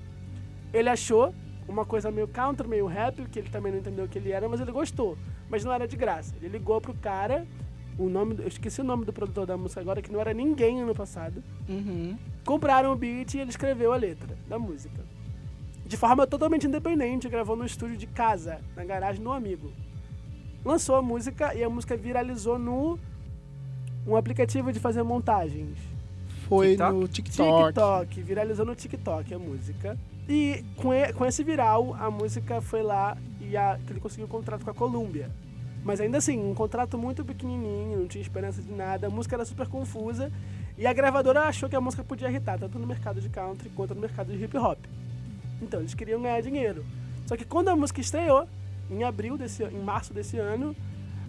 Ele 0.72 0.88
achou 0.88 1.34
uma 1.66 1.84
coisa 1.84 2.10
meio 2.10 2.28
country, 2.28 2.66
meio 2.66 2.86
rap, 2.86 3.26
que 3.26 3.38
ele 3.38 3.50
também 3.50 3.72
não 3.72 3.78
entendeu 3.78 4.04
o 4.04 4.08
que 4.08 4.18
ele 4.18 4.32
era, 4.32 4.48
mas 4.48 4.60
ele 4.60 4.72
gostou. 4.72 5.18
Mas 5.50 5.64
não 5.64 5.72
era 5.72 5.86
de 5.86 5.96
graça. 5.96 6.34
Ele 6.36 6.48
ligou 6.48 6.80
pro 6.80 6.94
cara, 6.94 7.46
o 7.98 8.08
nome, 8.08 8.36
eu 8.38 8.48
esqueci 8.48 8.80
o 8.80 8.84
nome 8.84 9.04
do 9.04 9.12
produtor 9.12 9.44
da 9.44 9.56
música 9.56 9.80
agora, 9.80 10.00
que 10.00 10.12
não 10.12 10.20
era 10.20 10.32
ninguém 10.32 10.80
ano 10.80 10.94
passado. 10.94 11.42
Uhum. 11.68 12.16
Compraram 12.44 12.92
o 12.92 12.96
beat 12.96 13.34
e 13.34 13.40
ele 13.40 13.50
escreveu 13.50 13.92
a 13.92 13.96
letra 13.96 14.36
da 14.48 14.58
música. 14.58 15.04
De 15.88 15.96
forma 15.96 16.26
totalmente 16.26 16.66
independente, 16.66 17.28
gravou 17.28 17.56
no 17.56 17.64
estúdio 17.64 17.96
de 17.96 18.06
casa, 18.06 18.60
na 18.76 18.84
garagem 18.84 19.22
do 19.22 19.32
amigo. 19.32 19.72
Lançou 20.64 20.96
a 20.96 21.02
música 21.02 21.54
e 21.54 21.64
a 21.64 21.70
música 21.70 21.96
viralizou 21.96 22.58
no 22.58 22.98
um 24.06 24.14
aplicativo 24.14 24.70
de 24.72 24.78
fazer 24.78 25.02
montagens. 25.02 25.78
Foi 26.46 26.68
TikTok? 26.68 26.92
no 26.94 27.08
TikTok. 27.08 27.64
TikTok, 27.66 28.22
viralizou 28.22 28.66
no 28.66 28.74
TikTok 28.74 29.34
a 29.34 29.38
música. 29.38 29.98
E 30.28 30.62
com, 30.76 30.92
e- 30.92 31.12
com 31.14 31.24
esse 31.24 31.42
viral, 31.42 31.94
a 31.98 32.10
música 32.10 32.60
foi 32.60 32.82
lá 32.82 33.16
e 33.40 33.56
a- 33.56 33.78
ele 33.88 33.98
conseguiu 34.00 34.26
um 34.26 34.28
contrato 34.28 34.64
com 34.64 34.70
a 34.70 34.74
Columbia. 34.74 35.30
Mas 35.82 36.00
ainda 36.02 36.18
assim, 36.18 36.38
um 36.38 36.54
contrato 36.54 36.98
muito 36.98 37.24
pequenininho, 37.24 37.98
não 38.00 38.06
tinha 38.06 38.20
esperança 38.20 38.60
de 38.60 38.70
nada, 38.72 39.06
a 39.06 39.10
música 39.10 39.36
era 39.36 39.44
super 39.46 39.66
confusa 39.68 40.30
e 40.76 40.86
a 40.86 40.92
gravadora 40.92 41.44
achou 41.44 41.66
que 41.68 41.76
a 41.76 41.80
música 41.80 42.04
podia 42.04 42.28
irritar 42.28 42.58
tanto 42.58 42.78
no 42.78 42.86
mercado 42.86 43.22
de 43.22 43.28
country 43.30 43.70
quanto 43.70 43.94
no 43.94 44.00
mercado 44.02 44.30
de 44.36 44.42
hip 44.44 44.54
hop. 44.58 44.78
Então, 45.60 45.80
eles 45.80 45.94
queriam 45.94 46.20
ganhar 46.22 46.40
dinheiro. 46.40 46.84
Só 47.26 47.36
que 47.36 47.44
quando 47.44 47.68
a 47.68 47.76
música 47.76 48.00
estreou, 48.00 48.48
em 48.90 49.02
abril 49.04 49.36
desse 49.36 49.62
em 49.64 49.80
março 49.82 50.14
desse 50.14 50.38
ano, 50.38 50.74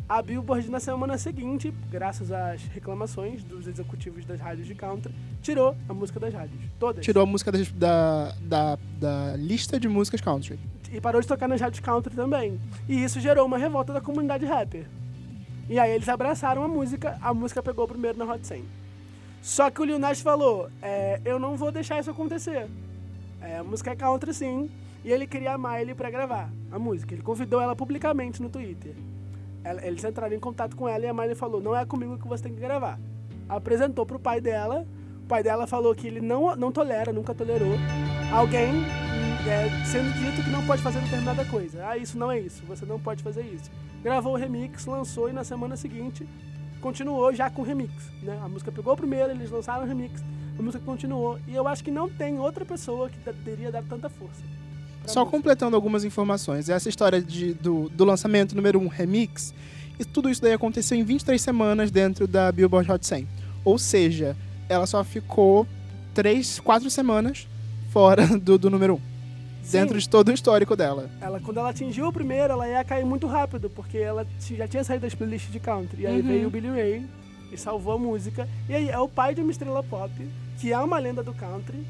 a 0.08 0.22
Billboard 0.22 0.70
na 0.72 0.80
semana 0.80 1.18
seguinte, 1.18 1.74
graças 1.92 2.32
às 2.32 2.64
reclamações 2.64 3.44
dos 3.44 3.68
executivos 3.68 4.26
das 4.26 4.40
rádios 4.40 4.66
de 4.66 4.74
country, 4.74 5.14
tirou 5.42 5.76
a 5.88 5.94
música 5.94 6.20
das 6.20 6.34
rádios. 6.34 6.60
Todas. 6.80 7.04
Tirou 7.06 7.24
a 7.24 7.26
música 7.26 7.52
das- 7.52 7.72
da, 7.72 8.34
da, 8.42 8.78
da 9.00 9.36
lista 9.36 9.80
de 9.80 9.88
músicas 9.88 10.22
country. 10.22 10.58
e 10.92 11.00
parou 11.00 11.22
de 11.22 11.28
tocar 11.28 11.48
nas 11.48 11.62
rádios 11.62 11.80
country 11.82 12.16
também. 12.16 12.60
E 12.88 13.04
isso 13.04 13.20
gerou 13.20 13.46
uma 13.46 13.58
revolta 13.60 13.94
da 13.94 14.02
comunidade 14.02 14.46
rapper. 14.46 14.88
E 15.70 15.78
aí 15.78 15.92
eles 15.92 16.10
abraçaram 16.10 16.64
a 16.64 16.68
música, 16.68 17.16
a 17.22 17.32
música 17.32 17.62
pegou 17.62 17.88
primeiro 17.88 18.18
na 18.18 18.26
Hot 18.26 18.48
100. 18.48 18.64
Só 19.44 19.70
que 19.70 19.80
o 19.80 19.86
Lil 19.86 20.00
Nas 20.00 20.20
falou, 20.22 20.68
é, 20.82 21.22
eu 21.24 21.38
não 21.38 21.56
vou 21.56 21.72
deixar 21.72 22.00
isso 22.00 22.10
acontecer. 22.10 22.66
É, 23.42 23.58
a 23.58 23.64
música 23.64 23.92
é 23.92 23.96
country 23.96 24.34
sim, 24.34 24.70
e 25.04 25.12
ele 25.12 25.26
queria 25.26 25.54
a 25.54 25.58
Miley 25.58 25.96
pra 25.96 26.10
gravar 26.10 26.52
a 26.72 26.78
música. 26.78 27.14
Ele 27.14 27.22
convidou 27.22 27.62
ela 27.62 27.76
publicamente 27.76 28.42
no 28.42 28.50
Twitter. 28.50 28.94
Eles 29.84 30.04
entraram 30.04 30.36
em 30.36 30.40
contato 30.40 30.76
com 30.76 30.88
ela 30.88 31.06
e 31.06 31.08
a 31.08 31.14
Miley 31.14 31.36
falou, 31.36 31.62
não 31.62 31.76
é 31.76 31.86
comigo 31.86 32.18
que 32.18 32.28
você 32.28 32.44
tem 32.44 32.54
que 32.54 32.60
gravar. 32.60 33.00
Apresentou 33.48 34.06
pro 34.06 34.20
pai 34.20 34.40
dela, 34.40 34.86
o 35.24 35.28
pai 35.28 35.44
dela 35.44 35.68
falou 35.68 35.94
que 35.96 36.08
ele 36.08 36.22
não, 36.22 36.56
não 36.56 36.72
tolera, 36.72 37.12
nunca 37.12 37.34
tolerou 37.34 37.74
alguém 38.32 38.84
é, 39.48 39.86
sendo 39.86 40.14
dito 40.14 40.44
que 40.44 40.50
não 40.50 40.66
pode 40.66 40.82
fazer 40.82 41.00
determinada 41.00 41.44
coisa. 41.46 41.88
Ah, 41.88 41.98
isso 41.98 42.18
não 42.18 42.32
é 42.32 42.40
isso, 42.40 42.64
você 42.66 42.86
não 42.86 43.00
pode 43.00 43.24
fazer 43.24 43.42
isso. 43.42 43.70
Gravou 44.04 44.34
o 44.34 44.38
remix, 44.38 44.86
lançou 44.86 45.30
e 45.30 45.34
na 45.34 45.44
semana 45.44 45.76
seguinte 45.76 46.28
continuou 46.80 47.34
já 47.34 47.50
com 47.50 47.62
remix. 47.62 47.92
Né? 48.22 48.40
A 48.42 48.48
música 48.48 48.72
pegou 48.72 48.96
primeiro, 48.96 49.32
eles 49.32 49.52
lançaram 49.52 49.84
o 49.84 49.88
remix, 49.88 50.24
a 50.62 50.66
música 50.66 50.84
continuou. 50.86 51.40
E 51.48 51.56
eu 51.56 51.68
acho 51.68 51.84
que 51.84 51.92
não 51.92 52.10
tem 52.10 52.38
outra 52.40 52.66
pessoa 52.66 53.10
que 53.10 53.18
teria 53.44 53.72
dado 53.72 53.88
tanta 53.88 54.10
força. 54.10 54.42
Só 55.06 55.22
música. 55.22 55.26
completando 55.26 55.76
algumas 55.76 56.04
informações. 56.04 56.70
Essa 56.70 56.90
história 56.90 57.22
de, 57.22 57.54
do, 57.54 57.90
do 57.90 58.06
lançamento 58.06 58.56
número 58.56 58.80
1 58.80 58.88
remix, 58.88 59.54
e 60.00 60.06
tudo 60.06 60.30
isso 60.30 60.42
daí 60.42 60.54
aconteceu 60.54 60.98
em 60.98 61.04
23 61.04 61.42
semanas 61.42 61.90
dentro 61.92 62.28
da 62.28 62.52
Billboard 62.52 62.92
Hot 62.92 63.06
100. 63.06 63.28
Ou 63.66 63.78
seja, 63.78 64.36
ela 64.68 64.86
só 64.86 65.04
ficou 65.04 65.68
3, 66.14 66.60
4 66.60 66.90
semanas 66.90 67.48
fora 67.92 68.26
do, 68.38 68.58
do 68.58 68.70
número 68.70 68.96
1. 68.96 69.10
Dentro 69.72 69.96
Sim. 69.96 70.00
de 70.00 70.10
todo 70.10 70.30
o 70.30 70.34
histórico 70.34 70.76
dela. 70.76 71.10
Ela, 71.22 71.40
quando 71.40 71.58
ela 71.58 71.70
atingiu 71.70 72.08
o 72.08 72.14
primeiro, 72.14 72.54
ela 72.54 72.68
ia 72.68 72.84
cair 72.84 73.06
muito 73.06 73.28
rápido, 73.28 73.70
porque 73.70 73.98
ela 73.98 74.26
já 74.40 74.68
tinha 74.68 74.84
saído 74.84 75.04
das 75.04 75.14
playlists 75.14 75.52
de 75.52 75.60
country. 75.60 76.04
E 76.04 76.08
aí 76.08 76.22
Uhum. 76.22 76.28
veio 76.28 76.48
o 76.48 76.50
Billy 76.50 76.70
Ray 76.70 77.06
e 77.52 77.58
salvou 77.58 77.94
a 77.94 77.98
música. 77.98 78.48
E 78.68 78.74
aí 78.74 78.90
é 78.90 78.98
o 78.98 79.08
pai 79.08 79.36
de 79.36 79.42
uma 79.42 79.52
estrela 79.52 79.84
pop, 79.84 80.12
que 80.60 80.74
é 80.74 80.80
uma 80.80 81.00
lenda 81.00 81.24
do 81.24 81.34
country, 81.34 81.86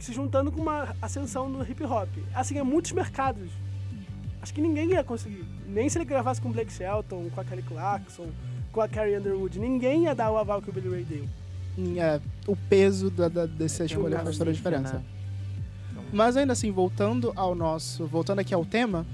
se 0.00 0.12
juntando 0.12 0.50
com 0.50 0.60
uma 0.60 0.94
ascensão 1.00 1.48
no 1.48 1.62
hip 1.62 1.82
hop. 1.84 2.08
Assim, 2.34 2.58
é 2.58 2.62
muitos 2.62 2.92
mercados. 2.92 3.50
Acho 4.42 4.52
que 4.52 4.60
ninguém 4.60 4.90
ia 4.90 5.04
conseguir. 5.04 5.44
Nem 5.66 5.88
se 5.88 5.96
ele 5.96 6.04
gravasse 6.04 6.40
com 6.40 6.48
o 6.48 6.52
Blake 6.52 6.72
Shelton, 6.72 7.30
com 7.34 7.40
a 7.40 7.44
Kelly 7.44 7.62
Clarkson, 7.62 8.28
com 8.72 8.80
a 8.80 8.88
Carrie 8.88 9.16
Underwood. 9.16 9.58
Ninguém 9.58 10.04
ia 10.04 10.14
dar 10.14 10.30
o 10.30 10.36
aval 10.36 10.60
que 10.60 10.68
o 10.68 10.72
Billy 10.72 10.90
Ray 10.90 11.04
deu. 11.04 11.24
Em, 11.78 11.98
é, 11.98 12.20
o 12.46 12.54
peso 12.54 13.10
da, 13.10 13.28
da, 13.28 13.46
dessa 13.46 13.84
escolha 13.84 14.18
faz 14.18 14.36
toda 14.36 14.50
a 14.50 14.52
diferença. 14.52 14.94
Né? 14.94 15.04
Mas 16.12 16.36
ainda 16.36 16.52
assim, 16.52 16.70
voltando 16.70 17.32
ao 17.36 17.54
nosso. 17.54 18.06
Voltando 18.06 18.40
aqui 18.40 18.52
ao 18.52 18.64
tema, 18.64 19.06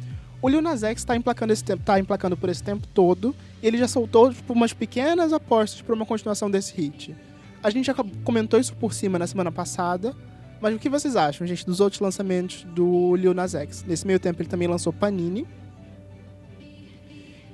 o 0.43 0.49
Lil 0.49 0.63
Nas 0.63 0.83
X 0.83 1.05
tá 1.05 1.15
emplacando, 1.15 1.53
esse 1.53 1.63
tempo, 1.63 1.83
tá 1.85 2.01
emplacando 2.01 2.37
por 2.37 2.49
esse 2.49 2.63
tempo 2.63 2.87
todo. 2.89 3.35
E 3.63 3.67
ele 3.67 3.79
já 3.79 3.87
soltou 3.87 4.33
tipo, 4.33 4.53
umas 4.53 4.73
pequenas 4.73 5.33
apostas 5.33 5.83
para 5.83 5.95
uma 5.95 6.07
continuação 6.07 6.51
desse 6.51 6.75
hit. 6.75 7.15
A 7.63 7.71
gente 7.71 7.87
já 7.87 7.95
co- 7.95 8.07
comentou 8.25 8.59
isso 8.59 8.75
por 8.77 8.93
cima 8.95 9.19
na 9.19 9.27
semana 9.27 9.53
passada. 9.53 10.15
Mas 10.61 10.75
o 10.75 10.79
que 10.79 10.91
vocês 10.91 11.17
acham, 11.17 11.47
gente, 11.47 11.65
dos 11.65 11.81
outros 11.81 12.01
lançamentos 12.01 12.65
do 12.65 13.17
Lil 13.17 13.33
Nas 13.33 13.55
X? 13.55 13.83
Nesse 13.87 14.07
meio 14.07 14.21
tempo 14.21 14.43
ele 14.43 14.49
também 14.49 14.69
lançou 14.69 14.93
Panini. 14.93 15.47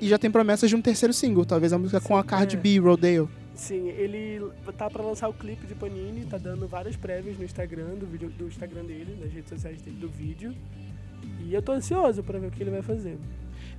E 0.00 0.08
já 0.08 0.18
tem 0.18 0.30
promessas 0.30 0.68
de 0.68 0.76
um 0.76 0.82
terceiro 0.82 1.12
single, 1.14 1.44
talvez 1.44 1.72
a 1.72 1.78
música 1.78 2.00
com 2.00 2.16
a 2.16 2.22
Sim, 2.22 2.26
Cardi 2.28 2.56
é. 2.56 2.58
B, 2.60 2.78
Rodeo. 2.78 3.30
Sim, 3.54 3.88
ele 3.88 4.42
tá 4.76 4.90
pra 4.90 5.02
lançar 5.02 5.28
o 5.28 5.32
clipe 5.32 5.66
de 5.66 5.74
Panini, 5.74 6.26
tá 6.26 6.36
dando 6.36 6.66
várias 6.68 6.96
prévias 6.96 7.38
no 7.38 7.44
Instagram, 7.44 7.94
do, 7.94 8.06
vídeo, 8.06 8.28
do 8.28 8.46
Instagram 8.48 8.84
dele, 8.84 9.16
nas 9.18 9.32
redes 9.32 9.48
sociais 9.48 9.80
dele, 9.80 9.96
do 9.96 10.08
vídeo. 10.08 10.54
E 11.40 11.54
eu 11.54 11.62
tô 11.62 11.72
ansioso 11.72 12.22
pra 12.22 12.38
ver 12.38 12.48
o 12.48 12.50
que 12.50 12.62
ele 12.62 12.70
vai 12.70 12.82
fazer. 12.82 13.16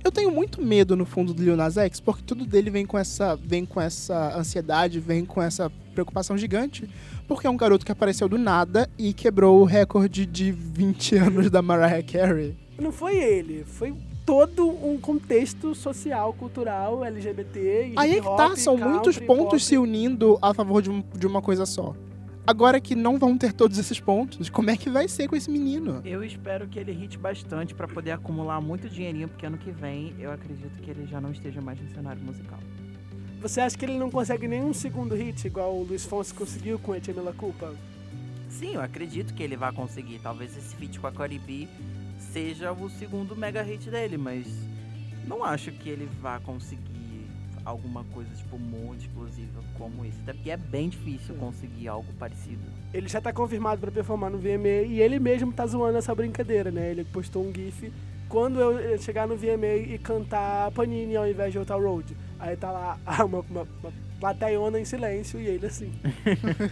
Eu 0.04 0.12
tenho 0.12 0.30
muito 0.30 0.62
medo 0.62 0.96
no 0.96 1.04
fundo 1.04 1.34
do 1.34 1.42
Lil 1.42 1.56
Nas 1.56 1.76
X, 1.76 2.00
porque 2.00 2.22
tudo 2.24 2.46
dele 2.46 2.70
vem 2.70 2.86
com 2.86 2.96
essa, 2.98 3.36
vem 3.36 3.66
com 3.66 3.80
essa 3.80 4.36
ansiedade, 4.36 5.00
vem 5.00 5.24
com 5.24 5.42
essa 5.42 5.70
preocupação 5.92 6.38
gigante, 6.38 6.88
porque 7.26 7.46
é 7.46 7.50
um 7.50 7.56
garoto 7.56 7.84
que 7.84 7.92
apareceu 7.92 8.28
do 8.28 8.38
nada 8.38 8.88
e 8.96 9.12
quebrou 9.12 9.60
o 9.60 9.64
recorde 9.64 10.24
de 10.24 10.50
20 10.52 11.16
anos 11.16 11.50
da 11.50 11.60
Mariah 11.60 12.02
Carey. 12.02 12.56
Não 12.80 12.92
foi 12.92 13.16
ele, 13.16 13.64
foi 13.64 13.92
todo 14.24 14.68
um 14.68 14.98
contexto 14.98 15.74
social, 15.74 16.32
cultural, 16.34 17.04
LGBT 17.04 17.88
e 17.88 17.94
Aí 17.96 18.12
é 18.18 18.20
que 18.20 18.36
tá, 18.36 18.54
são 18.56 18.76
country, 18.76 18.92
muitos 18.92 19.18
pop. 19.18 19.26
pontos 19.26 19.64
se 19.66 19.76
unindo 19.76 20.38
a 20.40 20.54
favor 20.54 20.80
de, 20.80 20.90
um- 20.90 21.02
de 21.16 21.26
uma 21.26 21.42
coisa 21.42 21.66
só. 21.66 21.94
Agora 22.48 22.80
que 22.80 22.94
não 22.94 23.18
vão 23.18 23.36
ter 23.36 23.52
todos 23.52 23.76
esses 23.76 24.00
pontos, 24.00 24.48
como 24.48 24.70
é 24.70 24.76
que 24.78 24.88
vai 24.88 25.06
ser 25.06 25.28
com 25.28 25.36
esse 25.36 25.50
menino? 25.50 26.00
Eu 26.02 26.24
espero 26.24 26.66
que 26.66 26.78
ele 26.78 26.92
hite 26.92 27.18
bastante 27.18 27.74
pra 27.74 27.86
poder 27.86 28.12
acumular 28.12 28.58
muito 28.58 28.88
dinheirinho, 28.88 29.28
porque 29.28 29.44
ano 29.44 29.58
que 29.58 29.70
vem 29.70 30.14
eu 30.18 30.32
acredito 30.32 30.80
que 30.80 30.90
ele 30.90 31.06
já 31.06 31.20
não 31.20 31.30
esteja 31.30 31.60
mais 31.60 31.78
no 31.78 31.90
cenário 31.90 32.22
musical. 32.22 32.58
Você 33.42 33.60
acha 33.60 33.76
que 33.76 33.84
ele 33.84 33.98
não 33.98 34.10
consegue 34.10 34.48
nenhum 34.48 34.72
segundo 34.72 35.14
hit, 35.14 35.46
igual 35.46 35.76
o 35.76 35.82
Luiz 35.82 36.06
Fonsi 36.06 36.32
conseguiu 36.32 36.78
com 36.78 36.94
Etienne 36.94 37.20
La 37.20 37.34
Culpa? 37.34 37.74
Sim, 38.48 38.76
eu 38.76 38.80
acredito 38.80 39.34
que 39.34 39.42
ele 39.42 39.54
vai 39.54 39.70
conseguir. 39.70 40.18
Talvez 40.18 40.56
esse 40.56 40.74
feat 40.74 40.98
com 40.98 41.06
a 41.06 41.12
Cardi 41.12 41.38
B 41.38 41.68
seja 42.32 42.72
o 42.72 42.88
segundo 42.88 43.36
mega 43.36 43.60
hit 43.60 43.90
dele, 43.90 44.16
mas 44.16 44.46
não 45.26 45.44
acho 45.44 45.70
que 45.70 45.90
ele 45.90 46.08
vá 46.22 46.40
conseguir 46.40 46.87
alguma 47.68 48.02
coisa 48.04 48.30
tipo 48.34 48.58
muito 48.58 49.02
explosiva 49.02 49.62
como 49.76 50.04
isso. 50.04 50.18
Até 50.22 50.32
porque 50.32 50.50
é 50.50 50.56
bem 50.56 50.88
difícil 50.88 51.34
Sim. 51.34 51.40
conseguir 51.40 51.88
algo 51.88 52.10
parecido. 52.18 52.60
Ele 52.92 53.08
já 53.08 53.20
tá 53.20 53.32
confirmado 53.32 53.80
pra 53.80 53.90
performar 53.90 54.30
no 54.30 54.38
VMA 54.38 54.86
e 54.86 55.00
ele 55.00 55.18
mesmo 55.18 55.52
tá 55.52 55.66
zoando 55.66 55.98
essa 55.98 56.14
brincadeira, 56.14 56.70
né? 56.70 56.90
Ele 56.90 57.04
postou 57.04 57.44
um 57.44 57.52
gif 57.54 57.92
quando 58.28 58.60
eu 58.60 58.98
chegar 58.98 59.26
no 59.26 59.36
VMA 59.36 59.76
e 59.76 59.98
cantar 59.98 60.70
Panini 60.72 61.16
ao 61.16 61.28
invés 61.28 61.52
de 61.52 61.58
Outer 61.58 61.76
Road. 61.76 62.16
Aí 62.38 62.56
tá 62.56 62.70
lá 62.70 62.98
uma, 63.24 63.40
uma, 63.40 63.68
uma 63.82 63.92
plateiona 64.18 64.80
em 64.80 64.84
silêncio 64.84 65.38
e 65.38 65.46
ele 65.46 65.66
assim. 65.66 65.92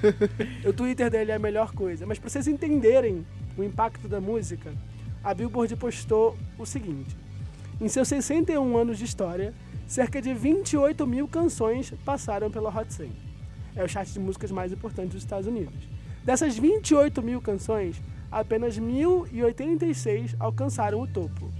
o 0.66 0.72
Twitter 0.72 1.10
dele 1.10 1.30
é 1.30 1.34
a 1.34 1.38
melhor 1.38 1.72
coisa. 1.72 2.06
Mas 2.06 2.18
pra 2.18 2.28
vocês 2.30 2.48
entenderem 2.48 3.26
o 3.56 3.62
impacto 3.62 4.08
da 4.08 4.20
música, 4.20 4.72
a 5.22 5.34
Billboard 5.34 5.76
postou 5.76 6.36
o 6.58 6.64
seguinte. 6.64 7.16
Em 7.80 7.88
seus 7.88 8.08
61 8.08 8.78
anos 8.78 8.96
de 8.96 9.04
história, 9.04 9.52
cerca 9.86 10.20
de 10.20 10.34
28 10.34 11.06
mil 11.06 11.28
canções 11.28 11.92
passaram 12.04 12.50
pela 12.50 12.70
Hot 12.70 12.92
100 12.92 13.26
é 13.76 13.84
o 13.84 13.88
chart 13.88 14.08
de 14.08 14.18
músicas 14.18 14.50
mais 14.50 14.72
importante 14.72 15.12
dos 15.12 15.22
Estados 15.22 15.46
Unidos. 15.46 15.86
Dessas 16.24 16.58
28 16.58 17.22
mil 17.22 17.40
canções, 17.40 18.02
apenas 18.32 18.80
1.086 18.80 20.34
alcançaram 20.40 21.00
o 21.00 21.06
topo. 21.06 21.52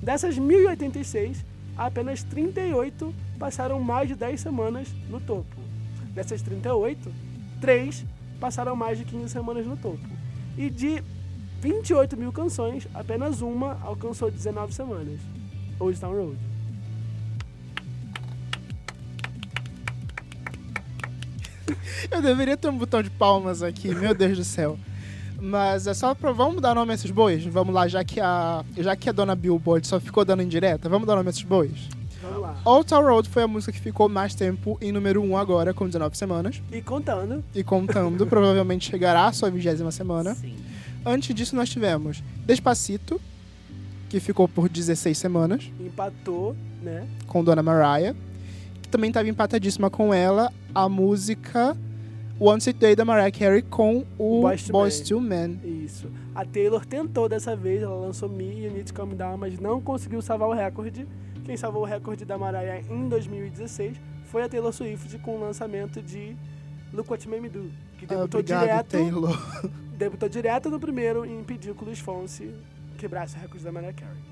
Dessas 0.00 0.38
1.086, 0.38 1.38
apenas 1.76 2.22
38 2.22 3.12
passaram 3.38 3.80
mais 3.80 4.08
de 4.08 4.14
10 4.14 4.40
semanas 4.40 4.92
no 5.08 5.18
topo. 5.18 5.56
Dessas 6.14 6.42
38, 6.42 7.10
3 7.60 8.04
passaram 8.38 8.76
mais 8.76 8.98
de 8.98 9.04
15 9.04 9.30
semanas 9.30 9.66
no 9.66 9.76
topo. 9.76 10.06
E 10.58 10.68
de 10.68 11.02
28 11.60 12.16
mil 12.16 12.32
canções, 12.32 12.86
apenas 12.92 13.40
uma 13.40 13.80
alcançou 13.82 14.30
19 14.30 14.74
semanas. 14.74 15.18
Old 15.80 15.98
Town 15.98 16.12
Road. 16.12 16.51
Eu 22.10 22.22
deveria 22.22 22.56
ter 22.56 22.68
um 22.68 22.76
botão 22.78 23.02
de 23.02 23.10
palmas 23.10 23.62
aqui, 23.62 23.94
meu 23.94 24.14
Deus 24.14 24.38
do 24.38 24.44
céu. 24.44 24.78
Mas 25.40 25.86
é 25.86 25.94
só 25.94 26.14
pra. 26.14 26.30
Vamos 26.32 26.60
dar 26.62 26.74
nome 26.74 26.92
a 26.92 26.94
esses 26.94 27.10
bois? 27.10 27.44
Vamos 27.44 27.74
lá, 27.74 27.88
já 27.88 28.04
que 28.04 28.20
a. 28.20 28.64
Já 28.78 28.94
que 28.94 29.08
a 29.08 29.12
dona 29.12 29.34
Billboard 29.34 29.86
só 29.86 29.98
ficou 29.98 30.24
dando 30.24 30.42
indireta, 30.42 30.88
vamos 30.88 31.06
dar 31.06 31.16
nome 31.16 31.28
a 31.28 31.30
esses 31.30 31.42
bois? 31.42 31.88
Vamos 32.22 32.40
lá. 32.40 32.56
Old 32.64 32.86
Town 32.86 33.02
Road 33.02 33.28
foi 33.28 33.42
a 33.42 33.48
música 33.48 33.72
que 33.72 33.80
ficou 33.80 34.08
mais 34.08 34.34
tempo 34.36 34.78
em 34.80 34.92
número 34.92 35.20
1 35.20 35.36
agora, 35.36 35.74
com 35.74 35.86
19 35.86 36.16
semanas. 36.16 36.62
E 36.70 36.80
contando, 36.80 37.42
E 37.52 37.64
contando, 37.64 38.24
provavelmente 38.28 38.88
chegará 38.88 39.26
à 39.26 39.32
sua 39.32 39.50
vigésima 39.50 39.90
semana. 39.90 40.34
Sim. 40.36 40.54
Antes 41.04 41.34
disso, 41.34 41.56
nós 41.56 41.68
tivemos 41.68 42.22
Despacito, 42.46 43.20
que 44.08 44.20
ficou 44.20 44.46
por 44.46 44.68
16 44.68 45.18
semanas, 45.18 45.64
empatou, 45.80 46.54
né? 46.80 47.04
com 47.26 47.42
Dona 47.42 47.62
Mariah. 47.62 48.14
Também 48.92 49.08
estava 49.08 49.26
empatadíssima 49.26 49.88
com 49.88 50.12
ela 50.12 50.52
a 50.74 50.86
música 50.86 51.74
One 52.38 52.58
Sweet 52.58 52.78
Day 52.78 52.94
da 52.94 53.06
Mariah 53.06 53.30
Carey 53.30 53.62
com 53.62 54.04
o 54.18 54.42
Boys, 54.42 54.68
II 54.68 55.04
to 55.08 55.18
Men. 55.18 55.58
Isso. 55.64 56.10
A 56.34 56.44
Taylor 56.44 56.84
tentou 56.84 57.26
dessa 57.26 57.56
vez, 57.56 57.82
ela 57.82 57.96
lançou 57.96 58.28
Me 58.28 58.44
e 58.44 58.66
You 58.66 58.70
Need 58.70 58.92
to 58.92 58.94
Calm 58.94 59.14
Down, 59.14 59.38
mas 59.38 59.58
não 59.58 59.80
conseguiu 59.80 60.20
salvar 60.20 60.46
o 60.46 60.52
recorde. 60.52 61.08
Quem 61.42 61.56
salvou 61.56 61.80
o 61.80 61.84
recorde 61.86 62.26
da 62.26 62.36
Mariah 62.36 62.82
em 62.90 63.08
2016 63.08 63.98
foi 64.26 64.42
a 64.42 64.48
Taylor 64.48 64.70
Swift 64.74 65.18
com 65.20 65.36
o 65.36 65.40
lançamento 65.40 66.02
de 66.02 66.36
Look 66.92 67.10
What 67.10 67.26
You 67.26 67.30
Made 67.30 67.42
Me 67.44 67.48
Do, 67.48 67.70
que 67.96 68.04
debutou 68.04 68.40
Obrigado, 68.40 68.60
direto, 68.60 68.90
Taylor. 68.90 69.62
debutou 69.96 70.28
direto 70.28 70.68
no 70.68 70.78
primeiro 70.78 71.24
e 71.24 71.32
impediu 71.32 71.74
que 71.74 71.82
o 71.82 71.86
Luiz 71.86 71.98
Fonsi 71.98 72.52
quebrasse 72.98 73.38
o 73.38 73.40
recorde 73.40 73.64
da 73.64 73.72
Mariah 73.72 73.94
Carey. 73.94 74.22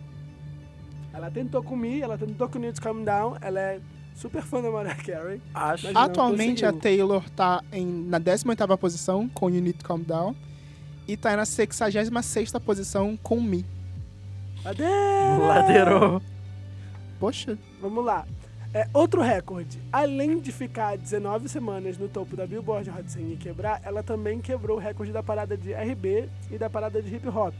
Ela 1.14 1.30
tentou 1.30 1.62
com 1.62 1.74
Me, 1.74 2.02
ela 2.02 2.18
tentou 2.18 2.46
com 2.46 2.58
You 2.58 2.64
Need 2.66 2.74
to 2.74 2.82
Calm 2.82 3.02
Down, 3.02 3.38
ela 3.40 3.58
é 3.58 3.80
super 4.14 4.42
fã 4.42 4.60
da 4.62 4.70
Mariah 4.70 4.96
Carey. 5.02 5.40
Acho. 5.54 5.96
Atualmente 5.96 6.64
a. 6.64 6.72
Taylor 6.72 7.28
tá 7.30 7.62
em, 7.72 7.86
na 7.86 8.20
18ª 8.20 8.76
posição 8.76 9.28
com 9.28 9.48
You 9.50 9.60
Need 9.60 9.78
to 9.78 9.84
Calm 9.84 10.02
Down 10.02 10.34
e 11.08 11.16
tá 11.16 11.36
na 11.36 11.42
66ª 11.42 12.60
posição 12.60 13.16
com 13.22 13.40
Me. 13.40 13.64
Ladeira! 14.64 15.38
Ladeirou. 15.38 16.22
Poxa, 17.18 17.58
Vamos 17.80 18.04
lá. 18.04 18.26
É, 18.72 18.86
outro 18.94 19.20
recorde. 19.20 19.80
Além 19.92 20.38
de 20.38 20.52
ficar 20.52 20.96
19 20.96 21.48
semanas 21.48 21.98
no 21.98 22.08
topo 22.08 22.36
da 22.36 22.46
Billboard 22.46 22.88
Hot 22.88 23.10
100 23.10 23.32
e 23.32 23.36
quebrar, 23.36 23.80
ela 23.84 24.02
também 24.02 24.40
quebrou 24.40 24.76
o 24.76 24.80
recorde 24.80 25.12
da 25.12 25.22
parada 25.22 25.56
de 25.56 25.72
R&B 25.72 26.28
e 26.52 26.56
da 26.56 26.70
parada 26.70 27.02
de 27.02 27.12
hip 27.14 27.26
hop. 27.28 27.54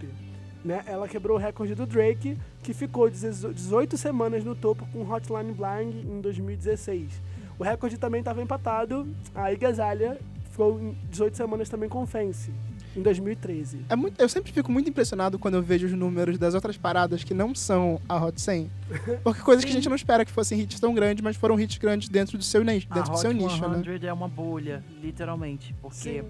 Né? 0.64 0.82
Ela 0.86 1.08
quebrou 1.08 1.36
o 1.36 1.40
recorde 1.40 1.74
do 1.74 1.86
Drake, 1.86 2.36
que 2.62 2.74
ficou 2.74 3.08
18 3.08 3.96
semanas 3.96 4.44
no 4.44 4.54
topo 4.54 4.86
com 4.92 5.02
Hotline 5.10 5.52
Bling 5.52 6.04
em 6.16 6.20
2016. 6.20 7.10
O 7.58 7.64
recorde 7.64 7.96
também 7.98 8.20
estava 8.20 8.42
empatado. 8.42 9.08
A 9.34 9.52
Iggy 9.52 9.66
Azalea 9.66 10.18
ficou 10.50 10.78
em 10.80 10.96
18 11.10 11.36
semanas 11.36 11.68
também 11.68 11.88
com 11.88 12.04
Fancy, 12.06 12.52
em 12.96 13.00
2013. 13.00 13.84
é 13.88 13.96
muito, 13.96 14.20
eu 14.20 14.28
sempre 14.28 14.52
fico 14.52 14.70
muito 14.70 14.90
impressionado 14.90 15.38
quando 15.38 15.54
eu 15.54 15.62
vejo 15.62 15.86
os 15.86 15.92
números 15.92 16.36
das 16.36 16.54
outras 16.54 16.76
paradas 16.76 17.22
que 17.24 17.32
não 17.32 17.54
são 17.54 18.00
a 18.08 18.22
Hot 18.22 18.38
100. 18.40 18.70
Porque 19.24 19.40
coisas 19.42 19.64
que 19.64 19.70
a 19.70 19.74
gente 19.74 19.88
não 19.88 19.96
espera 19.96 20.24
que 20.24 20.30
fossem 20.32 20.60
hits 20.60 20.78
tão 20.80 20.92
grandes, 20.92 21.22
mas 21.22 21.36
foram 21.36 21.58
hits 21.58 21.78
grandes 21.78 22.08
dentro 22.08 22.36
do 22.36 22.44
seu, 22.44 22.62
ni- 22.64 22.84
A 22.90 22.94
dentro 22.96 23.10
do 23.12 23.14
Hot 23.16 23.20
seu 23.20 23.32
nicho, 23.32 23.66
né? 23.68 23.82
100 23.98 24.08
é 24.08 24.12
uma 24.12 24.28
bolha, 24.28 24.84
literalmente. 25.00 25.74
Porque 25.80 25.96
Sim. 25.96 26.24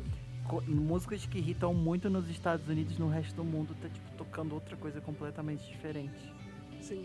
Músicas 0.66 1.24
que 1.26 1.38
irritam 1.38 1.72
muito 1.74 2.08
nos 2.10 2.28
Estados 2.30 2.68
Unidos, 2.68 2.98
no 2.98 3.08
resto 3.08 3.34
do 3.36 3.44
mundo, 3.44 3.76
tá 3.80 3.88
tipo, 3.88 4.10
tocando 4.16 4.54
outra 4.54 4.76
coisa 4.76 5.00
completamente 5.00 5.66
diferente. 5.68 6.32
Sim. 6.80 7.04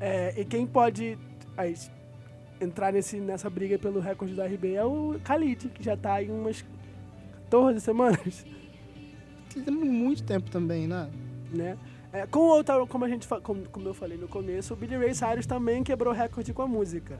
É, 0.00 0.40
e 0.40 0.44
quem 0.44 0.66
pode 0.66 1.18
aí, 1.56 1.74
entrar 2.60 2.92
nesse, 2.92 3.18
nessa 3.18 3.48
briga 3.50 3.78
pelo 3.78 4.00
recorde 4.00 4.34
da 4.34 4.46
RB 4.46 4.74
é 4.74 4.84
o 4.84 5.18
Khalid, 5.24 5.68
que 5.68 5.82
já 5.82 5.96
tá 5.96 6.22
em 6.22 6.30
umas 6.30 6.64
14 7.50 7.80
semanas, 7.80 8.44
Tem 9.52 9.74
muito 9.74 10.22
tempo 10.22 10.48
também, 10.50 10.86
né? 10.86 11.10
né? 11.50 11.76
É, 12.12 12.26
com 12.26 12.40
outra, 12.40 12.84
como 12.86 13.04
a 13.04 13.08
gente 13.08 13.26
fa- 13.26 13.40
como, 13.40 13.68
como 13.68 13.88
eu 13.88 13.94
falei 13.94 14.16
no 14.18 14.26
começo, 14.28 14.74
o 14.74 14.76
Billy 14.76 14.96
Ray 14.96 15.14
Cyrus 15.14 15.46
também 15.46 15.82
quebrou 15.82 16.12
recorde 16.12 16.52
com 16.52 16.62
a 16.62 16.66
música. 16.66 17.18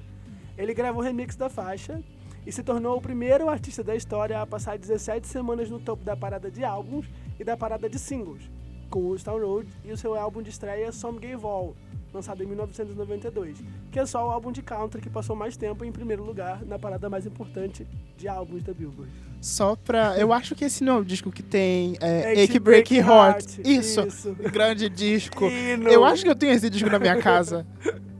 Ele 0.58 0.74
gravou 0.74 1.00
o 1.02 1.04
remix 1.04 1.36
da 1.36 1.48
faixa 1.48 2.00
e 2.46 2.52
se 2.52 2.62
tornou 2.62 2.96
o 2.96 3.00
primeiro 3.00 3.48
artista 3.48 3.82
da 3.82 3.94
história 3.94 4.40
a 4.40 4.46
passar 4.46 4.78
17 4.78 5.26
semanas 5.26 5.68
no 5.70 5.78
topo 5.78 6.04
da 6.04 6.16
parada 6.16 6.50
de 6.50 6.64
álbuns 6.64 7.06
e 7.38 7.44
da 7.44 7.56
parada 7.56 7.88
de 7.88 7.98
singles, 7.98 8.50
com 8.88 9.08
o 9.08 9.18
Stone 9.18 9.44
Road 9.44 9.68
e 9.84 9.92
o 9.92 9.96
seu 9.96 10.14
álbum 10.14 10.42
de 10.42 10.50
estreia 10.50 10.90
Some 10.92 11.18
Gave 11.18 11.44
All, 11.44 11.76
lançado 12.12 12.42
em 12.42 12.46
1992, 12.46 13.62
que 13.90 13.98
é 13.98 14.06
só 14.06 14.26
o 14.26 14.30
álbum 14.30 14.50
de 14.50 14.62
country 14.62 15.00
que 15.00 15.10
passou 15.10 15.36
mais 15.36 15.56
tempo 15.56 15.84
em 15.84 15.92
primeiro 15.92 16.24
lugar 16.24 16.64
na 16.64 16.78
parada 16.78 17.08
mais 17.08 17.26
importante 17.26 17.86
de 18.16 18.26
álbuns 18.26 18.62
da 18.62 18.72
Billboard. 18.74 19.12
Só 19.40 19.74
pra. 19.74 20.18
Eu 20.18 20.32
acho 20.32 20.54
que 20.54 20.64
esse 20.64 20.84
não 20.84 20.96
é 20.96 21.00
o 21.00 21.04
disco 21.04 21.30
que 21.30 21.42
tem 21.42 21.96
é, 22.00 22.32
Ache 22.32 22.42
Ache 22.42 22.58
Break 22.58 22.94
Heart. 22.94 23.08
Heart, 23.08 23.58
Isso, 23.64 24.00
isso. 24.06 24.34
grande 24.34 24.88
disco. 24.88 25.46
Hino. 25.48 25.88
Eu 25.88 26.04
acho 26.04 26.22
que 26.24 26.28
eu 26.28 26.34
tenho 26.36 26.52
esse 26.52 26.68
disco 26.68 26.90
na 26.90 26.98
minha 26.98 27.16
casa. 27.16 27.66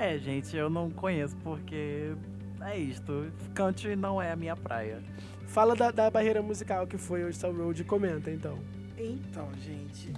É, 0.00 0.16
gente, 0.16 0.56
eu 0.56 0.70
não 0.70 0.88
conheço 0.90 1.36
porque 1.38 2.12
é 2.66 2.78
isto. 2.78 3.30
Country 3.54 3.96
não 3.96 4.20
é 4.20 4.32
a 4.32 4.36
minha 4.36 4.56
praia. 4.56 5.02
Fala 5.46 5.74
da, 5.74 5.90
da 5.90 6.10
barreira 6.10 6.42
musical 6.42 6.86
que 6.86 6.98
foi 6.98 7.24
o 7.24 7.32
Stone 7.32 7.58
Road 7.58 7.80
e 7.80 7.84
comenta, 7.84 8.30
então. 8.30 8.58
Então, 8.96 9.48
gente. 9.64 10.12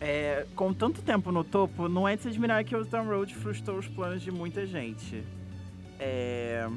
É, 0.00 0.46
com 0.54 0.72
tanto 0.72 1.02
tempo 1.02 1.32
no 1.32 1.42
topo, 1.42 1.88
não 1.88 2.06
é 2.06 2.16
de 2.16 2.22
se 2.22 2.28
admirar 2.28 2.64
que 2.64 2.76
o 2.76 2.84
Stone 2.84 3.08
Road 3.08 3.34
frustrou 3.34 3.78
os 3.78 3.88
planos 3.88 4.22
de 4.22 4.30
muita 4.30 4.66
gente. 4.66 5.24
É... 5.98 6.68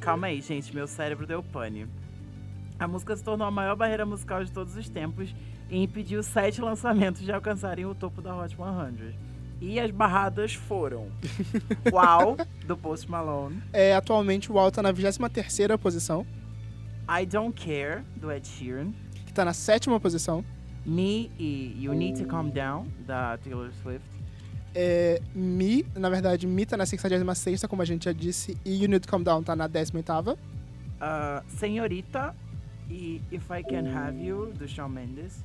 Calma 0.00 0.28
aí, 0.28 0.40
gente, 0.40 0.74
meu 0.74 0.86
cérebro 0.86 1.26
deu 1.26 1.42
pane. 1.42 1.86
A 2.78 2.88
música 2.88 3.14
se 3.14 3.22
tornou 3.22 3.46
a 3.46 3.50
maior 3.50 3.76
barreira 3.76 4.06
musical 4.06 4.42
de 4.42 4.50
todos 4.50 4.74
os 4.74 4.88
tempos 4.88 5.34
e 5.68 5.82
impediu 5.82 6.22
sete 6.22 6.62
lançamentos 6.62 7.22
de 7.22 7.30
alcançarem 7.30 7.84
o 7.84 7.94
topo 7.94 8.22
da 8.22 8.34
Hot 8.34 8.56
100. 8.56 9.29
E 9.60 9.78
as 9.78 9.90
barradas 9.90 10.54
foram 10.54 11.08
Wow, 11.92 12.36
do 12.66 12.76
Post 12.76 13.10
Malone, 13.10 13.62
É, 13.72 13.94
atualmente 13.94 14.50
o 14.50 14.54
Wall 14.54 14.70
tá 14.70 14.82
na 14.82 14.92
23ª 14.92 15.76
posição, 15.78 16.26
I 17.08 17.26
Don't 17.26 17.52
Care, 17.60 18.02
do 18.16 18.30
Ed 18.32 18.46
Sheeran, 18.46 18.92
que 19.26 19.32
tá 19.32 19.44
na 19.44 19.52
sétima 19.52 19.98
posição. 20.00 20.44
Me 20.86 21.30
e 21.38 21.76
You 21.78 21.92
Need 21.92 22.22
to 22.22 22.28
Calm 22.28 22.48
Down, 22.48 22.86
da 23.06 23.36
Taylor 23.38 23.70
Swift. 23.82 24.08
É, 24.74 25.20
Me, 25.34 25.84
na 25.94 26.08
verdade, 26.08 26.46
Me 26.46 26.64
tá 26.64 26.76
na 26.76 26.84
66ª, 26.84 27.68
como 27.68 27.82
a 27.82 27.84
gente 27.84 28.04
já 28.04 28.12
disse, 28.12 28.56
e 28.64 28.82
You 28.82 28.88
Need 28.88 29.00
to 29.00 29.08
Calm 29.08 29.22
Down 29.22 29.42
tá 29.42 29.54
na 29.54 29.68
18ª. 29.68 30.34
Uh, 30.34 30.38
Senhorita 31.48 32.34
e 32.88 33.20
If 33.30 33.44
I 33.50 33.62
Can 33.62 33.94
Have 33.94 34.24
You, 34.24 34.52
do 34.52 34.66
Shawn 34.66 34.88
Mendes. 34.88 35.44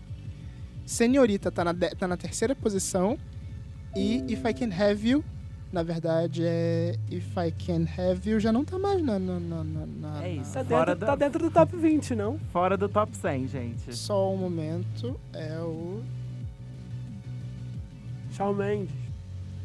Senhorita 0.85 1.51
tá 1.51 1.63
na, 1.63 1.73
tá 1.73 2.07
na 2.07 2.15
terceira 2.15 2.55
posição. 2.55 3.17
E 3.95 4.23
If 4.31 4.43
I 4.45 4.53
Can 4.53 4.71
Have 4.73 5.07
You, 5.07 5.23
na 5.71 5.81
verdade, 5.83 6.43
é 6.45 6.95
If 7.09 7.27
I 7.37 7.51
Can 7.51 7.85
Have 7.97 8.29
You, 8.29 8.39
já 8.39 8.51
não 8.51 8.65
tá 8.65 8.77
mais 8.77 9.01
na... 9.01 9.17
na, 9.17 9.39
na, 9.39 9.63
na- 9.63 9.85
na- 9.85 10.23
É 10.23 10.33
isso. 10.33 10.53
Tá 10.53 10.63
Fora 10.65 10.85
dentro, 10.93 10.99
da- 10.99 11.05
tá 11.07 11.15
dentro 11.15 11.39
do 11.43 11.51
top 11.51 11.75
20, 11.77 12.15
não? 12.15 12.37
Fora 12.51 12.75
do 12.77 12.89
top 12.89 13.15
100, 13.15 13.47
gente. 13.47 13.95
Só 13.95 14.33
um 14.33 14.37
momento, 14.37 15.19
é 15.33 15.57
o... 15.59 16.01
Shawn 18.31 18.53
Mendes. 18.53 18.93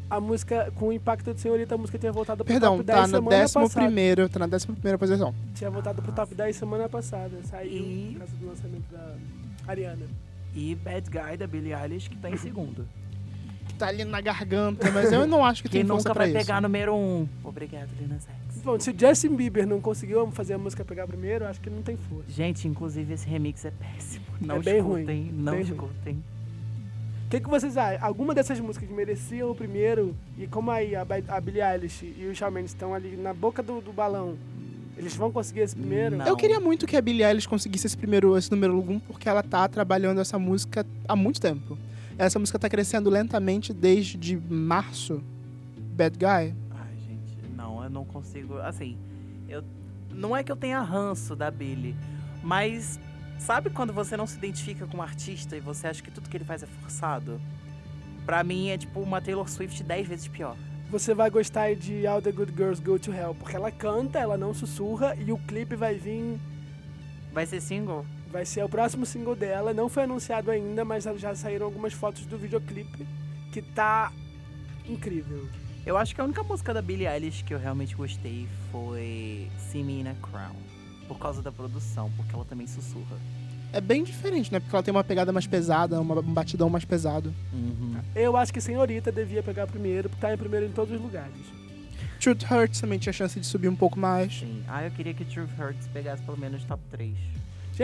A 0.09 0.19
música, 0.19 0.71
com 0.75 0.87
o 0.89 0.93
impacto 0.93 1.33
de 1.33 1.39
Senhorita, 1.39 1.75
a 1.75 1.77
música 1.77 1.97
tinha 1.97 2.11
voltado 2.11 2.43
pro 2.43 2.53
Perdão, 2.53 2.77
top 2.77 2.83
10 2.85 2.97
tá 2.99 3.07
no 3.07 3.13
semana 3.13 3.29
décimo 3.37 3.63
passada. 3.63 3.85
primeiro, 3.85 4.29
tá 4.29 4.39
na 4.39 4.47
décima 4.47 4.73
primeira 4.75 4.97
posição. 4.97 5.33
Tinha 5.55 5.69
voltado 5.69 6.01
pro 6.01 6.11
top 6.11 6.35
10 6.35 6.55
semana 6.55 6.89
passada. 6.89 7.31
Saiu 7.43 7.71
E- 7.71 8.09
por 8.13 8.19
causa 8.19 8.35
do 8.37 8.47
lançamento 8.47 8.91
da 8.91 9.15
Ariana. 9.67 10.05
E 10.53 10.75
Bad 10.75 11.09
Guy, 11.09 11.37
da 11.37 11.47
Billie 11.47 11.73
Eilish, 11.73 12.09
que 12.09 12.17
tá 12.17 12.29
em 12.29 12.35
segundo. 12.35 12.85
Tá 13.81 13.87
ali 13.87 14.05
na 14.05 14.21
garganta, 14.21 14.91
mas 14.91 15.11
eu 15.11 15.25
não 15.27 15.43
acho 15.43 15.63
que 15.63 15.69
Que 15.69 15.77
tem 15.79 15.85
força 15.87 16.09
nunca 16.09 16.13
pra 16.13 16.23
vai 16.25 16.29
isso. 16.29 16.37
pegar 16.39 16.61
número 16.61 16.93
1. 16.93 16.97
Um. 16.97 17.27
Obrigado, 17.43 17.89
Lina 17.99 18.19
Sex. 18.19 18.35
Bom, 18.63 18.79
se 18.79 18.91
o 18.91 18.95
Justin 18.97 19.35
Bieber 19.35 19.65
não 19.65 19.81
conseguiu 19.81 20.29
fazer 20.31 20.53
a 20.53 20.57
música 20.57 20.85
pegar 20.85 21.07
primeiro, 21.07 21.45
acho 21.47 21.59
que 21.59 21.69
não 21.69 21.81
tem 21.81 21.97
força. 21.97 22.25
Gente, 22.29 22.67
inclusive 22.67 23.13
esse 23.13 23.27
remix 23.27 23.65
é 23.65 23.71
péssimo. 23.71 24.25
Não 24.39 24.57
É 24.57 24.59
bem 24.59 24.79
ruim, 24.79 24.99
escutem, 25.01 25.31
não 25.33 25.53
bem 25.53 25.61
ruim. 25.63 25.71
escutem. 25.71 26.23
O 27.25 27.29
que, 27.31 27.39
que 27.39 27.49
vocês 27.49 27.75
acham? 27.77 28.05
Alguma 28.05 28.35
dessas 28.35 28.59
músicas 28.59 28.89
mereciam 28.89 29.49
o 29.49 29.55
primeiro? 29.55 30.13
E 30.37 30.45
como 30.47 30.69
aí 30.69 30.95
a, 30.95 31.01
a 31.29 31.41
Billie 31.41 31.61
Eilish 31.63 32.03
e 32.05 32.27
o 32.27 32.35
Shawn 32.35 32.51
Mendes 32.51 32.71
estão 32.71 32.93
ali 32.93 33.15
na 33.17 33.33
boca 33.33 33.63
do, 33.63 33.81
do 33.81 33.91
balão, 33.93 34.35
eles 34.97 35.15
vão 35.15 35.31
conseguir 35.31 35.61
esse 35.61 35.75
primeiro? 35.75 36.17
Não. 36.17 36.27
Eu 36.27 36.35
queria 36.35 36.59
muito 36.59 36.85
que 36.85 36.95
a 36.97 37.01
Billie 37.01 37.23
Eilish 37.23 37.47
conseguisse 37.47 37.87
esse 37.87 37.97
primeiro, 37.97 38.37
esse 38.37 38.51
número 38.51 38.77
1, 38.77 38.99
porque 38.99 39.27
ela 39.29 39.41
tá 39.41 39.67
trabalhando 39.67 40.19
essa 40.21 40.37
música 40.37 40.85
há 41.07 41.15
muito 41.15 41.39
tempo. 41.41 41.77
Essa 42.21 42.37
música 42.37 42.59
tá 42.59 42.69
crescendo 42.69 43.09
lentamente 43.09 43.73
desde 43.73 44.37
março. 44.37 45.23
Bad 45.95 46.19
Guy. 46.19 46.27
Ai, 46.69 46.95
gente, 47.07 47.51
não, 47.57 47.83
eu 47.83 47.89
não 47.89 48.05
consigo. 48.05 48.59
Assim, 48.59 48.95
eu. 49.49 49.63
Não 50.13 50.37
é 50.37 50.43
que 50.43 50.51
eu 50.51 50.55
tenha 50.55 50.79
ranço 50.81 51.35
da 51.35 51.49
Billy, 51.49 51.95
mas 52.43 52.99
sabe 53.39 53.71
quando 53.71 53.91
você 53.91 54.15
não 54.15 54.27
se 54.27 54.37
identifica 54.37 54.85
com 54.85 54.97
um 54.97 55.01
artista 55.01 55.57
e 55.57 55.59
você 55.59 55.87
acha 55.87 56.03
que 56.03 56.11
tudo 56.11 56.29
que 56.29 56.37
ele 56.37 56.43
faz 56.43 56.61
é 56.61 56.67
forçado? 56.67 57.41
Pra 58.23 58.43
mim 58.43 58.69
é 58.69 58.77
tipo 58.77 58.99
uma 58.99 59.19
Taylor 59.19 59.49
Swift 59.49 59.81
10 59.81 60.07
vezes 60.07 60.27
pior. 60.27 60.55
Você 60.91 61.15
vai 61.15 61.31
gostar 61.31 61.73
de 61.75 62.05
All 62.05 62.21
the 62.21 62.31
Good 62.31 62.53
Girls 62.55 62.79
Go 62.83 62.99
to 62.99 63.11
Hell, 63.11 63.33
porque 63.33 63.55
ela 63.55 63.71
canta, 63.71 64.19
ela 64.19 64.37
não 64.37 64.53
sussurra 64.53 65.15
e 65.15 65.31
o 65.31 65.39
clipe 65.39 65.75
vai 65.75 65.95
vir. 65.95 66.39
Vai 67.33 67.47
ser 67.47 67.59
single? 67.59 68.05
Vai 68.31 68.45
ser 68.45 68.63
o 68.63 68.69
próximo 68.69 69.05
single 69.05 69.35
dela. 69.35 69.73
Não 69.73 69.89
foi 69.89 70.03
anunciado 70.03 70.49
ainda, 70.51 70.85
mas 70.85 71.03
já 71.03 71.35
saíram 71.35 71.65
algumas 71.65 71.93
fotos 71.93 72.25
do 72.25 72.37
videoclipe 72.37 73.05
que 73.51 73.61
tá 73.61 74.11
incrível. 74.87 75.47
Eu 75.85 75.97
acho 75.97 76.13
que 76.15 76.21
a 76.21 76.23
única 76.23 76.43
música 76.43 76.73
da 76.73 76.81
Billie 76.81 77.07
Eilish 77.07 77.43
que 77.43 77.53
eu 77.53 77.59
realmente 77.59 77.95
gostei 77.95 78.47
foi 78.71 79.49
See 79.57 79.83
Me 79.83 80.01
in 80.01 80.07
a 80.07 80.15
Crown. 80.15 80.55
Por 81.07 81.17
causa 81.19 81.41
da 81.41 81.51
produção, 81.51 82.09
porque 82.15 82.33
ela 82.33 82.45
também 82.45 82.67
sussurra. 82.67 83.17
É 83.73 83.81
bem 83.81 84.03
diferente, 84.03 84.51
né? 84.51 84.59
Porque 84.59 84.73
ela 84.75 84.83
tem 84.83 84.93
uma 84.93 85.03
pegada 85.03 85.31
mais 85.33 85.47
pesada, 85.47 85.99
uma- 85.99 86.19
um 86.19 86.33
batidão 86.33 86.69
mais 86.69 86.85
pesado. 86.85 87.33
Uhum. 87.51 87.95
Eu 88.15 88.37
acho 88.37 88.53
que 88.53 88.61
Senhorita 88.61 89.11
devia 89.11 89.41
pegar 89.41 89.65
primeiro, 89.67 90.09
porque 90.09 90.21
tá 90.21 90.33
em 90.33 90.37
primeiro 90.37 90.65
em 90.67 90.71
todos 90.71 90.93
os 90.93 91.01
lugares. 91.01 91.33
Truth 92.19 92.43
Hurts 92.51 92.79
também 92.79 92.99
tinha 92.99 93.11
chance 93.11 93.39
de 93.39 93.45
subir 93.45 93.67
um 93.67 93.75
pouco 93.75 93.99
mais. 93.99 94.39
Sim. 94.39 94.63
Ah, 94.67 94.83
eu 94.85 94.91
queria 94.91 95.13
que 95.13 95.25
Truth 95.25 95.49
Hurts 95.59 95.87
pegasse 95.87 96.21
pelo 96.23 96.37
menos 96.37 96.63
top 96.65 96.81
3. 96.91 97.15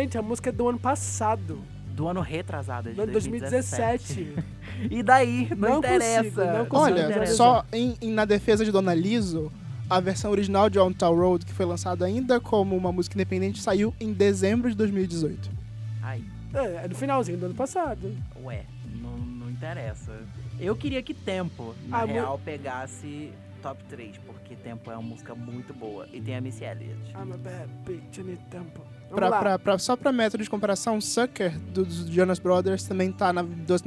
Gente, 0.02 0.16
a 0.18 0.22
música 0.22 0.50
é 0.50 0.52
do 0.54 0.70
ano 0.70 0.78
passado, 0.78 1.60
Do 1.96 2.08
ano 2.08 2.22
retrasado, 2.22 2.90
de 2.92 2.96
no 2.96 3.04
ano 3.04 3.12
2017. 3.14 4.36
E 4.92 5.02
daí? 5.02 5.48
Não, 5.58 5.70
Não 5.70 5.78
interessa. 5.80 6.24
consigo, 6.24 6.42
não 6.58 6.66
consigo. 6.68 6.76
Olha, 6.98 7.06
interessa. 7.10 7.34
só 7.34 7.66
em, 7.74 7.96
em- 8.00 8.12
na 8.12 8.24
defesa 8.26 8.64
de 8.64 8.72
Dona 8.72 8.94
Liso, 8.94 9.52
a 9.90 10.00
versão 10.00 10.30
original 10.30 10.70
de 10.70 10.78
On 10.78 10.94
Town 10.94 11.16
Road, 11.16 11.46
que 11.48 11.52
foi 11.52 11.66
lançada 11.66 12.06
ainda 12.06 12.40
como 12.40 12.78
uma 12.78 12.92
música 12.92 13.16
independente, 13.16 13.60
saiu 13.60 13.92
em 14.00 14.14
dezembro 14.14 14.70
de 14.70 14.76
2018. 14.76 15.50
Ai, 16.04 16.22
É, 16.54 16.86
é 16.86 16.88
do 16.88 16.94
finalzinho 16.96 17.40
do 17.40 17.48
ano 17.48 17.56
passado. 17.56 18.16
ué, 18.44 18.66
não, 19.02 19.18
não 19.18 19.50
interessa. 19.50 20.12
Eu 20.60 20.76
queria 20.76 21.02
que 21.02 21.16
Tempo, 21.16 21.74
na 21.88 22.02
Ah, 22.02 22.06
mu- 22.08 22.14
real, 22.14 22.40
pegasse 22.46 23.32
top 23.58 23.84
3, 23.86 24.18
porque 24.26 24.56
Tempo 24.56 24.90
é 24.92 24.94
uma 24.96 25.02
música 25.04 25.34
muito 25.36 25.74
boa. 25.74 26.08
E 26.12 26.20
tem 26.22 26.36
a 26.36 26.42
Missy 26.42 26.64
Elliott. 26.64 27.00
I'm 27.12 27.34
a 27.34 27.38
bad 27.38 27.68
bitch, 27.86 28.18
I 28.18 28.24
need 28.24 28.42
tempo. 28.50 28.82
Pra, 29.10 29.30
pra- 29.40 29.60
pra- 29.60 29.78
só 29.78 29.96
pra 29.96 30.12
método 30.12 30.44
de 30.44 30.50
comparação, 30.50 31.00
Sucker, 31.00 31.58
do- 31.60 31.86
dos 31.86 32.08
Jonas 32.10 32.40
Brothers, 32.40 32.84
também 32.84 33.12
tá 33.12 33.32
na 33.32 33.42
12 33.42 33.84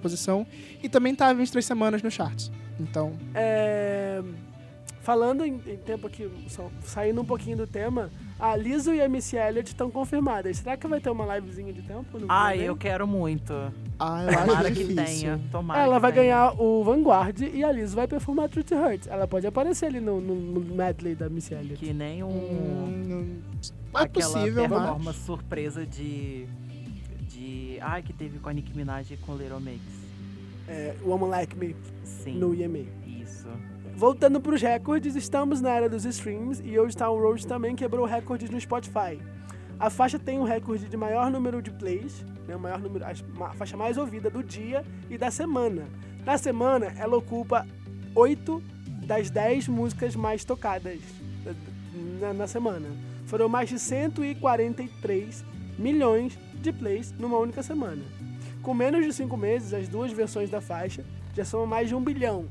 posição 0.00 0.44
e 0.82 0.88
também 0.88 1.14
tá 1.14 1.28
há 1.28 1.32
23 1.32 1.64
semanas 1.64 2.02
no 2.02 2.10
charts. 2.10 2.50
Então, 2.80 3.12
É, 3.34 4.22
Falando 5.02 5.44
em, 5.44 5.54
em 5.66 5.76
tempo 5.78 6.06
aqui, 6.06 6.30
só 6.48 6.70
saindo 6.84 7.20
um 7.20 7.24
pouquinho 7.24 7.56
do 7.56 7.66
tema, 7.66 8.08
a 8.42 8.56
Lizzo 8.56 8.92
e 8.92 9.00
a 9.00 9.08
Missy 9.08 9.36
Elliott 9.36 9.68
estão 9.68 9.88
confirmadas. 9.88 10.56
Será 10.58 10.76
que 10.76 10.86
vai 10.88 11.00
ter 11.00 11.10
uma 11.10 11.36
livezinha 11.36 11.72
de 11.72 11.80
tempo? 11.82 12.18
no 12.18 12.26
Ai, 12.28 12.60
eu 12.60 12.76
quero 12.76 13.06
muito. 13.06 13.52
ah, 13.98 14.22
eu 14.24 14.28
acho 14.30 14.38
Tomara 14.46 14.68
que 14.72 14.84
difícil. 14.84 15.04
tenha. 15.04 15.40
Tomara 15.50 15.80
Ela 15.80 15.94
que 15.94 16.00
vai 16.02 16.12
tenha. 16.12 16.24
ganhar 16.24 16.60
o 16.60 16.82
Vanguard 16.82 17.40
e 17.40 17.62
a 17.62 17.70
Lizzo 17.70 17.94
vai 17.94 18.08
performar 18.08 18.48
Truth 18.48 18.72
Hurts. 18.72 19.06
Ela 19.06 19.28
pode 19.28 19.46
aparecer 19.46 19.86
ali 19.86 20.00
no, 20.00 20.20
no, 20.20 20.34
no 20.34 20.74
medley 20.74 21.14
da 21.14 21.28
Missy 21.28 21.54
Elliott. 21.54 21.76
Que 21.84 21.92
nem 21.92 22.22
um. 22.24 22.28
Hum, 22.28 23.40
não 23.92 24.00
é 24.00 24.04
aquela 24.04 24.32
possível, 24.32 24.68
mas... 24.68 24.82
performance 24.82 25.18
surpresa 25.20 25.86
de. 25.86 26.46
De. 27.28 27.78
Ai, 27.80 28.02
que 28.02 28.12
teve 28.12 28.38
com 28.40 28.48
a 28.48 28.52
Nicki 28.52 28.76
Minaj 28.76 29.12
e 29.12 29.16
com 29.18 29.36
Little 29.36 29.60
Mix. 29.60 29.80
É, 30.68 30.94
Woman 31.04 31.28
Like 31.28 31.56
Me, 31.56 31.76
Sim. 32.04 32.38
no 32.38 32.54
EMA. 32.54 32.78
Isso. 33.06 33.48
Voltando 33.94 34.40
para 34.40 34.54
os 34.54 34.62
recordes, 34.62 35.14
estamos 35.14 35.60
na 35.60 35.70
era 35.70 35.88
dos 35.88 36.04
streams 36.04 36.62
e 36.64 36.78
Old 36.78 36.96
Town 36.96 37.20
Road 37.20 37.46
também 37.46 37.76
quebrou 37.76 38.06
recordes 38.06 38.50
no 38.50 38.60
Spotify. 38.60 39.20
A 39.78 39.90
faixa 39.90 40.18
tem 40.18 40.38
o 40.38 40.44
recorde 40.44 40.88
de 40.88 40.96
maior 40.96 41.30
número 41.30 41.60
de 41.60 41.70
plays, 41.70 42.24
né, 42.48 42.56
maior 42.56 42.80
número, 42.80 43.04
a 43.04 43.52
faixa 43.52 43.76
mais 43.76 43.98
ouvida 43.98 44.30
do 44.30 44.42
dia 44.42 44.84
e 45.10 45.18
da 45.18 45.30
semana. 45.30 45.86
Na 46.24 46.38
semana, 46.38 46.92
ela 46.98 47.16
ocupa 47.16 47.66
8 48.14 48.62
das 49.06 49.28
10 49.28 49.68
músicas 49.68 50.16
mais 50.16 50.44
tocadas 50.44 51.00
na, 52.20 52.32
na 52.32 52.46
semana. 52.46 52.88
Foram 53.26 53.48
mais 53.48 53.68
de 53.68 53.78
143 53.78 55.44
milhões 55.78 56.38
de 56.54 56.72
plays 56.72 57.12
numa 57.12 57.38
única 57.38 57.62
semana. 57.62 58.02
Com 58.62 58.72
menos 58.72 59.04
de 59.04 59.12
5 59.12 59.36
meses, 59.36 59.74
as 59.74 59.88
duas 59.88 60.12
versões 60.12 60.48
da 60.48 60.60
faixa 60.60 61.04
já 61.34 61.44
são 61.44 61.66
mais 61.66 61.88
de 61.88 61.94
um 61.94 62.02
bilhão. 62.02 62.48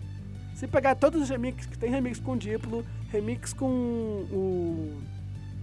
Se 0.62 0.68
pegar 0.68 0.94
todos 0.94 1.24
os 1.24 1.28
remixes, 1.28 1.66
que 1.66 1.76
tem 1.76 1.90
remix 1.90 2.20
com 2.20 2.38
Diplo, 2.38 2.86
remix 3.12 3.52
com 3.52 3.66
o 3.66 5.02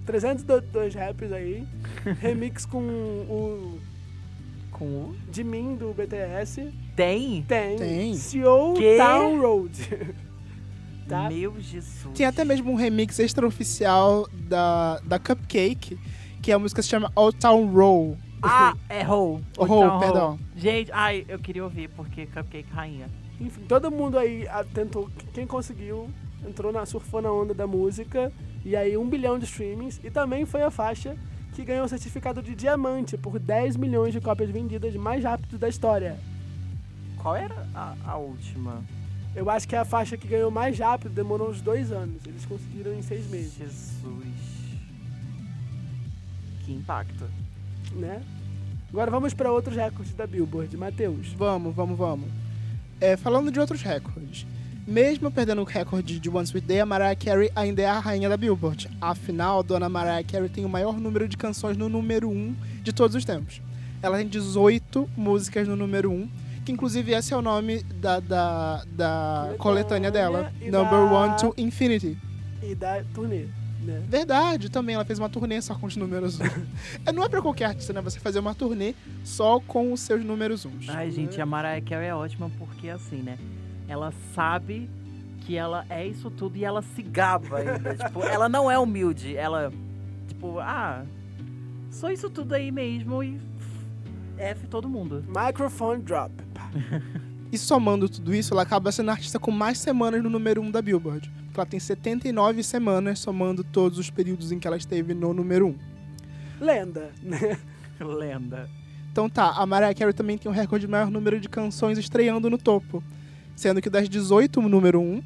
302 0.05 0.93
raps 0.93 1.31
aí, 1.31 1.65
remix 2.19 2.67
com 2.67 2.81
o 2.81 3.79
Com 4.73 4.85
o. 4.87 5.17
de 5.31 5.45
mim 5.45 5.77
do 5.77 5.95
BTS, 5.95 6.75
Tem? 6.97 7.43
tem, 7.43 7.77
Tem. 7.77 8.15
CEO 8.15 8.75
Quê? 8.75 8.97
Town 8.99 9.41
Road. 9.41 9.71
tá? 11.09 11.31
Meu 11.31 11.55
Jesus. 11.61 12.13
Tem 12.17 12.27
até 12.27 12.45
mesmo 12.45 12.73
um 12.73 12.75
remix 12.75 13.21
extraoficial 13.21 14.29
da, 14.33 14.99
da 15.05 15.21
Cupcake, 15.21 15.97
que 16.43 16.51
a 16.51 16.59
música 16.59 16.83
se 16.83 16.89
chama 16.89 17.13
Old 17.15 17.39
Town 17.39 17.67
Roll. 17.73 18.19
Ah, 18.43 18.75
é. 18.89 19.09
Oh, 19.09 19.39
Então, 19.55 20.01
perdão. 20.01 20.39
Gente, 20.57 20.91
ai, 20.91 21.25
eu 21.29 21.39
queria 21.39 21.63
ouvir, 21.63 21.89
porque 21.91 22.27
Cupcake 22.27 22.73
Rainha. 22.73 23.07
Enfim, 23.41 23.63
todo 23.69 23.91
mundo 23.91 24.19
aí 24.19 24.47
ah, 24.49 24.65
tentou, 24.65 25.09
quem 25.33 25.47
conseguiu, 25.47 26.11
entrou 26.47 26.73
na, 26.73 26.85
surfou 26.85 27.23
na 27.23 27.31
onda 27.33 27.55
da 27.55 27.67
música, 27.67 28.33
e 28.65 28.75
aí 28.75 28.97
um 28.97 29.09
bilhão 29.09 29.39
de 29.39 29.45
streamings, 29.45 30.01
e 30.03 30.11
também 30.11 30.45
foi 30.45 30.63
a 30.63 30.71
faixa 30.71 31.17
que 31.55 31.65
ganhou 31.65 31.85
o 31.85 31.89
certificado 31.89 32.43
de 32.43 32.55
diamante 32.55 33.17
por 33.17 33.39
10 33.39 33.77
milhões 33.77 34.13
de 34.13 34.21
cópias 34.21 34.51
vendidas 34.51 34.95
mais 34.95 35.25
rápido 35.25 35.59
da 35.59 35.69
história. 35.69 36.19
Qual 37.17 37.35
era 37.35 37.67
a, 37.75 37.97
a 38.05 38.17
última? 38.17 38.85
Eu 39.35 39.49
acho 39.51 39.69
que 39.69 39.77
é 39.77 39.79
a 39.79 39.85
faixa 39.85 40.17
que 40.17 40.27
ganhou 40.27 40.51
mais 40.51 40.79
rápido, 40.79 41.13
demorou 41.13 41.51
uns 41.51 41.61
dois 41.61 41.93
anos. 41.93 42.25
Eles 42.27 42.45
conseguiram 42.45 42.93
em 42.95 43.03
seis 43.03 43.29
meses, 43.29 43.55
Jesus. 43.55 44.27
Que 46.65 46.73
impacto. 46.73 47.25
né? 47.93 48.23
Agora 48.91 49.11
vamos 49.11 49.35
para 49.35 49.53
outros 49.53 49.77
recordes 49.77 50.15
da 50.15 50.27
Billboard. 50.27 50.77
Matheus. 50.77 51.33
Vamos, 51.35 51.75
vamos, 51.75 51.99
vamos. 51.99 52.29
É, 53.01 53.17
falando 53.17 53.51
de 53.51 53.61
outros 53.61 53.83
recordes. 53.83 54.47
Mesmo 54.87 55.31
perdendo 55.31 55.61
o 55.61 55.65
recorde 55.65 56.19
de 56.19 56.31
One 56.31 56.45
Sweet 56.47 56.67
Day, 56.67 56.81
a 56.81 56.87
Mariah 56.87 57.15
Carey 57.15 57.51
ainda 57.55 57.83
é 57.83 57.87
a 57.87 57.99
rainha 57.99 58.29
da 58.29 58.37
Billboard. 58.39 58.89
Afinal, 59.01 59.63
Dona 59.63 59.89
Mariah 59.89 60.25
Carey 60.27 60.49
tem 60.49 60.65
o 60.65 60.69
maior 60.69 60.99
número 60.99 61.29
de 61.29 61.37
canções 61.37 61.77
no 61.77 61.89
número 61.91 62.29
1 62.31 62.57
de 62.83 62.93
todos 62.93 63.15
os 63.15 63.25
tempos. 63.25 63.61
Ela 64.03 64.17
tem 64.17 64.27
18 64.27 65.09
músicas 65.17 65.69
no 65.69 65.77
número 65.77 66.11
1, 66.11 66.29
que 66.65 66.73
inclusive 66.73 67.13
esse 67.13 67.35
é 67.35 67.37
o 67.37 67.43
nome 67.43 67.83
da, 68.01 68.19
da, 68.21 68.83
da 68.91 69.55
coletânea 69.59 70.11
dela. 70.11 70.51
Number 70.63 70.91
da- 70.91 71.13
One 71.13 71.37
to 71.37 71.55
Infinity. 71.59 72.17
E 72.63 72.75
da 72.75 73.03
turnê, 73.15 73.45
né? 73.89 74.03
Verdade, 74.09 74.71
também. 74.71 74.95
Ela 74.95 75.05
fez 75.05 75.19
uma 75.19 75.29
turnê 75.29 75.61
só 75.61 75.75
com 75.75 75.87
os 75.87 75.97
números 75.97 76.39
1. 76.41 76.45
É, 77.07 77.13
Não 77.13 77.25
é 77.25 77.29
pra 77.29 77.41
qualquer 77.43 77.67
artista, 77.67 77.93
né? 77.93 78.01
Você 78.01 78.21
fazer 78.21 78.39
uma 78.39 78.55
turnê 78.55 78.95
só 79.25 79.59
com 79.61 79.93
os 79.93 80.01
seus 80.01 80.25
números 80.25 80.65
1. 80.65 80.71
Ai, 80.89 81.11
gente, 81.11 81.41
a 81.41 81.47
Mariah 81.47 81.81
Carey 81.81 82.09
é 82.09 82.15
ótima 82.15 82.51
porque, 82.59 82.89
assim, 82.89 83.17
né? 83.17 83.39
Ela 83.89 84.13
sabe 84.35 84.89
que 85.41 85.57
ela 85.57 85.87
é 85.89 86.07
isso 86.07 86.31
tudo 86.31 86.57
e 86.57 86.65
ela 86.65 86.83
se 86.83 87.03
gaba 87.03 87.59
ainda. 87.59 87.97
tipo, 88.05 88.23
ela 88.23 88.49
não 88.49 88.71
é 88.71 88.79
humilde. 88.79 89.37
Ela, 89.37 89.73
tipo, 90.27 90.59
ah, 90.61 91.05
sou 91.91 92.11
isso 92.11 92.29
tudo 92.29 92.55
aí 92.55 92.71
mesmo 92.71 93.23
e 93.23 93.41
F 94.37 94.67
todo 94.67 94.89
mundo. 94.89 95.25
Microphone 95.29 96.03
drop. 96.03 96.33
E 97.51 97.57
somando 97.57 98.09
tudo 98.09 98.35
isso, 98.35 98.53
ela 98.53 98.63
acaba 98.63 98.93
sendo 98.93 99.09
a 99.09 99.13
artista 99.13 99.39
com 99.39 99.51
mais 99.51 99.79
semanas 99.79 100.23
no 100.23 100.29
número 100.29 100.61
1 100.61 100.71
da 100.71 100.83
Billboard. 100.83 101.31
Porque 101.47 101.61
ela 101.61 101.67
tem 101.67 101.81
79 101.81 102.63
semanas, 102.63 103.19
somando 103.19 103.65
todos 103.65 103.99
os 103.99 104.11
períodos 104.11 104.53
em 104.53 104.59
que 104.59 104.67
ela 104.67 104.77
esteve 104.77 105.15
no 105.15 105.33
número 105.33 105.69
1. 105.69 105.79
Lenda, 106.61 107.11
né? 107.23 107.59
Lenda. 107.99 108.69
Então 109.11 109.29
tá, 109.29 109.51
a 109.51 109.67
Mariah 109.67 109.95
Carey 109.95 110.13
também 110.13 110.37
tem 110.37 110.51
o 110.51 110.55
recorde 110.55 110.87
de 110.87 110.91
maior 110.91 111.11
número 111.11 111.41
de 111.41 111.49
canções 111.49 111.99
estreando 111.99 112.51
no 112.51 112.59
topo. 112.59 113.03
Sendo 113.57 113.81
que 113.81 113.91
das 113.91 114.09
18 114.09 114.61
no 114.61 114.69
número 114.69 115.01
1, 115.01 115.23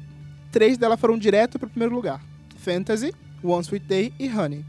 três 0.51 0.77
delas 0.77 0.99
foram 0.99 1.17
direto 1.17 1.59
pro 1.59 1.69
primeiro 1.69 1.93
lugar. 1.93 2.21
Fantasy, 2.57 3.13
One 3.43 3.61
Sweet 3.61 3.85
Day 3.85 4.13
e 4.17 4.29
Honey. 4.29 4.65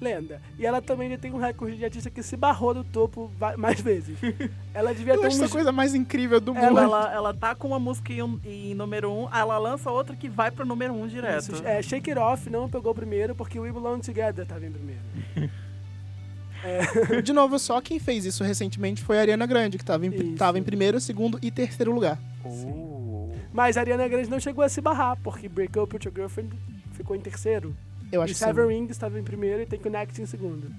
Lenda. 0.00 0.40
E 0.58 0.66
ela 0.66 0.82
também 0.82 1.16
tem 1.16 1.32
um 1.32 1.38
recorde 1.38 1.76
de 1.76 1.84
artista 1.84 2.10
que 2.10 2.22
se 2.22 2.36
barrou 2.36 2.74
do 2.74 2.84
topo 2.84 3.30
mais 3.56 3.80
vezes. 3.80 4.18
Ela 4.74 4.94
devia 4.94 5.14
Eu 5.14 5.20
ter 5.20 5.28
acho 5.28 5.36
essa 5.36 5.46
uns... 5.46 5.52
coisa 5.52 5.72
mais 5.72 5.94
incrível 5.94 6.38
do 6.38 6.52
mundo. 6.54 6.66
Ela, 6.66 6.82
ela, 6.82 7.12
ela 7.14 7.34
tá 7.34 7.54
com 7.54 7.68
uma 7.68 7.78
música 7.78 8.12
em, 8.12 8.40
em 8.44 8.74
número 8.74 9.10
um, 9.10 9.26
ela 9.34 9.56
lança 9.56 9.90
outra 9.90 10.14
que 10.14 10.28
vai 10.28 10.50
pro 10.50 10.66
número 10.66 10.92
um 10.92 11.08
direto. 11.08 11.52
Isso, 11.54 11.62
é, 11.64 11.80
Shake 11.80 12.10
It 12.10 12.20
Off 12.20 12.50
não 12.50 12.68
pegou 12.68 12.94
primeiro 12.94 13.34
porque 13.34 13.58
We 13.58 13.72
Belong 13.72 14.00
Together 14.00 14.44
tava 14.46 14.66
em 14.66 14.70
primeiro. 14.70 15.00
De 17.22 17.32
novo, 17.32 17.58
só 17.58 17.80
quem 17.80 17.98
fez 17.98 18.24
isso 18.24 18.42
recentemente 18.42 19.02
foi 19.02 19.18
a 19.18 19.20
Ariana 19.20 19.46
Grande, 19.46 19.78
que 19.78 19.84
tava 19.84 20.06
em, 20.06 20.10
Isso. 20.10 20.36
tava 20.36 20.58
em 20.58 20.62
primeiro, 20.62 21.00
segundo 21.00 21.38
e 21.40 21.50
terceiro 21.50 21.92
lugar. 21.92 22.18
Oh. 22.44 23.30
Mas 23.52 23.76
a 23.76 23.80
Ariana 23.80 24.08
Grande 24.08 24.28
não 24.28 24.40
chegou 24.40 24.64
a 24.64 24.68
se 24.68 24.80
barrar, 24.80 25.16
porque 25.22 25.48
Break 25.48 25.78
Up 25.78 25.94
With 25.94 26.04
Your 26.04 26.14
Girlfriend 26.14 26.52
ficou 26.92 27.14
em 27.14 27.20
terceiro. 27.20 27.74
Eu 28.12 28.20
e 28.20 28.24
acho 28.24 28.32
que 28.34 28.38
sim. 28.38 28.44
Seven 28.44 28.66
Rings 28.68 28.90
estava 28.90 29.18
em 29.18 29.22
primeiro 29.22 29.62
e 29.62 29.66
tem 29.66 29.78
Connect 29.78 30.20
em 30.20 30.26
segundo. 30.26 30.70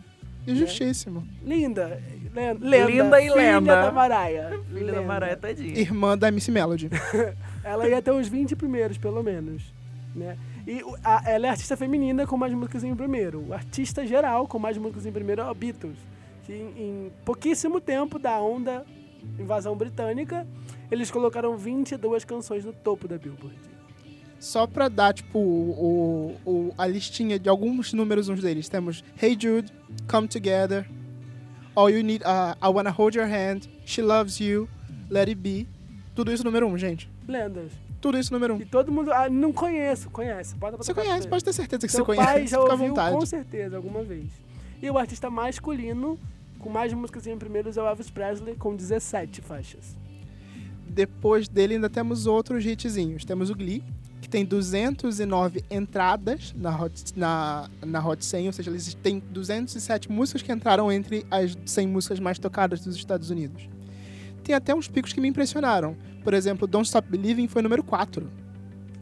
Justíssimo. 0.48 1.28
Linda. 1.44 2.02
Lenda. 2.34 2.66
lenda 2.66 2.86
Linda 2.90 3.20
e 3.22 3.24
filha 3.30 3.36
lenda. 3.60 3.82
da 3.82 3.92
Mariah. 3.92 4.50
Filha 4.70 4.86
da 4.94 5.00
Lenda. 5.00 5.02
Mariah, 5.02 5.36
tadinha. 5.36 5.78
Irmã 5.78 6.18
da 6.18 6.32
Missy 6.32 6.52
Melody. 6.52 6.90
Ela 7.64 7.88
ia 7.90 8.02
ter 8.02 8.12
uns 8.12 8.30
20 8.30 8.56
primeiros, 8.56 8.98
pelo 8.98 9.22
menos. 9.22 9.74
Né? 10.16 10.38
E 10.66 10.82
a- 11.04 11.22
ela 11.30 11.48
é 11.48 11.50
artista 11.50 11.76
feminina 11.76 12.26
com 12.26 12.38
mais 12.38 12.54
músicas 12.54 12.84
em 12.84 12.96
primeiro. 12.96 13.46
O 13.50 13.54
artista 13.54 14.06
geral 14.08 14.48
com 14.48 14.58
mais 14.58 14.78
músicas 14.78 15.06
em 15.06 15.12
primeiro 15.12 15.42
é 15.42 15.52
o 15.52 15.54
Beatles. 15.54 15.98
Que 16.46 16.54
em, 16.54 16.82
em 16.82 17.12
pouquíssimo 17.26 17.82
tempo 17.82 18.18
da 18.18 18.40
onda 18.42 18.86
invasão 19.38 19.76
britânica, 19.76 20.48
eles 20.90 21.12
colocaram 21.12 21.58
22 21.58 22.24
canções 22.24 22.64
no 22.64 22.72
topo 22.72 23.06
da 23.08 23.18
Billboard. 23.18 23.58
Só 24.40 24.68
pra 24.68 24.88
dar, 24.88 25.14
tipo, 25.14 25.40
o, 25.40 26.36
o- 26.46 26.74
a 26.78 26.86
listinha 26.86 27.40
de 27.40 27.50
alguns 27.50 27.92
números 27.94 28.30
uns 28.30 28.42
deles. 28.42 28.70
Temos 28.70 29.04
Hey 29.22 29.38
Jude, 29.40 29.72
Come 30.10 30.28
Together, 30.28 30.88
All 31.76 31.90
You 31.90 32.04
Need, 32.04 32.24
uh, 32.24 32.56
I 32.64 32.68
Wanna 32.72 32.92
Hold 32.92 33.16
Your 33.16 33.26
Hand, 33.28 33.62
She 33.86 34.02
Loves 34.02 34.40
You, 34.40 34.70
Let 35.10 35.28
It 35.30 35.36
Be. 35.36 35.68
Tudo 36.16 36.32
isso 36.32 36.44
número 36.44 36.68
um, 36.68 36.78
gente. 36.78 37.10
Lendas. 37.28 37.72
tudo 38.00 38.18
isso 38.18 38.32
número 38.32 38.56
um. 38.56 38.62
E 38.62 38.66
todo 38.66 38.92
mundo. 38.92 39.12
Ah, 39.12 39.28
não 39.30 39.52
conheço, 39.52 40.10
conhece. 40.12 40.56
Bota 40.56 40.78
pra 40.78 40.84
Você 40.84 40.94
conhece, 40.94 41.28
pode 41.28 41.44
ter 41.44 41.54
certeza 41.54 41.86
que 41.88 41.92
Seu 41.92 42.06
você 42.06 42.16
pai 42.16 42.26
conhece. 42.34 42.48
já 42.52 42.58
Fica 42.60 42.70
à 42.70 42.74
ouviu 42.74 42.88
vontade. 42.90 43.16
com 43.18 43.26
certeza 43.26 43.76
alguma 43.76 44.04
vez. 44.04 44.26
E 44.82 44.90
o 44.90 44.98
artista 44.98 45.30
masculino, 45.32 46.18
com 46.60 46.70
mais 46.70 46.94
músicas 46.94 47.26
em 47.28 47.38
primeiros, 47.38 47.76
é 47.76 47.82
o 47.82 47.88
Elvis 47.88 48.10
Presley, 48.12 48.56
com 48.56 48.76
17 48.76 49.42
faixas. 49.42 49.98
Depois 50.88 51.48
dele 51.48 51.76
ainda 51.76 51.90
temos 51.90 52.26
outros 52.28 52.66
hitzinhos. 52.66 53.26
Temos 53.26 53.50
o 53.50 53.56
Glee, 53.56 53.84
que 54.28 54.32
tem 54.32 54.46
209 54.46 55.64
entradas 55.72 56.54
na 56.56 56.78
Hot, 56.78 57.18
na, 57.18 57.70
na 57.84 58.06
Hot 58.06 58.24
100, 58.24 58.48
ou 58.48 58.54
seja, 58.54 58.70
eles 58.70 58.94
têm 58.94 59.20
207 59.32 60.12
músicas 60.12 60.42
que 60.42 60.52
entraram 60.52 60.92
entre 60.92 61.26
as 61.32 61.58
100 61.66 61.88
músicas 61.88 62.20
mais 62.20 62.38
tocadas 62.38 62.82
dos 62.82 62.96
Estados 62.96 63.30
Unidos. 63.30 63.70
Tem 64.44 64.54
até 64.54 64.76
uns 64.76 64.88
picos 64.88 65.14
que 65.14 65.22
me 65.22 65.30
impressionaram. 65.30 65.96
Por 66.24 66.34
exemplo, 66.34 66.68
Don't 66.68 66.86
Stop 66.86 67.10
Believing 67.10 67.48
foi 67.48 67.62
número 67.62 67.84
4. 67.84 68.30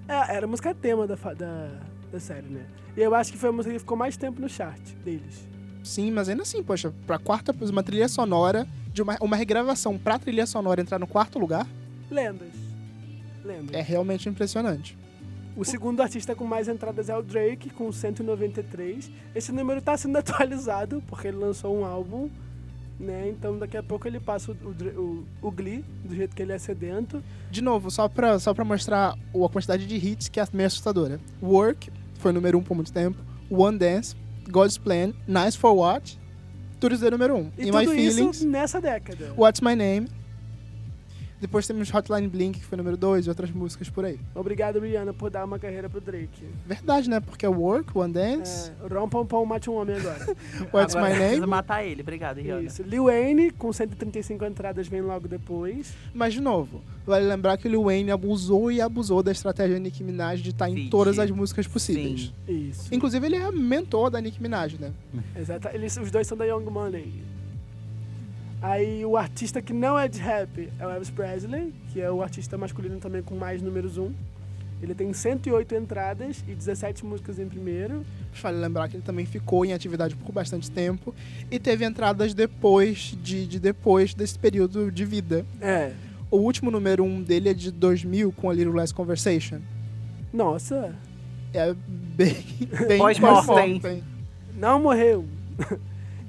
É, 0.08 0.36
era 0.36 0.46
a 0.46 0.48
música 0.48 0.74
tema 0.74 1.08
da, 1.08 1.16
da, 1.16 1.72
da 2.12 2.20
série, 2.20 2.48
né? 2.48 2.66
E 2.96 3.02
eu 3.02 3.14
acho 3.14 3.32
que 3.32 3.38
foi 3.38 3.50
a 3.50 3.52
música 3.52 3.74
que 3.74 3.80
ficou 3.80 3.98
mais 3.98 4.16
tempo 4.16 4.40
no 4.40 4.48
chart 4.48 4.82
deles. 5.04 5.48
Sim, 5.84 6.12
mas 6.12 6.30
ainda 6.30 6.44
assim, 6.44 6.64
poxa, 6.64 6.94
pra 7.06 7.18
quarta, 7.18 7.54
uma 7.70 7.84
trilha 7.84 8.08
sonora, 8.08 8.68
de 8.94 9.02
uma, 9.02 9.18
uma 9.20 9.36
regravação 9.36 9.98
pra 9.98 10.18
trilha 10.18 10.46
sonora 10.46 10.82
entrar 10.82 11.00
no 11.00 11.08
quarto 11.08 11.38
lugar, 11.38 11.68
Lendas. 12.10 12.54
Lendas. 13.44 13.76
é 13.76 13.82
realmente 13.82 14.30
impressionante. 14.30 14.98
O 15.56 15.64
segundo 15.64 16.02
artista 16.02 16.36
com 16.36 16.46
mais 16.46 16.68
entradas 16.68 17.08
é 17.08 17.18
o 17.18 17.22
Drake, 17.22 17.70
com 17.70 17.90
193. 17.92 19.10
Esse 19.34 19.52
número 19.52 19.82
tá 19.82 19.96
sendo 19.96 20.18
atualizado, 20.20 21.02
porque 21.08 21.30
ele 21.30 21.38
lançou 21.38 21.78
um 21.78 21.86
álbum, 21.86 22.30
né? 23.00 23.30
Então 23.30 23.58
daqui 23.58 23.78
a 23.78 23.84
pouco 23.84 24.08
ele 24.08 24.20
passa 24.20 24.52
o, 24.52 24.56
o, 25.00 25.26
o, 25.42 25.52
Glee, 25.52 25.84
do 26.04 26.14
jeito 26.14 26.36
que 26.36 26.42
ele 26.42 26.52
é 26.52 26.58
sedento. 26.58 27.24
De 27.50 27.62
novo, 27.62 27.90
só 27.90 28.10
pra, 28.10 28.38
só 28.38 28.54
pra 28.54 28.66
mostrar 28.66 29.14
a 29.14 29.50
quantidade 29.50 29.88
de 29.88 29.96
hits 29.96 30.28
que 30.28 30.40
é 30.40 30.48
meio 30.52 30.68
assustadora. 30.68 31.20
Work 31.42 31.90
foi 32.16 32.34
número 32.34 32.58
um 32.58 32.64
por 32.64 32.76
muito 32.76 32.92
tempo. 32.92 33.18
One 33.50 33.78
Dance, 33.78 34.16
God's 34.50 34.78
Plan, 34.78 35.14
Nice 35.28 35.58
for 35.58 35.74
What, 35.74 36.20
tudo 36.80 36.96
isso 36.96 37.06
é 37.06 37.12
número 37.12 37.36
um. 37.36 37.52
E 37.58 37.68
In 37.68 37.72
tudo 37.72 37.78
My 37.78 37.88
Feelings, 37.88 38.44
nessa 38.44 38.82
década. 38.82 39.34
What's 39.38 39.62
My 39.62 39.76
Name. 39.76 40.10
Depois 41.40 41.68
temos 41.68 41.94
Hotline 41.94 42.28
Blink, 42.28 42.60
que 42.60 42.66
foi 42.66 42.78
número 42.78 42.96
dois, 42.96 43.26
e 43.26 43.30
outras 43.30 43.52
músicas 43.52 43.90
por 43.90 44.06
aí. 44.06 44.18
Obrigado, 44.34 44.80
Rihanna, 44.80 45.14
por 45.14 45.30
dar 45.30 45.44
uma 45.46 45.60
carreira 45.60 45.90
pro 45.90 46.00
Drake. 46.00 46.46
Verdade, 46.66 47.10
né? 47.10 47.20
Porque 47.20 47.46
é 47.46 47.50
Work, 47.50 47.96
One 47.98 48.14
Dance, 48.14 48.72
É, 48.84 48.94
Rom 48.94 49.10
Pom 49.10 49.26
Pom 49.26 49.46
mate 49.46 49.70
um 49.70 49.74
homem 49.76 49.98
agora. 49.98 50.26
What's 50.74 50.96
Agora 50.96 51.12
My 51.12 51.16
precisa 51.18 51.42
Name. 51.42 51.46
matar 51.48 51.84
ele. 51.86 52.02
Obrigado, 52.02 52.38
Rihanna. 52.38 52.62
Isso. 52.64 52.82
Lil 52.84 53.04
Wayne, 53.06 53.52
com 53.52 53.72
135 53.72 54.46
entradas, 54.46 54.88
vem 54.88 55.02
logo 55.02 55.28
depois. 55.28 55.94
Mas, 56.14 56.34
de 56.34 56.42
novo, 56.42 56.82
vale 57.06 57.26
lembrar 57.28 57.58
que 57.58 57.68
o 57.68 57.72
Lil 57.72 57.84
Wayne 57.84 58.12
abusou 58.12 58.72
e 58.72 58.80
abusou 58.82 59.22
da 59.22 59.32
estratégia 59.32 59.78
Nicki 59.78 60.04
Minaj 60.04 60.42
de 60.42 60.50
estar 60.52 60.70
em 60.70 60.76
Feat. 60.76 60.90
todas 60.90 61.20
as 61.20 61.30
músicas 61.32 61.68
possíveis. 61.68 62.34
Sim. 62.48 62.70
Isso. 62.70 62.94
Inclusive, 62.96 63.26
ele 63.26 63.36
é 63.36 63.52
mentor 63.52 64.10
da 64.10 64.22
Nicki 64.22 64.42
Minaj, 64.42 64.78
né? 64.80 64.92
Exato. 65.38 65.68
Eles, 65.74 65.96
os 65.98 66.10
dois 66.10 66.26
são 66.26 66.38
da 66.38 66.46
Young 66.46 66.64
Money. 66.70 67.24
Aí 68.66 69.06
o 69.06 69.16
artista 69.16 69.62
que 69.62 69.72
não 69.72 69.98
é 69.98 70.08
de 70.08 70.20
rap 70.20 70.72
é 70.80 70.88
o 70.88 70.90
Elvis 70.90 71.12
Presley, 71.12 71.72
que 71.94 72.02
é 72.02 72.10
o 72.10 72.24
artista 72.24 72.58
masculino 72.58 72.98
também 72.98 73.22
com 73.22 73.36
mais 73.36 73.62
números 73.62 73.96
1. 73.96 74.12
Ele 74.82 74.96
tem 74.96 75.14
108 75.14 75.76
entradas 75.76 76.44
e 76.48 76.56
17 76.56 77.06
músicas 77.06 77.38
em 77.38 77.48
primeiro. 77.48 78.04
Vale 78.42 78.58
lembrar 78.58 78.90
que 78.90 78.96
ele 78.96 79.04
também 79.04 79.24
ficou 79.24 79.64
em 79.64 79.72
atividade 79.72 80.16
por 80.16 80.32
bastante 80.32 80.72
tempo 80.72 81.14
e 81.52 81.60
teve 81.60 81.86
entradas 81.86 82.34
depois 82.34 83.16
de, 83.22 83.46
de 83.46 83.60
depois 83.60 84.16
desse 84.16 84.40
período 84.40 84.92
de 84.92 85.06
vida. 85.06 85.46
É. 85.62 85.92
O 86.32 86.38
último 86.38 86.72
número 86.72 87.04
um 87.04 87.22
dele 87.22 87.50
é 87.50 87.54
de 87.54 87.70
2000 87.70 88.32
com 88.32 88.50
a 88.50 88.54
Little 88.54 88.74
Less 88.74 88.92
Conversation. 88.92 89.60
Nossa, 90.34 90.96
É 91.54 91.72
bem, 91.88 92.44
bem 92.88 92.98
pós-mortem. 92.98 94.04
não 94.56 94.82
morreu. 94.82 95.24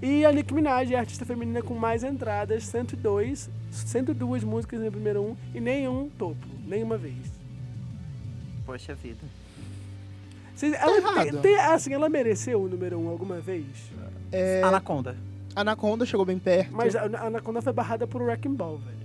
E 0.03 0.25
a 0.25 0.33
Nicki 0.33 0.53
Minaj 0.55 0.93
é 0.93 0.97
a 0.97 1.01
artista 1.01 1.25
feminina 1.25 1.63
com 1.63 1.75
mais 1.75 2.05
entradas, 2.05 2.65
102, 2.65 3.49
102 3.71 4.45
músicas 4.45 4.83
em 4.83 4.91
primeiro 4.91 5.23
1 5.23 5.37
e 5.55 5.61
nenhum 5.61 6.09
topo, 6.19 6.37
nenhuma 6.67 6.97
vez. 6.99 7.17
Poxa 8.65 8.95
vida. 8.95 9.21
Vocês- 10.55 10.73
ela, 10.75 10.93
tem, 11.01 11.23
errado. 11.27 11.43
tem- 11.43 11.57
assim, 11.59 11.93
ela 11.93 12.09
mereceu 12.09 12.63
o 12.63 12.69
número 12.69 12.99
1 12.99 13.09
alguma 13.09 13.39
vez? 13.41 13.65
É, 14.33 14.63
Anaconda. 14.63 15.17
Anaconda 15.55 16.05
chegou 16.05 16.25
bem 16.27 16.39
perto. 16.39 16.73
Mas 16.73 16.95
a 16.97 17.03
a 17.03 17.27
Anaconda 17.27 17.63
foi 17.63 17.73
barrada 17.73 18.07
por 18.07 18.21
Wrecking 18.23 18.55
Ball, 18.55 18.79
velho. 18.79 18.97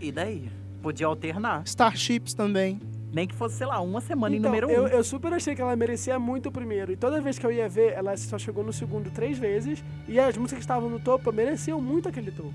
E 0.00 0.10
daí? 0.12 0.48
Podia 0.82 1.06
alternar. 1.06 1.62
Starships 1.66 2.32
também. 2.34 2.80
Nem 3.12 3.26
que 3.26 3.34
fosse, 3.34 3.56
sei 3.56 3.66
lá, 3.66 3.80
uma 3.80 4.00
semana 4.00 4.34
Então, 4.36 4.50
em 4.54 4.60
número 4.60 4.70
eu, 4.70 4.84
um. 4.84 4.88
eu 4.88 5.02
super 5.04 5.32
achei 5.32 5.54
que 5.54 5.62
ela 5.62 5.74
merecia 5.76 6.18
muito 6.18 6.48
o 6.48 6.52
primeiro. 6.52 6.92
E 6.92 6.96
toda 6.96 7.20
vez 7.20 7.38
que 7.38 7.46
eu 7.46 7.52
ia 7.52 7.68
ver, 7.68 7.92
ela 7.92 8.16
só 8.16 8.36
chegou 8.38 8.62
no 8.64 8.72
segundo 8.72 9.10
três 9.10 9.38
vezes. 9.38 9.82
E 10.08 10.18
as 10.18 10.36
músicas 10.36 10.58
que 10.58 10.64
estavam 10.64 10.90
no 10.90 10.98
topo 11.00 11.32
mereciam 11.32 11.80
muito 11.80 12.08
aquele 12.08 12.30
topo. 12.30 12.52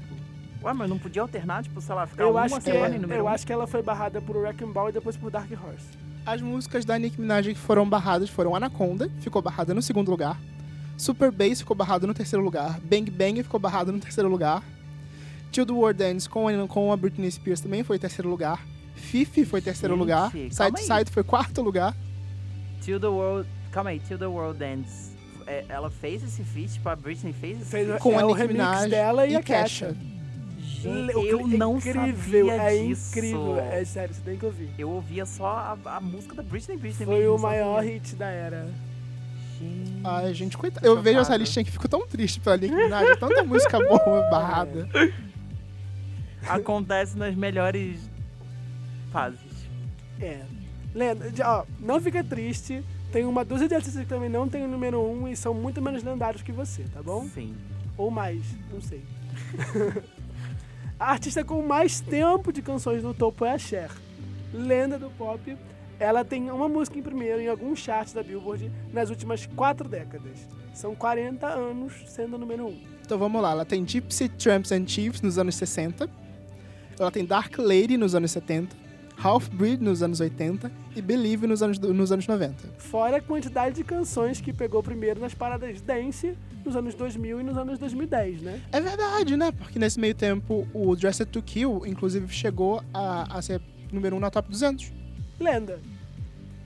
Ué, 0.63 0.73
mas 0.73 0.87
não 0.89 0.99
podia 0.99 1.21
alternar, 1.23 1.63
tipo, 1.63 1.81
sei 1.81 1.95
lá, 1.95 2.05
ficar 2.05 2.23
Eu 2.23 2.31
uma 2.31 2.41
acho, 2.41 2.55
que, 2.57 2.61
semana 2.61 2.93
é, 2.93 2.97
em 2.97 3.01
número 3.01 3.19
eu 3.21 3.25
um? 3.25 3.27
acho 3.29 3.47
que 3.47 3.51
ela 3.53 3.65
foi 3.65 3.81
barrada 3.81 4.21
por 4.21 4.35
Wrecking 4.37 4.71
Ball 4.71 4.89
e 4.89 4.91
depois 4.91 5.17
por 5.17 5.31
Dark 5.31 5.49
Horse. 5.51 5.87
As 6.23 6.39
músicas 6.39 6.85
da 6.85 6.99
Nicki 6.99 7.19
Minaj 7.19 7.47
que 7.47 7.55
foram 7.59 7.89
barradas 7.89 8.29
foram 8.29 8.55
Anaconda, 8.55 9.09
ficou 9.21 9.41
barrada 9.41 9.73
no 9.73 9.81
segundo 9.81 10.11
lugar. 10.11 10.39
Super 10.95 11.31
Bass 11.31 11.61
ficou 11.61 11.75
barrado 11.75 12.05
no 12.05 12.13
terceiro 12.13 12.43
lugar. 12.45 12.79
Bang 12.81 13.09
Bang 13.09 13.41
ficou 13.41 13.59
barrado 13.59 13.91
no 13.91 13.99
terceiro 13.99 14.29
lugar. 14.29 14.61
Till 15.51 15.65
the 15.65 15.71
World 15.73 16.03
Ends 16.03 16.27
com, 16.27 16.47
a- 16.47 16.67
com 16.67 16.91
a 16.93 16.97
Britney 16.97 17.31
Spears 17.31 17.59
também 17.59 17.83
foi 17.83 17.97
terceiro 17.97 18.29
lugar. 18.29 18.63
Fifi 18.95 19.45
foi 19.45 19.61
terceiro 19.61 19.93
Gente, 19.95 19.99
lugar. 20.01 20.31
Side. 20.31 20.79
Side 20.81 21.11
foi 21.11 21.23
quarto 21.23 21.61
lugar. 21.61 21.95
Till 22.81 22.99
the 22.99 23.07
World... 23.07 23.47
Calma 23.71 23.91
aí, 23.91 23.99
Till 23.99 24.17
the 24.17 24.25
World 24.25 24.63
Ends. 24.63 25.11
É, 25.47 25.65
ela 25.69 25.89
fez 25.89 26.23
esse 26.23 26.43
feat, 26.43 26.73
tipo, 26.73 26.87
a 26.89 26.95
Britney 26.95 27.33
fez 27.33 27.61
esse 27.61 27.69
Fez 27.71 27.87
feat? 27.87 27.99
Com 27.99 28.11
é 28.13 28.21
a 28.21 28.25
o 28.25 28.29
Nicki 28.29 28.41
remix 28.41 28.57
Minaj 28.59 28.89
dela 28.89 29.25
e, 29.27 29.31
e 29.31 29.35
a 29.35 29.41
Kesha. 29.43 29.95
Gente, 30.59 31.15
O 31.15 31.25
eu 31.25 31.39
cli- 31.43 31.57
não 31.57 31.77
incrível, 31.77 32.47
sabia 32.47 32.61
é 32.63 32.87
disso. 32.87 33.09
incrível. 33.09 33.57
É 33.59 33.85
sério, 33.85 34.13
você 34.15 34.21
tem 34.21 34.37
que 34.37 34.45
ouvir. 34.45 34.69
Eu 34.77 34.89
ouvia 34.89 35.25
só 35.25 35.45
a, 35.85 35.97
a 35.97 35.99
música 36.01 36.35
da 36.35 36.43
Britney, 36.43 36.77
Britney 36.77 37.05
Foi 37.05 37.19
mesmo, 37.19 37.35
o 37.35 37.39
maior 37.39 37.75
sozinha. 37.77 37.93
hit 37.93 38.15
da 38.15 38.27
era. 38.29 38.67
Gente, 39.59 39.91
Ai, 40.03 40.33
gente, 40.33 40.57
coitada. 40.57 40.85
Eu 40.87 40.99
vejo 41.01 41.19
essa 41.19 41.35
listinha 41.37 41.63
que 41.63 41.71
fico 41.71 41.87
tão 41.87 42.07
triste 42.07 42.39
pela 42.39 42.57
Nicki 42.57 42.73
Minaj. 42.75 43.07
é 43.09 43.15
Tanta 43.15 43.43
música 43.43 43.77
boa 43.79 44.27
barrada. 44.31 44.87
Acontece 46.47 47.17
nas 47.17 47.35
melhores 47.35 47.99
fases. 49.11 49.69
É. 50.19 50.41
Lenda, 50.93 51.31
ó, 51.45 51.65
não 51.79 51.99
fica 52.01 52.23
triste. 52.23 52.83
Tem 53.11 53.25
uma 53.25 53.43
dúzia 53.43 53.67
de 53.67 53.75
artistas 53.75 54.03
que 54.03 54.09
também 54.09 54.29
não 54.29 54.47
tem 54.47 54.63
o 54.63 54.67
número 54.67 55.01
1 55.01 55.23
um 55.23 55.27
e 55.27 55.35
são 55.35 55.53
muito 55.53 55.81
menos 55.81 56.03
lendários 56.03 56.41
que 56.41 56.51
você, 56.51 56.83
tá 56.93 57.03
bom? 57.03 57.27
Sim. 57.33 57.55
Ou 57.97 58.09
mais, 58.09 58.41
não 58.71 58.81
sei. 58.81 59.03
a 60.97 61.11
artista 61.11 61.43
com 61.43 61.61
mais 61.61 61.99
tempo 61.99 62.53
de 62.53 62.61
canções 62.61 63.03
no 63.03 63.13
topo 63.13 63.43
é 63.43 63.51
a 63.51 63.57
Cher. 63.57 63.91
Lenda 64.53 64.97
do 64.97 65.09
pop. 65.11 65.57
Ela 65.99 66.23
tem 66.23 66.49
uma 66.49 66.67
música 66.67 66.97
em 66.97 67.01
primeiro 67.01 67.41
em 67.41 67.47
alguns 67.47 67.79
charts 67.79 68.13
da 68.13 68.23
Billboard 68.23 68.71
nas 68.91 69.09
últimas 69.09 69.45
quatro 69.45 69.87
décadas. 69.87 70.47
São 70.73 70.95
40 70.95 71.45
anos 71.47 71.93
sendo 72.07 72.35
o 72.35 72.39
número 72.39 72.65
1. 72.65 72.67
Um. 72.69 72.81
Então 73.05 73.17
vamos 73.17 73.41
lá. 73.41 73.51
Ela 73.51 73.65
tem 73.65 73.85
Gypsy 73.85 74.29
Tramps 74.29 74.71
and 74.71 74.87
Chiefs 74.87 75.21
nos 75.21 75.37
anos 75.37 75.55
60. 75.55 76.09
Ela 76.97 77.11
tem 77.11 77.25
Dark 77.25 77.57
Lady 77.57 77.97
nos 77.97 78.15
anos 78.15 78.31
70. 78.31 78.80
Half 79.23 79.49
Breed 79.49 79.81
nos 79.81 80.01
anos 80.01 80.19
80. 80.19 80.71
E 80.95 81.01
Believe 81.01 81.47
nos 81.47 81.61
anos, 81.61 81.77
nos 81.79 82.11
anos 82.11 82.27
90. 82.27 82.55
Fora 82.77 83.17
a 83.17 83.21
quantidade 83.21 83.75
de 83.75 83.83
canções 83.83 84.41
que 84.41 84.51
pegou 84.51 84.81
primeiro 84.81 85.19
nas 85.19 85.33
paradas 85.33 85.79
dance 85.81 86.35
nos 86.65 86.75
anos 86.75 86.95
2000 86.95 87.39
e 87.39 87.43
nos 87.43 87.57
anos 87.57 87.79
2010, 87.79 88.41
né? 88.41 88.61
É 88.71 88.81
verdade, 88.81 89.37
né? 89.37 89.51
Porque 89.51 89.79
nesse 89.79 89.99
meio 89.99 90.15
tempo 90.15 90.67
o 90.73 90.95
Dressed 90.95 91.27
to 91.27 91.41
Kill, 91.41 91.83
inclusive, 91.85 92.27
chegou 92.33 92.83
a, 92.93 93.37
a 93.37 93.41
ser 93.41 93.61
número 93.91 94.15
1 94.15 94.17
um 94.17 94.21
na 94.21 94.29
top 94.29 94.49
200. 94.49 94.91
Lenda. 95.39 95.79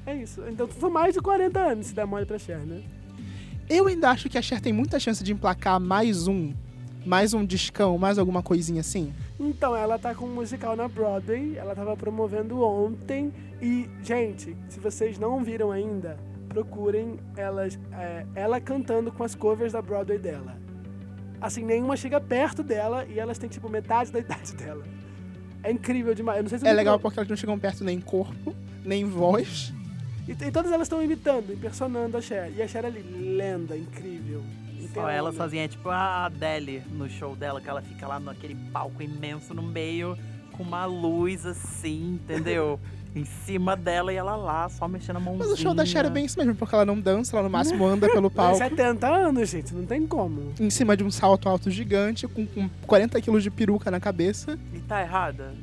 É 0.06 0.16
isso. 0.16 0.42
Então 0.48 0.68
foi 0.68 0.90
mais 0.90 1.14
de 1.14 1.22
40 1.22 1.60
anos 1.60 1.88
se 1.88 1.96
der 1.96 2.06
mole 2.06 2.26
pra 2.26 2.38
Cher, 2.38 2.60
né? 2.60 2.84
Eu 3.68 3.88
ainda 3.88 4.12
acho 4.12 4.30
que 4.30 4.38
a 4.38 4.42
Cher 4.42 4.62
tem 4.62 4.72
muita 4.72 5.00
chance 5.00 5.24
de 5.24 5.34
emplacar 5.34 5.80
mais 5.80 6.28
um. 6.28 6.54
Mais 7.06 7.34
um 7.34 7.46
discão, 7.46 7.98
mais 7.98 8.18
alguma 8.18 8.42
coisinha 8.42 8.82
assim. 8.82 9.14
Então, 9.40 9.76
ela 9.76 10.00
tá 10.00 10.16
com 10.16 10.26
um 10.26 10.34
musical 10.34 10.76
na 10.76 10.88
Broadway, 10.88 11.56
ela 11.56 11.76
tava 11.76 11.96
promovendo 11.96 12.62
ontem. 12.64 13.32
E, 13.62 13.88
gente, 14.02 14.58
se 14.68 14.80
vocês 14.80 15.20
não 15.20 15.44
viram 15.44 15.72
ainda, 15.72 16.18
procurem 16.50 17.20
elas, 17.38 17.78
é, 17.92 18.26
ela 18.34 18.60
cantando 18.60 19.12
com 19.12 19.24
as 19.24 19.36
covers 19.36 19.74
da 19.74 19.82
Broadway 19.82 20.18
dela. 20.18 20.58
Assim, 21.40 21.64
nenhuma 21.64 21.96
chega 21.96 22.20
perto 22.20 22.64
dela 22.64 23.06
e 23.06 23.20
elas 23.20 23.38
têm, 23.38 23.50
tipo, 23.50 23.70
metade 23.70 24.12
da 24.12 24.18
idade 24.20 24.56
dela. 24.56 24.84
É 25.62 25.72
incrível 25.72 26.16
demais. 26.16 26.38
Eu 26.38 26.44
não 26.44 26.50
sei 26.50 26.60
se 26.60 26.68
É 26.68 26.74
legal 26.74 27.00
porque 27.00 27.20
elas 27.20 27.30
não 27.30 27.36
chegam 27.36 27.60
perto 27.60 27.84
nem 27.84 27.98
em 27.98 28.02
corpo, 28.02 28.56
nem 28.84 29.04
em 29.04 29.06
voz. 29.06 29.72
E, 30.28 30.32
e 30.32 30.52
todas 30.52 30.72
elas 30.72 30.86
estão 30.86 31.04
imitando, 31.04 31.54
impersonando 31.54 32.18
a 32.18 32.22
Cher. 32.22 32.52
E 32.56 32.64
a 32.64 32.68
Cher 32.68 32.84
ali, 32.86 33.02
lenda, 33.02 33.78
incrível. 33.78 34.44
Tem 34.96 35.04
Só 35.04 35.10
ela 35.10 35.34
sozinha, 35.34 35.66
é 35.66 35.68
tipo 35.68 35.90
a 35.90 36.26
Adele 36.26 36.82
no 36.90 37.10
show 37.10 37.36
dela, 37.36 37.60
que 37.60 37.70
ela 37.70 37.82
fica 37.82 38.08
lá 38.08 38.18
naquele 38.18 38.56
palco 38.72 39.04
imenso 39.04 39.54
no 39.54 39.62
meio, 39.62 40.18
com 40.54 40.64
uma 40.64 40.86
luz 40.86 41.46
assim, 41.46 42.14
entendeu? 42.14 42.80
em 43.14 43.26
cima 43.26 43.76
dela 43.76 44.14
e 44.14 44.16
ela 44.16 44.38
lá, 44.38 44.70
só 44.70 44.88
mexendo 44.88 45.18
a 45.18 45.20
mãozinha. 45.20 45.48
Mas 45.50 45.60
o 45.60 45.62
show 45.62 45.74
da 45.74 45.86
Cher 45.86 46.06
é 46.06 46.10
bem 46.10 46.26
isso 46.26 46.38
mesmo, 46.38 46.56
porque 46.56 46.74
ela 46.74 46.86
não 46.86 47.00
dança, 47.00 47.36
ela 47.36 47.44
no 47.44 47.50
máximo 47.50 47.86
anda 47.86 48.08
pelo 48.10 48.30
Tem 48.30 48.38
palco. 48.38 48.58
70 48.58 49.08
anos, 49.08 49.50
gente, 49.50 49.74
não 49.74 49.86
tem 49.86 50.08
como. 50.08 50.54
Em 50.60 50.70
cima 50.70 50.96
de 50.96 51.04
um 51.04 51.12
salto 51.12 51.50
alto 51.50 51.70
gigante, 51.70 52.26
com, 52.28 52.46
com 52.46 52.70
40 52.88 53.20
quilos 53.22 53.44
de 53.44 53.52
peruca 53.52 53.92
na 53.92 54.00
cabeça. 54.00 54.58
E 54.74 54.80
tá 54.80 55.02
errada? 55.02 55.54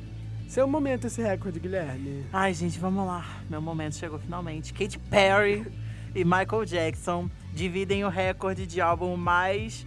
Seu 0.47 0.67
momento 0.67 1.07
esse 1.07 1.21
recorde, 1.21 1.59
Guilherme. 1.59 2.25
Ai, 2.31 2.53
gente, 2.53 2.77
vamos 2.79 3.05
lá. 3.05 3.25
Meu 3.49 3.61
momento 3.61 3.95
chegou 3.95 4.19
finalmente. 4.19 4.73
Katy 4.73 4.99
Perry 4.99 5.65
e 6.13 6.23
Michael 6.23 6.65
Jackson 6.65 7.29
dividem 7.53 8.03
o 8.03 8.09
recorde 8.09 8.65
de 8.65 8.81
álbum 8.81 9.15
mais. 9.15 9.85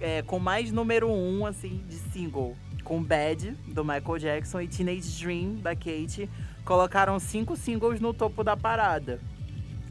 é, 0.00 0.22
com 0.22 0.38
mais 0.38 0.72
número 0.72 1.08
um, 1.08 1.46
assim, 1.46 1.82
de 1.88 1.96
single. 1.96 2.56
Com 2.82 3.02
Bad, 3.02 3.52
do 3.68 3.84
Michael 3.84 4.18
Jackson, 4.18 4.60
e 4.60 4.66
Teenage 4.66 5.22
Dream, 5.22 5.54
da 5.60 5.74
Katy, 5.74 6.28
colocaram 6.64 7.18
cinco 7.20 7.56
singles 7.56 8.00
no 8.00 8.12
topo 8.12 8.42
da 8.42 8.56
parada. 8.56 9.20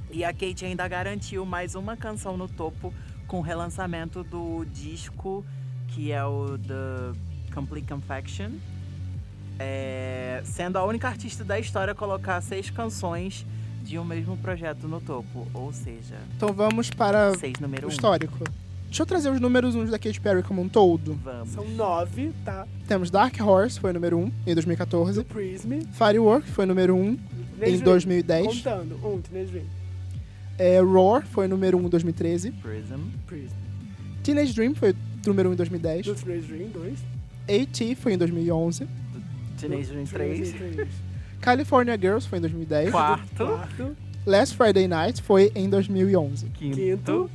E 0.09 0.25
a 0.25 0.33
Katy 0.33 0.65
ainda 0.65 0.85
garantiu 0.89 1.45
mais 1.45 1.73
uma 1.73 1.95
canção 1.95 2.35
no 2.35 2.49
topo 2.49 2.93
com 3.27 3.39
o 3.39 3.41
relançamento 3.41 4.23
do 4.25 4.65
disco, 4.65 5.45
que 5.87 6.11
é 6.11 6.23
o 6.25 6.57
The 6.57 7.53
Complete 7.53 7.87
Confection. 7.87 8.51
É, 9.57 10.41
sendo 10.43 10.77
a 10.77 10.83
única 10.83 11.07
artista 11.07 11.45
da 11.45 11.57
história 11.57 11.93
a 11.93 11.95
colocar 11.95 12.41
seis 12.41 12.69
canções 12.69 13.45
de 13.83 13.97
um 13.99 14.05
mesmo 14.05 14.37
projeto 14.37 14.87
no 14.87 14.99
topo. 15.01 15.47
Ou 15.53 15.71
seja, 15.73 16.15
Então 16.35 16.53
vamos 16.53 16.89
para 16.89 17.33
seis 17.37 17.53
número 17.59 17.87
o 17.87 17.89
um. 17.89 17.91
histórico. 17.91 18.37
Deixa 18.85 19.03
eu 19.03 19.05
trazer 19.05 19.29
os 19.31 19.39
números 19.39 19.73
uns 19.73 19.89
da 19.89 19.97
Katy 19.97 20.19
Perry 20.19 20.43
como 20.43 20.61
um 20.61 20.67
todo. 20.67 21.17
Vamos. 21.23 21.49
São 21.49 21.65
nove, 21.69 22.33
tá? 22.43 22.67
Temos 22.87 23.09
Dark 23.09 23.39
Horse, 23.39 23.79
foi 23.79 23.93
número 23.93 24.17
1 24.17 24.31
em 24.47 24.53
2014. 24.53 25.19
Do 25.19 25.23
Prism. 25.25 25.79
Firework 25.93 26.49
foi 26.49 26.65
número 26.65 26.93
1 26.95 27.15
Teenage 27.15 27.17
em 27.61 27.77
Dream. 27.77 27.83
2010. 27.83 28.47
Contando. 28.47 28.95
Um, 29.07 29.21
Teenage 29.21 29.51
Dream. 29.51 29.65
É, 30.57 30.79
Roar 30.81 31.25
foi 31.25 31.47
número 31.47 31.77
1 31.77 31.85
em 31.85 31.89
2013. 31.89 32.51
Prism. 32.51 32.99
Prism. 33.25 33.55
Teenage 34.23 34.53
Dream 34.53 34.75
foi 34.75 34.93
número 35.25 35.49
1 35.49 35.53
em 35.53 35.55
2010. 35.55 36.05
Do 36.05 36.15
Teenage 36.15 36.47
Dream, 36.47 36.69
dois. 36.69 36.99
AT 37.49 37.95
foi 37.95 38.13
em 38.13 38.17
2011. 38.17 38.87
Teenage 39.57 39.87
Dream 39.89 40.03
Do 40.03 40.09
3. 40.11 40.53
California 41.41 41.97
Girls 41.99 42.27
foi 42.27 42.37
em 42.37 42.41
2010. 42.41 42.91
Quarto. 42.91 43.45
Quarto. 43.45 43.97
Last 44.25 44.55
Friday 44.55 44.87
Night 44.87 45.21
foi 45.21 45.51
em 45.55 45.69
2011. 45.69 46.45
Quinto. 46.49 46.77
Quinto. 46.77 47.31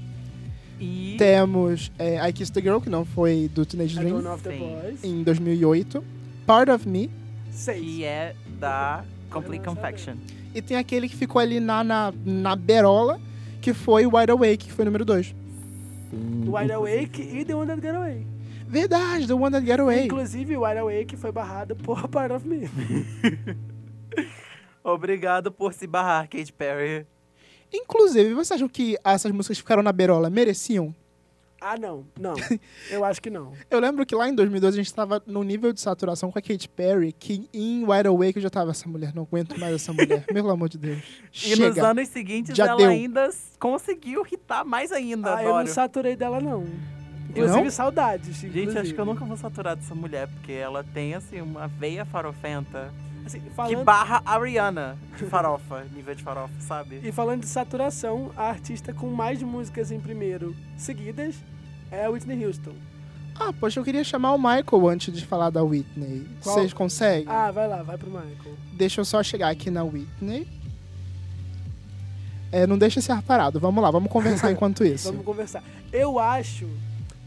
E. 0.78 1.16
Temos 1.18 1.90
é, 1.98 2.28
I 2.28 2.32
Kissed 2.32 2.54
the 2.54 2.61
Girl, 2.61 2.78
que 2.80 2.88
não 2.90 3.04
foi 3.04 3.50
do 3.52 3.64
Teenage 3.66 3.96
Dream, 3.98 4.22
Dawn 4.22 4.34
of 4.34 4.42
the 4.42 4.52
Sim. 4.52 4.59
Boys. 4.59 5.04
em 5.04 5.22
2008. 5.22 6.04
Part 6.46 6.70
of 6.70 6.88
Me. 6.88 7.11
Seis. 7.50 7.80
Que 7.80 8.04
é 8.04 8.34
da 8.61 9.04
Complete 9.30 9.64
Confection. 9.64 10.14
E 10.54 10.62
tem 10.62 10.76
aquele 10.76 11.09
que 11.09 11.16
ficou 11.16 11.40
ali 11.40 11.59
na, 11.61 11.82
na, 11.82 12.14
na 12.24 12.54
berola, 12.54 13.20
que 13.61 13.74
foi 13.74 14.07
Wide 14.07 14.30
Awake, 14.30 14.66
que 14.66 14.72
foi 14.72 14.84
número 14.84 15.04
2. 15.04 15.34
Wide 16.46 16.72
Awake 16.72 17.20
e 17.22 17.44
The 17.44 17.54
One 17.54 17.66
That 17.66 17.82
Get 17.82 17.94
Away. 17.94 18.26
Verdade, 18.68 19.26
The 19.26 19.34
One 19.34 19.50
That 19.50 19.66
Get 19.66 19.80
Away. 19.80 20.04
Inclusive, 20.07 20.57
Wide 20.57 20.78
Awake 20.78 21.16
foi 21.16 21.32
barrado 21.32 21.74
por 21.74 22.07
Part 22.09 22.32
of 22.32 22.46
Me. 22.46 22.68
Obrigado 24.84 25.50
por 25.50 25.72
se 25.72 25.86
barrar, 25.86 26.28
Katy 26.28 26.52
Perry. 26.52 27.06
Inclusive, 27.72 28.32
vocês 28.34 28.52
acham 28.52 28.68
que 28.68 28.96
essas 29.04 29.32
músicas 29.32 29.56
que 29.56 29.62
ficaram 29.62 29.82
na 29.82 29.92
berola 29.92 30.30
mereciam? 30.30 30.94
Ah, 31.60 31.76
não. 31.76 32.06
Não. 32.20 32.34
Eu 32.90 33.04
acho 33.04 33.20
que 33.20 33.30
não. 33.30 33.52
Eu 33.70 33.80
lembro 33.80 34.04
que 34.06 34.14
lá 34.14 34.28
em 34.28 34.34
2012 34.34 34.78
a 34.78 34.82
gente 34.82 34.94
tava 34.94 35.20
num 35.26 35.42
nível 35.42 35.72
de 35.72 35.80
saturação 35.80 36.30
com 36.30 36.38
a 36.38 36.42
Katy 36.42 36.68
Perry 36.68 37.12
que 37.12 37.48
em 37.52 37.84
Wide 37.84 38.06
Awake 38.08 38.36
eu 38.36 38.42
já 38.42 38.50
tava, 38.50 38.70
essa 38.70 38.88
mulher, 38.88 39.12
não 39.14 39.22
aguento 39.24 39.58
mais 39.58 39.74
essa 39.74 39.92
mulher. 39.92 40.24
Pelo 40.32 40.50
amor 40.50 40.68
de 40.68 40.78
Deus. 40.78 41.02
E 41.44 41.56
nos 41.56 41.74
Chega. 41.74 41.88
anos 41.88 42.08
seguintes 42.08 42.54
Já 42.56 42.66
ela 42.68 42.76
deu. 42.76 42.90
ainda 42.90 43.30
conseguiu 43.58 44.24
hitar 44.30 44.64
mais 44.64 44.92
ainda, 44.92 45.34
Ah, 45.36 45.42
eu 45.42 45.54
não 45.54 45.66
saturei 45.66 46.14
dela, 46.14 46.40
não. 46.40 46.64
Inclusive, 47.30 47.62
Não? 47.64 47.70
saudades. 47.70 48.36
Gente, 48.36 48.46
inclusive. 48.58 48.78
acho 48.78 48.94
que 48.94 49.00
eu 49.00 49.04
nunca 49.04 49.24
vou 49.24 49.36
saturar 49.36 49.74
dessa 49.76 49.94
mulher, 49.94 50.28
porque 50.28 50.52
ela 50.52 50.84
tem, 50.84 51.14
assim, 51.14 51.40
uma 51.40 51.66
veia 51.66 52.04
farofenta 52.04 52.92
Assim, 53.26 53.40
que 53.40 53.50
falando... 53.50 53.82
barra 53.82 54.22
a 54.24 54.38
Rihanna 54.38 54.96
de 55.18 55.24
farofa, 55.24 55.84
nível 55.92 56.14
de 56.14 56.22
farofa, 56.22 56.54
sabe? 56.60 57.00
E 57.02 57.10
falando 57.10 57.40
de 57.40 57.48
saturação, 57.48 58.30
a 58.36 58.44
artista 58.44 58.92
com 58.92 59.10
mais 59.10 59.42
músicas 59.42 59.90
em 59.90 59.98
primeiro 59.98 60.54
seguidas 60.76 61.34
é 61.90 62.04
a 62.04 62.10
Whitney 62.10 62.46
Houston. 62.46 62.74
Ah, 63.38 63.52
poxa, 63.52 63.80
eu 63.80 63.84
queria 63.84 64.04
chamar 64.04 64.32
o 64.32 64.38
Michael 64.38 64.88
antes 64.88 65.12
de 65.12 65.26
falar 65.26 65.50
da 65.50 65.62
Whitney. 65.62 66.26
Qual? 66.40 66.54
Vocês 66.54 66.72
conseguem? 66.72 67.26
Ah, 67.28 67.50
vai 67.50 67.68
lá, 67.68 67.82
vai 67.82 67.98
pro 67.98 68.08
Michael. 68.08 68.56
Deixa 68.72 69.00
eu 69.00 69.04
só 69.04 69.22
chegar 69.22 69.50
aqui 69.50 69.70
na 69.70 69.82
Whitney. 69.82 70.48
É, 72.52 72.66
não 72.66 72.78
deixa 72.78 73.00
esse 73.00 73.10
ar 73.10 73.22
parado. 73.22 73.58
Vamos 73.58 73.82
lá, 73.82 73.90
vamos 73.90 74.10
conversar 74.10 74.50
enquanto 74.52 74.84
isso. 74.84 75.10
Vamos 75.10 75.26
conversar. 75.26 75.62
Eu 75.92 76.18
acho 76.18 76.66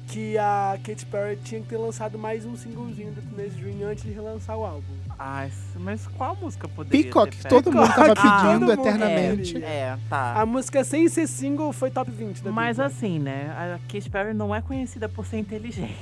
que 0.07 0.37
a 0.37 0.79
Katy 0.83 1.05
Perry 1.05 1.37
tinha 1.43 1.61
que 1.61 1.67
ter 1.67 1.77
lançado 1.77 2.17
mais 2.17 2.45
um 2.45 2.55
singlezinho 2.55 3.11
do 3.11 3.21
Teenage 3.21 3.61
Dream 3.61 3.87
antes 3.87 4.03
de 4.03 4.11
relançar 4.11 4.57
o 4.57 4.65
álbum. 4.65 5.09
Ai, 5.22 5.51
mas 5.76 6.07
qual 6.07 6.34
música 6.38 6.65
poderia 6.70 7.03
Peacock, 7.03 7.36
ter 7.36 7.43
que 7.43 7.49
todo 7.49 7.72
mundo 7.74 7.88
tava 7.93 8.15
Peacock, 8.15 8.22
pedindo 8.47 8.59
mundo 8.67 8.72
eternamente. 8.72 9.53
queria. 9.53 9.67
É, 9.67 9.97
tá. 10.09 10.39
A 10.39 10.45
música 10.45 10.82
sem 10.86 11.09
ser 11.09 11.28
single 11.28 11.74
foi 11.74 11.91
top 11.91 12.09
20 12.09 12.41
da 12.41 12.51
Mas 12.51 12.78
Billboard. 12.78 12.95
assim, 12.95 13.20
né? 13.20 13.51
A 13.51 13.80
Katy 13.91 14.09
Perry 14.09 14.34
não 14.34 14.55
é 14.55 14.61
conhecida 14.61 15.09
por 15.09 15.26
ser 15.26 15.39
inteligente 15.39 15.93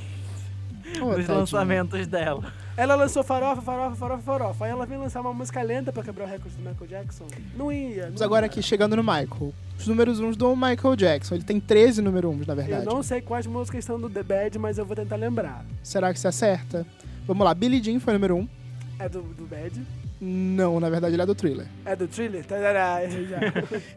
Ô, 1.02 1.18
nos 1.18 1.28
lançamentos 1.28 2.06
dela. 2.06 2.54
Ela 2.78 2.94
lançou 2.94 3.24
farofa, 3.24 3.60
farofa, 3.60 3.96
farofa, 3.96 4.22
farofa. 4.24 4.66
Aí 4.66 4.70
ela 4.72 4.86
veio 4.86 5.00
lançar 5.02 5.20
uma 5.22 5.34
música 5.34 5.64
lenta 5.64 5.92
pra 5.92 6.04
quebrar 6.04 6.26
o 6.26 6.28
recorde 6.28 6.56
do 6.56 6.60
Michael 6.70 6.88
Jackson. 6.88 7.26
Não 7.56 7.72
ia. 7.72 8.04
Vamos 8.04 8.20
não 8.20 8.26
agora 8.28 8.46
ia. 8.46 8.52
aqui, 8.52 8.62
chegando 8.62 8.96
no 8.96 9.02
Michael. 9.02 9.52
Os 9.80 9.88
números 9.88 10.20
uns 10.20 10.38
do 10.38 10.56
Michael 10.56 10.96
Jackson. 10.96 11.34
Ele 11.36 11.44
tem 11.44 11.60
13 11.60 12.04
número 12.04 12.30
uns, 12.30 12.46
na 12.46 12.54
Eu 12.54 12.58
verdade. 12.58 12.86
não 12.86 13.02
sei 13.02 13.20
quais 13.20 13.48
músicas 13.48 13.80
estão 13.80 14.00
do 14.00 14.08
The 14.12 14.22
Bad, 14.22 14.60
mas 14.60 14.78
eu 14.78 14.86
vou 14.86 14.96
tentar 14.96 15.16
lembrar. 15.16 15.66
Será 15.82 16.14
que 16.14 16.20
você 16.20 16.28
acerta? 16.28 16.86
Vamos 17.26 17.44
lá, 17.44 17.54
Billie 17.56 17.82
Jean 17.84 18.00
foi 18.00 18.14
número 18.14 18.36
1. 18.38 18.48
É 19.00 19.08
do, 19.10 19.22
do 19.22 19.46
Bad? 19.46 19.82
Não, 20.20 20.80
na 20.80 20.90
verdade 20.90 21.14
ele 21.16 21.22
é 21.22 21.26
do 21.26 21.36
Thriller. 21.36 21.68
É 21.86 21.96
do 21.96 22.08
Thriller? 22.08 22.46
Tarará, 22.46 23.04
errei 23.04 23.28
já. 23.28 23.40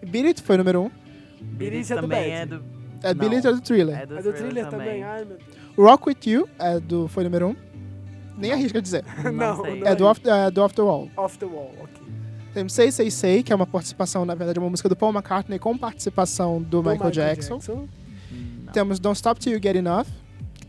Beat 0.07 0.27
It 0.27 0.43
foi 0.43 0.57
número 0.57 0.83
1. 0.83 0.91
Beat 1.41 1.73
It 1.75 1.93
é 1.93 1.97
do 1.97 2.01
também 2.03 2.19
Bad. 2.19 2.31
é 2.31 2.47
do. 2.47 2.65
É, 3.03 3.35
It 3.37 3.47
é 3.47 3.53
do 3.53 3.61
Thriller. 3.61 3.99
É 3.99 4.07
do, 4.07 4.19
É 4.19 4.23
do 4.23 4.33
Thriller 4.33 4.67
também. 4.69 5.03
Ai, 5.03 5.25
meu 5.25 5.39
Deus. 5.39 5.61
Rock 5.79 6.09
With 6.09 6.19
You 6.27 6.49
é 6.59 6.79
do, 6.79 7.09
foi 7.09 7.25
número 7.25 7.49
1. 7.49 7.57
Nem 8.37 8.53
arrisca 8.53 8.81
dizer. 8.81 9.05
Não, 9.25 9.57
não 9.57 9.67
É 9.87 9.95
do 9.95 10.05
Off, 10.07 10.21
é 10.27 10.51
do 10.51 10.63
Off 10.63 10.75
the 10.75 10.83
Wall. 10.83 11.11
Off 11.17 11.39
the 11.39 11.47
Wall, 11.47 11.73
ok. 11.83 12.01
Temos 12.55 12.73
Say 12.73 12.91
Say 12.91 13.11
Say, 13.11 13.43
que 13.43 13.53
é 13.53 13.57
uma 13.57 13.67
participação, 13.67 14.25
na 14.25 14.35
verdade, 14.35 14.59
é 14.59 14.63
uma 14.63 14.71
música 14.71 14.89
do 14.89 14.97
Paul 14.97 15.13
McCartney 15.13 15.59
com 15.59 15.77
participação 15.77 16.61
do, 16.61 16.83
Do 16.83 16.91
Michael, 16.91 17.11
Jackson. 17.11 17.61
Não. 17.69 17.89
Temos 18.73 18.99
Don't 18.99 19.17
Stop 19.17 19.41
Till 19.41 19.53
You 19.53 19.61
Get 19.63 19.77
Enough, 19.77 20.07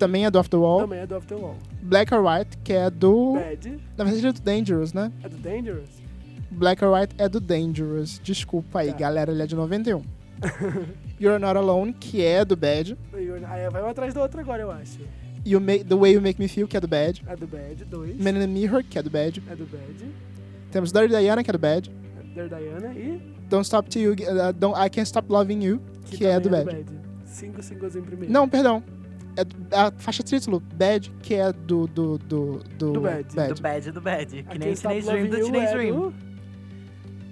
também 0.02 0.26
é 0.26 0.32
do 0.32 0.44
the 0.44 0.58
Wall. 0.58 0.80
Também 0.82 1.00
é 1.00 1.06
do 1.08 1.20
the 1.22 1.36
Wall. 1.36 1.56
Black 1.84 2.14
or 2.14 2.26
White, 2.26 2.58
que 2.64 2.74
é 2.74 2.90
do... 2.90 3.34
Bad 3.34 3.80
Na 3.98 4.04
verdade 4.04 4.28
é 4.28 4.32
do 4.32 4.42
Dangerous, 4.42 4.94
né? 4.94 5.12
é 5.24 5.30
do 5.30 5.38
Dangerous. 5.38 5.90
Black 6.50 6.84
or 6.84 6.94
White 6.94 7.16
é 7.20 7.30
do 7.30 7.40
Dangerous. 7.40 8.20
Desculpa 8.24 8.80
aí, 8.80 8.92
Tá. 8.92 8.98
galera, 8.98 9.32
ele 9.32 9.44
é 9.44 9.46
de 9.46 9.56
91. 9.56 10.02
You're 11.22 11.38
Not 11.40 11.56
Alone, 11.56 11.94
que 11.94 12.24
é 12.26 12.44
do 12.44 12.56
Bad. 12.56 12.98
Aí 13.14 13.70
vai 13.70 13.84
um 13.84 13.88
atrás 13.88 14.12
do 14.14 14.20
outro 14.20 14.40
agora, 14.40 14.64
eu 14.64 14.72
acho. 14.72 15.00
You 15.46 15.62
Make, 15.62 15.86
The 15.86 15.96
Way 15.96 16.14
You 16.14 16.22
Make 16.22 16.40
Me 16.42 16.48
Feel, 16.48 16.68
que 16.68 16.76
é 16.78 16.80
do 16.80 16.88
Bad. 16.88 17.24
É 17.28 17.36
do 17.36 17.48
Bad, 17.48 17.86
dois. 17.86 18.18
Man 18.18 18.32
in 18.32 18.40
the 18.40 18.48
Mirror, 18.48 18.84
que 18.84 18.98
é 18.98 19.04
do 19.04 19.10
Bad. 19.10 19.42
É 19.50 19.56
do 19.56 19.66
Bad. 19.66 20.06
Temos 20.72 20.92
Dirty 20.92 21.10
Diana, 21.10 21.44
que 21.44 21.50
é 21.50 21.54
do 21.54 21.60
Bad. 21.60 21.92
É 22.36 22.48
da 22.48 22.58
Diana 22.58 22.94
e... 22.94 23.22
Don't 23.50 23.66
Stop 23.66 23.90
Till 23.90 24.02
You... 24.02 24.12
Uh, 24.14 24.54
Don't, 24.54 24.76
I 24.80 24.90
Can't 24.90 25.08
Stop 25.08 25.32
Loving 25.32 25.64
You, 25.64 25.82
que, 26.06 26.26
é 26.26 26.40
do 26.40 26.50
também 26.50 26.66
Bad. 26.66 26.86
Cinco 27.26 27.62
singles 27.62 27.96
em 27.96 28.02
primeiro. 28.02 28.32
Não, 28.34 28.48
perdão. 28.50 28.84
É 29.38 29.44
do- 29.46 29.76
a 29.76 29.92
faixa 29.98 30.22
título, 30.24 30.60
Bad, 30.60 31.10
que 31.22 31.36
é 31.36 31.52
do... 31.54 31.88
Do, 31.88 32.18
do, 32.18 32.60
do, 32.78 32.92
Do 32.94 33.02
Bad. 33.02 33.24
Do 33.54 33.62
Bad, 33.62 33.92
do 33.92 34.02
Bad. 34.02 34.44
Que 34.44 34.58
nem 34.60 34.72
Stop 34.74 34.94
Teenage 34.96 35.12
Dream 35.12 35.24
Loving 35.24 35.30
do 35.30 35.38
You 35.38 35.52
Teenage 35.52 35.66
é 35.66 35.74
Dream. 35.74 36.14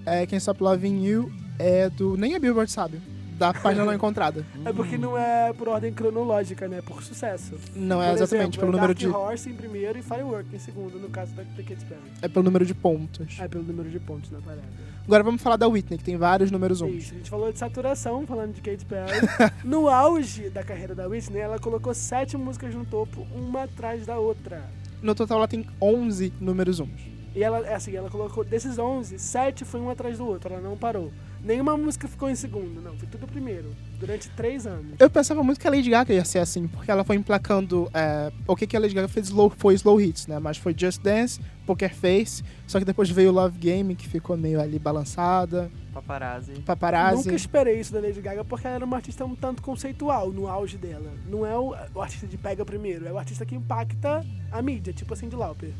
É 0.05 0.25
Can't 0.25 0.37
Stop 0.41 0.63
Loving 0.63 1.03
You 1.05 1.31
é 1.59 1.89
do... 1.89 2.15
Nem 2.17 2.35
a 2.35 2.39
Billboard 2.39 2.71
sabe. 2.71 3.01
Da 3.39 3.53
página 3.53 3.85
não 3.85 3.93
encontrada. 3.93 4.45
É 4.65 4.73
porque 4.73 4.97
não 4.97 5.17
é 5.17 5.53
por 5.53 5.69
ordem 5.69 5.93
cronológica, 5.93 6.67
né? 6.67 6.81
Por 6.81 7.01
sucesso. 7.01 7.55
Não 7.73 8.03
é 8.03 8.07
Por 8.07 8.15
exatamente 8.15 8.57
exemplo, 8.57 8.59
pelo 8.59 8.71
é 8.71 8.75
número 8.75 8.93
Dark 8.93 8.97
de... 8.97 9.07
Horse 9.07 9.49
em 9.49 9.53
primeiro 9.53 9.97
e 9.97 10.01
Firework 10.01 10.53
em 10.53 10.59
segundo, 10.59 10.99
no 10.99 11.07
caso 11.07 11.31
da, 11.31 11.45
Katy 11.45 11.85
Perry. 11.85 12.01
É 12.21 12.27
pelo 12.27 12.43
número 12.43 12.65
de 12.65 12.73
pontos. 12.73 13.39
É 13.39 13.47
pelo 13.47 13.63
número 13.63 13.89
de 13.89 13.97
pontos 13.97 14.29
na 14.29 14.41
parada. 14.41 14.67
Agora 15.05 15.23
vamos 15.23 15.41
falar 15.41 15.55
da 15.55 15.69
Whitney, 15.69 15.97
que 15.97 16.03
tem 16.03 16.17
vários 16.17 16.51
números 16.51 16.81
uns. 16.81 16.95
Isso, 16.95 17.13
a 17.13 17.17
gente 17.17 17.29
falou 17.29 17.49
de 17.49 17.57
saturação, 17.57 18.27
falando 18.27 18.53
de 18.53 18.61
Katy 18.61 18.85
Perry. 18.85 19.27
no 19.63 19.87
auge 19.87 20.49
da 20.49 20.61
carreira 20.61 20.93
da 20.93 21.07
Whitney, 21.07 21.39
ela 21.39 21.57
colocou 21.59 21.93
sete 21.93 22.35
músicas 22.35 22.75
no 22.75 22.85
topo, 22.85 23.25
uma 23.33 23.63
atrás 23.63 24.05
da 24.05 24.19
outra. 24.19 24.61
No 25.01 25.15
total 25.15 25.37
ela 25.37 25.47
tem 25.47 25.65
11 25.81 26.33
números 26.41 26.81
uns. 26.81 27.08
E 27.35 27.43
ela, 27.43 27.59
é 27.67 27.75
assim, 27.75 27.95
ela 27.95 28.09
colocou, 28.09 28.43
desses 28.43 28.77
11, 28.77 29.19
7 29.19 29.65
foi 29.65 29.79
um 29.79 29.89
atrás 29.89 30.17
do 30.17 30.25
outro, 30.25 30.53
ela 30.53 30.61
não 30.61 30.75
parou. 30.75 31.11
Nenhuma 31.41 31.77
música 31.77 32.07
ficou 32.07 32.29
em 32.29 32.35
segundo, 32.35 32.81
não, 32.81 32.97
foi 32.97 33.07
tudo 33.07 33.25
primeiro, 33.25 33.69
durante 33.97 34.29
três 34.31 34.67
anos. 34.67 34.95
Eu 34.99 35.09
pensava 35.09 35.41
muito 35.41 35.59
que 35.59 35.67
a 35.67 35.71
Lady 35.71 35.89
Gaga 35.89 36.13
ia 36.13 36.25
ser 36.25 36.39
assim, 36.39 36.67
porque 36.67 36.91
ela 36.91 37.03
foi 37.03 37.15
emplacando. 37.15 37.89
é, 37.93 38.31
o 38.45 38.55
que, 38.55 38.67
que 38.67 38.75
a 38.75 38.79
Lady 38.79 38.93
Gaga 38.93 39.07
fez 39.07 39.27
slow, 39.27 39.49
foi 39.49 39.73
slow 39.75 40.01
hits, 40.01 40.27
né? 40.27 40.37
Mas 40.39 40.57
foi 40.57 40.75
Just 40.77 41.01
Dance, 41.01 41.39
Poker 41.65 41.93
Face, 41.95 42.43
só 42.67 42.77
que 42.77 42.83
depois 42.83 43.09
veio 43.09 43.31
Love 43.31 43.57
Game, 43.57 43.95
que 43.95 44.07
ficou 44.07 44.35
meio 44.35 44.59
ali 44.59 44.77
balançada, 44.77 45.71
Paparazzi. 45.93 46.53
Paparazzi. 46.61 47.25
Nunca 47.25 47.35
esperei 47.35 47.79
isso 47.79 47.91
da 47.91 47.99
Lady 47.99 48.21
Gaga 48.21 48.43
porque 48.45 48.65
ela 48.65 48.77
era 48.77 48.85
uma 48.85 48.97
artista 48.97 49.25
um 49.25 49.35
tanto 49.35 49.61
conceitual 49.61 50.31
no 50.31 50.47
auge 50.47 50.77
dela. 50.77 51.11
Não 51.27 51.45
é 51.45 51.57
o, 51.57 51.75
o 51.93 52.01
artista 52.01 52.27
de 52.27 52.37
pega 52.37 52.63
primeiro, 52.63 53.07
é 53.07 53.11
o 53.11 53.17
artista 53.17 53.45
que 53.45 53.55
impacta 53.55 54.25
a 54.51 54.61
mídia, 54.61 54.93
tipo 54.93 55.13
a 55.13 55.17
Cyndi 55.17 55.35
Lauper. 55.35 55.73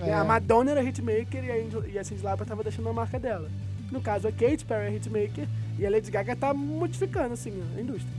É. 0.00 0.12
A 0.12 0.24
Madonna 0.24 0.70
era 0.72 0.82
hitmaker 0.82 1.44
e 1.44 1.50
a, 1.50 1.54
Angel- 1.64 1.84
e 1.88 1.98
a 1.98 2.04
Cyndi 2.04 2.22
Lauper 2.22 2.46
tava 2.46 2.62
deixando 2.62 2.88
a 2.88 2.92
marca 2.92 3.18
dela. 3.18 3.50
No 3.90 4.00
caso, 4.00 4.26
a 4.26 4.32
Katy 4.32 4.64
Perry 4.64 4.86
é 4.94 4.96
hitmaker 4.96 5.46
e 5.78 5.86
a 5.86 5.90
Lady 5.90 6.10
Gaga 6.10 6.34
tá 6.34 6.54
modificando, 6.54 7.34
assim, 7.34 7.52
a 7.76 7.80
indústria. 7.80 8.12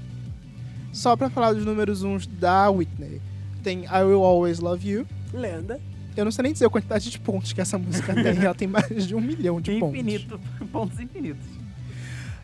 Só 0.92 1.16
pra 1.16 1.30
falar 1.30 1.54
dos 1.54 1.66
números 1.66 2.04
uns 2.04 2.28
da 2.28 2.70
Whitney. 2.70 3.20
Tem 3.64 3.86
I 3.86 4.04
Will 4.04 4.24
Always 4.24 4.60
Love 4.60 4.88
You. 4.88 5.08
Lenda. 5.34 5.80
Eu 6.16 6.24
não 6.26 6.32
sei 6.32 6.44
nem 6.44 6.54
dizer 6.54 6.66
a 6.66 6.70
quantidade 6.70 7.10
de 7.10 7.20
pontos 7.20 7.52
que 7.54 7.60
essa 7.60 7.78
música 7.78 8.14
tem. 8.14 8.38
Ela 8.46 8.54
tem 8.54 8.68
mais 8.68 9.08
de 9.08 9.16
um 9.16 9.20
milhão 9.22 9.60
de 9.60 9.80
pontos. 9.80 9.96
Infinito. 10.00 10.40
Pontos 10.72 11.00
infinitos. 11.00 11.48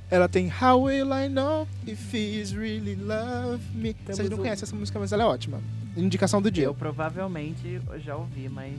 Ela 0.09 0.27
tem 0.27 0.51
How 0.59 0.81
Will 0.81 1.05
I 1.13 1.29
Know 1.29 1.67
If 1.85 2.11
He's 2.11 2.51
Really 2.51 2.95
Love 2.95 3.63
Me. 3.75 3.93
Temos 3.93 4.15
Vocês 4.17 4.29
não 4.31 4.37
um- 4.37 4.41
conhecem 4.41 4.63
essa 4.65 4.75
música, 4.75 4.97
mas 4.97 5.11
ela 5.11 5.21
é 5.21 5.25
ótima. 5.27 5.61
Indicação 5.95 6.41
do 6.41 6.49
dia. 6.49 6.63
Eu 6.65 6.73
provavelmente 6.73 7.79
já 8.03 8.15
ouvi, 8.15 8.49
mas. 8.49 8.73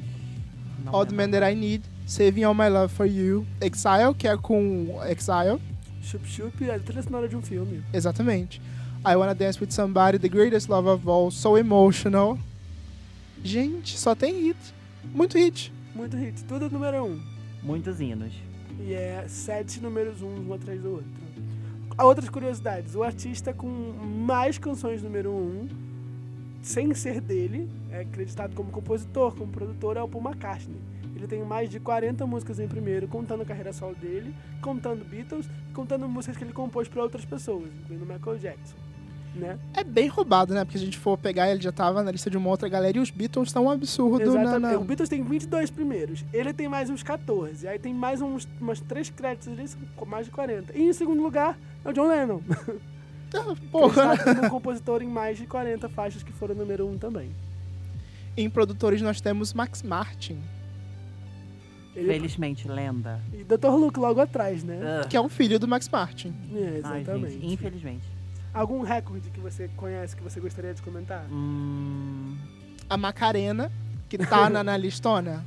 Não 0.84 0.94
All 0.94 1.06
the. 1.06 1.14
Man 1.14 1.30
That 1.30 1.44
I 1.50 1.54
Need, 1.54 1.84
Saving 2.06 2.44
All 2.44 2.54
My 2.54 2.68
Love 2.68 2.92
For 2.94 3.06
You, 3.06 3.46
Exile, 3.60 4.14
que 4.16 4.26
é 4.28 4.36
com 4.36 4.98
Exile, 5.08 5.60
Chup 6.02 6.26
Chup 6.26 6.64
é 6.64 6.74
a 6.74 6.78
trilha 6.78 7.02
sonora 7.02 7.28
de 7.28 7.36
um 7.36 7.42
filme. 7.42 7.82
exatamente. 7.92 8.60
I 9.06 9.14
Wanna 9.16 9.34
Dance 9.34 9.58
With 9.60 9.70
Somebody, 9.70 10.18
The 10.18 10.28
Greatest 10.28 10.68
Love 10.68 10.88
of 10.88 11.08
All, 11.08 11.30
So 11.30 11.56
Emotional. 11.56 12.38
Gente, 13.42 13.98
só 13.98 14.14
tem 14.14 14.42
hit. 14.48 14.58
Muito 15.14 15.38
hit. 15.38 15.72
Muito 15.94 16.16
hit. 16.16 16.44
Tudo 16.44 16.68
número 16.70 17.04
um. 17.04 17.20
Muitos 17.62 18.00
hinos. 18.00 18.32
E 18.78 18.92
é 18.92 19.24
sete 19.28 19.80
números 19.80 20.20
um, 20.20 20.48
um 20.48 20.52
atrás 20.52 20.80
do 20.80 20.90
outro. 20.92 21.10
Há 21.96 22.04
outras 22.04 22.28
curiosidades. 22.28 22.94
O 22.94 23.02
artista 23.02 23.52
com 23.52 23.66
mais 23.68 24.58
canções 24.58 25.02
número 25.02 25.30
um, 25.30 25.68
sem 26.62 26.94
ser 26.94 27.20
dele, 27.20 27.68
é 27.90 28.00
acreditado 28.00 28.54
como 28.54 28.70
compositor, 28.70 29.34
como 29.34 29.50
produtor, 29.50 29.96
é 29.96 30.02
o 30.02 30.08
Paul 30.08 30.24
McCartney. 30.24 30.80
Ele 31.14 31.26
tem 31.26 31.44
mais 31.44 31.68
de 31.68 31.78
40 31.78 32.26
músicas 32.26 32.58
em 32.58 32.66
primeiro, 32.66 33.06
contando 33.06 33.42
a 33.42 33.44
carreira 33.44 33.72
solo 33.72 33.94
dele, 33.94 34.34
contando 34.62 35.04
Beatles, 35.04 35.46
contando 35.74 36.08
músicas 36.08 36.36
que 36.36 36.44
ele 36.44 36.52
compôs 36.52 36.88
para 36.88 37.02
outras 37.02 37.24
pessoas, 37.24 37.68
incluindo 37.82 38.06
Michael 38.06 38.38
Jackson. 38.38 38.76
Né? 39.34 39.58
É 39.74 39.84
bem 39.84 40.08
roubado, 40.08 40.54
né? 40.54 40.64
Porque 40.64 40.76
se 40.76 40.82
a 40.82 40.86
gente 40.86 40.98
for 40.98 41.16
pegar, 41.16 41.50
ele 41.50 41.60
já 41.60 41.70
tava 41.70 42.02
na 42.02 42.10
lista 42.10 42.28
de 42.28 42.36
uma 42.36 42.48
outra 42.48 42.68
galera 42.68 42.96
e 42.96 43.00
os 43.00 43.10
Beatles 43.10 43.48
estão 43.48 43.66
um 43.66 43.70
absurdo 43.70 44.34
na, 44.34 44.42
Exatamente. 44.42 44.72
na... 44.72 44.78
O 44.78 44.84
Beatles 44.84 45.08
tem 45.08 45.22
22 45.22 45.70
primeiros. 45.70 46.24
Ele 46.32 46.52
tem 46.52 46.68
mais 46.68 46.90
uns 46.90 47.02
14. 47.02 47.68
Aí 47.68 47.78
tem 47.78 47.94
mais 47.94 48.20
uns, 48.20 48.48
umas 48.60 48.80
três 48.80 49.08
créditos 49.08 49.48
ali, 49.48 49.66
mais 50.06 50.26
de 50.26 50.32
40. 50.32 50.76
E 50.76 50.82
em 50.82 50.92
segundo 50.92 51.22
lugar 51.22 51.56
é 51.84 51.90
o 51.90 51.92
John 51.92 52.08
Lennon. 52.08 52.40
Ah, 53.34 53.54
Porra, 53.70 54.14
né? 54.14 54.16
Como 54.34 54.50
compositor 54.50 55.02
em 55.02 55.08
mais 55.08 55.38
de 55.38 55.46
40 55.46 55.88
faixas 55.88 56.22
que 56.22 56.32
foram 56.32 56.54
número 56.54 56.86
1 56.86 56.92
um 56.92 56.98
também. 56.98 57.30
Em 58.36 58.48
produtores 58.48 59.00
nós 59.02 59.20
temos 59.20 59.52
Max 59.52 59.82
Martin, 59.82 60.38
Ele 61.94 62.06
Felizmente, 62.12 62.68
lenda. 62.68 63.20
E 63.32 63.42
Dr. 63.44 63.68
Luke 63.70 63.98
logo 63.98 64.20
atrás, 64.20 64.62
né? 64.62 65.00
Ugh. 65.02 65.08
que 65.08 65.16
é 65.16 65.20
o 65.20 65.28
filho 65.28 65.58
do 65.58 65.66
Max 65.66 65.88
Martin. 65.88 66.32
É, 66.54 66.80
Ai, 66.84 67.00
exatamente. 67.00 67.32
gente, 67.34 67.52
infelizmente. 67.52 68.04
Algum 68.54 68.82
recorde 68.82 69.30
que 69.30 69.40
você 69.40 69.68
conhece 69.76 70.16
que 70.16 70.22
você 70.22 70.40
gostaria 70.40 70.72
de 70.74 70.82
comentar? 70.82 71.24
Hum, 71.30 72.36
A 72.88 72.96
Macarena, 72.96 73.70
que 74.08 74.18
tá 74.18 74.48
na, 74.50 74.62
na 74.64 74.76
listona. 74.76 75.44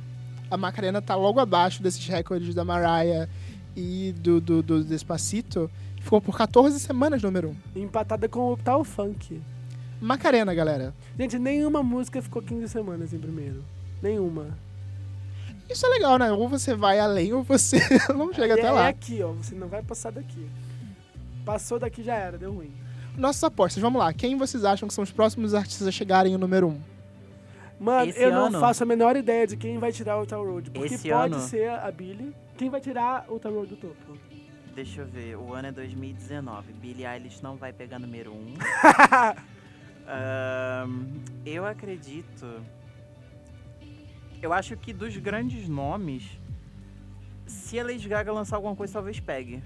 A 0.50 0.56
Macarena 0.56 1.00
tá 1.02 1.14
logo 1.16 1.40
abaixo 1.40 1.82
desses 1.82 2.06
recordes 2.06 2.54
da 2.54 2.64
Mariah 2.64 3.28
e 3.76 4.14
do, 4.18 4.40
do, 4.40 4.62
do 4.62 4.84
Despacito. 4.84 5.70
Ficou 6.04 6.20
por 6.20 6.36
14 6.36 6.78
semanas 6.80 7.22
número 7.22 7.56
1. 7.74 7.80
Empatada 7.80 8.28
com 8.28 8.52
o 8.52 8.56
Tal 8.58 8.84
Funk. 8.84 9.40
Macarena, 10.00 10.52
galera. 10.52 10.94
Gente, 11.18 11.38
nenhuma 11.38 11.82
música 11.82 12.20
ficou 12.20 12.42
15 12.42 12.68
semanas 12.68 13.14
em 13.14 13.18
primeiro. 13.18 13.64
Nenhuma. 14.02 14.48
Isso 15.68 15.86
é 15.86 15.88
legal, 15.88 16.18
né? 16.18 16.30
Ou 16.30 16.46
você 16.46 16.74
vai 16.74 16.98
além 17.00 17.32
ou 17.32 17.42
você 17.42 17.78
não 18.14 18.30
chega 18.34 18.52
é, 18.54 18.58
até 18.58 18.66
é 18.66 18.70
lá. 18.70 18.88
aqui, 18.88 19.22
ó. 19.22 19.32
Você 19.32 19.54
não 19.54 19.66
vai 19.66 19.82
passar 19.82 20.12
daqui. 20.12 20.46
Passou 21.42 21.78
daqui 21.78 22.02
já 22.02 22.14
era, 22.16 22.36
deu 22.36 22.52
ruim. 22.52 22.70
Nossas 23.16 23.42
apostas, 23.44 23.80
vamos 23.80 23.98
lá. 23.98 24.12
Quem 24.12 24.36
vocês 24.36 24.62
acham 24.64 24.86
que 24.86 24.92
são 24.94 25.04
os 25.04 25.10
próximos 25.10 25.54
artistas 25.54 25.86
a 25.88 25.90
chegarem 25.90 26.32
no 26.32 26.38
número 26.38 26.68
1? 26.68 26.80
Mano, 27.80 28.10
Esse 28.10 28.22
eu 28.22 28.30
não 28.30 28.46
ano- 28.46 28.60
faço 28.60 28.82
a 28.82 28.86
menor 28.86 29.16
ideia 29.16 29.46
de 29.46 29.56
quem 29.56 29.78
vai 29.78 29.90
tirar 29.90 30.20
o 30.20 30.26
Tal 30.26 30.44
Road. 30.44 30.70
Porque 30.70 30.94
Esse 30.94 31.08
pode 31.08 31.34
ano- 31.34 31.42
ser 31.42 31.70
a 31.70 31.90
Billy. 31.90 32.34
Quem 32.58 32.68
vai 32.68 32.80
tirar 32.80 33.24
o 33.30 33.38
Tal 33.38 33.52
Road 33.52 33.68
do 33.68 33.76
topo? 33.76 34.18
Deixa 34.74 35.00
eu 35.02 35.06
ver. 35.06 35.36
O 35.36 35.52
ano 35.54 35.68
é 35.68 35.72
2019. 35.72 36.72
Billie 36.74 37.06
Eilish 37.06 37.42
não 37.42 37.56
vai 37.56 37.72
pegar 37.72 37.98
número 37.98 38.32
1. 38.32 38.34
Um. 38.34 38.54
Ahn, 40.06 41.06
eu 41.46 41.64
acredito. 41.66 42.60
Eu 44.42 44.52
acho 44.52 44.76
que 44.76 44.92
dos 44.92 45.16
grandes 45.16 45.66
nomes, 45.68 46.38
se 47.46 47.78
a 47.80 47.84
Lady 47.84 48.06
Gaga 48.08 48.30
lançar 48.32 48.56
alguma 48.56 48.76
coisa, 48.76 48.92
talvez 48.92 49.18
pegue. 49.18 49.62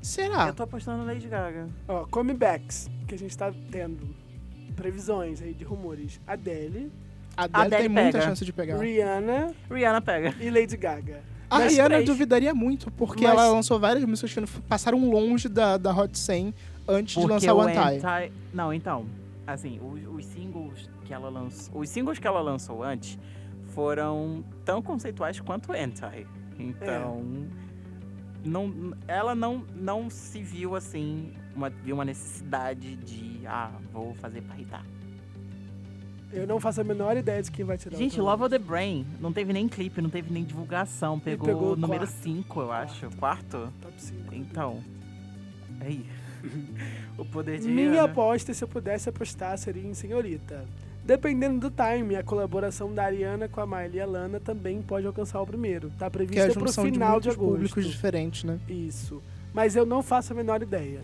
Será? 0.00 0.46
Eu 0.46 0.54
tô 0.54 0.62
apostando 0.62 0.98
na 1.04 1.12
Lady 1.12 1.26
Gaga. 1.26 1.68
Ó, 1.88 2.04
comebacks, 2.06 2.88
que 3.08 3.14
a 3.14 3.18
gente 3.18 3.36
tá 3.36 3.52
tendo. 3.70 4.14
Previsões 4.76 5.42
aí 5.42 5.52
de 5.52 5.64
rumores. 5.64 6.20
Adele, 6.24 6.92
A 7.36 7.44
Adele, 7.44 7.62
Adele 7.66 7.82
tem 7.82 7.88
muita 7.88 8.12
pega. 8.12 8.24
chance 8.24 8.44
de 8.44 8.52
pegar. 8.52 8.78
Rihanna 8.78 9.52
Rihanna 9.68 10.00
pega. 10.00 10.34
e 10.40 10.48
Lady 10.50 10.76
Gaga. 10.76 11.20
A 11.50 11.58
Rihanna 11.58 11.88
três. 11.88 12.04
duvidaria 12.04 12.54
muito, 12.54 12.90
porque 12.92 13.24
Mas- 13.24 13.32
ela 13.32 13.48
lançou 13.50 13.78
várias 13.78 14.04
músicas 14.04 14.32
que 14.34 14.60
passaram 14.62 15.08
longe 15.10 15.48
da, 15.48 15.76
da 15.76 15.92
Hot 15.96 16.16
100 16.18 16.54
antes 16.86 17.14
de 17.14 17.20
Porque 17.20 17.32
lançar 17.32 17.54
o 17.54 17.60
Anti. 17.60 17.78
Anti... 18.06 18.32
Não, 18.52 18.72
então, 18.72 19.06
assim, 19.46 19.80
os, 19.80 20.16
os 20.16 20.24
singles 20.26 20.90
que 21.04 21.12
ela 21.14 21.28
lançou, 21.28 21.80
os 21.80 21.88
singles 21.88 22.18
que 22.18 22.26
ela 22.26 22.40
lançou 22.40 22.82
antes 22.82 23.18
foram 23.74 24.44
tão 24.64 24.82
conceituais 24.82 25.40
quanto 25.40 25.70
o 25.70 25.74
Anti. 25.74 26.26
Então, 26.58 27.22
não, 28.44 28.94
ela 29.06 29.34
não, 29.34 29.64
não 29.74 30.10
se 30.10 30.42
viu 30.42 30.74
assim, 30.74 31.32
uma, 31.54 31.70
viu 31.70 31.94
uma 31.94 32.04
necessidade 32.04 32.96
de, 32.96 33.40
ah, 33.46 33.70
vou 33.92 34.14
fazer 34.14 34.42
pra 34.42 34.56
irritar. 34.56 34.84
Eu 36.32 36.46
não 36.46 36.60
faço 36.60 36.80
a 36.80 36.84
menor 36.84 37.16
ideia 37.16 37.42
de 37.42 37.50
quem 37.50 37.64
vai 37.64 37.78
tirar 37.78 37.96
Gente, 37.96 38.20
o 38.20 38.24
Love 38.24 38.44
of 38.44 38.50
the 38.50 38.58
Brain, 38.58 39.06
não 39.20 39.32
teve 39.32 39.52
nem 39.52 39.66
clipe, 39.66 40.00
não 40.02 40.10
teve 40.10 40.30
nem 40.32 40.44
divulgação, 40.44 41.18
pegou, 41.18 41.46
pegou 41.46 41.72
o 41.72 41.76
número 41.76 42.06
quarto. 42.06 42.22
5, 42.22 42.60
eu 42.60 42.72
acho, 42.72 43.10
quarto. 43.16 43.72
Top 43.80 43.94
5. 43.96 44.34
Então, 44.34 44.82
aí, 45.80 46.04
o 47.16 47.24
poder 47.24 47.58
de 47.58 47.68
Minha 47.68 47.90
Rihanna. 47.92 48.04
aposta, 48.04 48.52
se 48.52 48.62
eu 48.62 48.68
pudesse 48.68 49.08
apostar, 49.08 49.56
seria 49.56 49.86
em 49.86 49.94
Senhorita. 49.94 50.64
Dependendo 51.02 51.70
do 51.70 51.74
time, 51.74 52.16
a 52.16 52.22
colaboração 52.22 52.92
da 52.92 53.04
Ariana 53.04 53.48
com 53.48 53.62
a 53.62 53.66
Miley 53.66 53.94
e 53.94 54.00
a 54.00 54.04
Lana 54.06 54.38
também 54.38 54.82
pode 54.82 55.06
alcançar 55.06 55.40
o 55.40 55.46
primeiro. 55.46 55.88
Tá 55.90 55.96
Que 55.96 56.04
é 56.04 56.06
a 56.06 56.10
prevista 56.10 56.52
pro 56.52 56.66
junção 56.66 56.84
de 56.84 56.92
final 56.92 57.18
de, 57.18 57.28
muitos 57.28 57.42
agosto. 57.42 57.52
públicos 57.52 57.86
diferentes, 57.86 58.44
né? 58.44 58.60
Isso. 58.68 59.22
Mas 59.54 59.74
eu 59.74 59.86
não 59.86 60.02
faço 60.02 60.34
a 60.34 60.36
menor 60.36 60.60
ideia. 60.60 61.00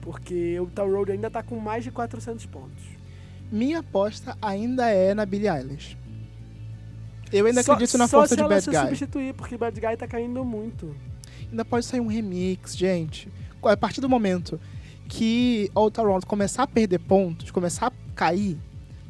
Porque 0.00 0.58
o 0.58 0.66
Tal 0.66 0.90
Road 0.90 1.12
ainda 1.12 1.30
tá 1.30 1.42
com 1.42 1.58
mais 1.58 1.84
de 1.84 1.90
400 1.90 2.46
pontos. 2.46 2.82
Minha 3.52 3.80
aposta 3.80 4.36
ainda 4.40 4.88
é 4.88 5.12
na 5.14 5.26
Billie 5.26 5.48
Eilish. 5.48 5.96
Eu 7.30 7.46
ainda 7.46 7.62
Só- 7.62 7.72
acredito 7.72 7.98
na 7.98 8.08
só 8.08 8.18
força 8.18 8.34
se 8.34 8.42
de 8.42 8.48
Bad 8.48 8.62
se 8.64 8.70
Guy. 8.70 8.78
substituir, 8.80 9.34
porque 9.34 9.56
Bad 9.56 9.78
Guy 9.78 9.96
tá 9.96 10.06
caindo 10.06 10.44
muito. 10.44 10.96
Ainda 11.50 11.64
pode 11.64 11.84
sair 11.84 12.00
um 12.00 12.06
remix, 12.06 12.74
gente. 12.76 13.28
A 13.62 13.76
partir 13.76 14.00
do 14.00 14.08
momento 14.08 14.58
que 15.08 15.70
Outer 15.74 16.06
Round 16.06 16.24
começar 16.26 16.62
a 16.62 16.66
perder 16.66 16.98
pontos, 16.98 17.50
começar 17.50 17.88
a 17.88 17.92
cair, 18.14 18.56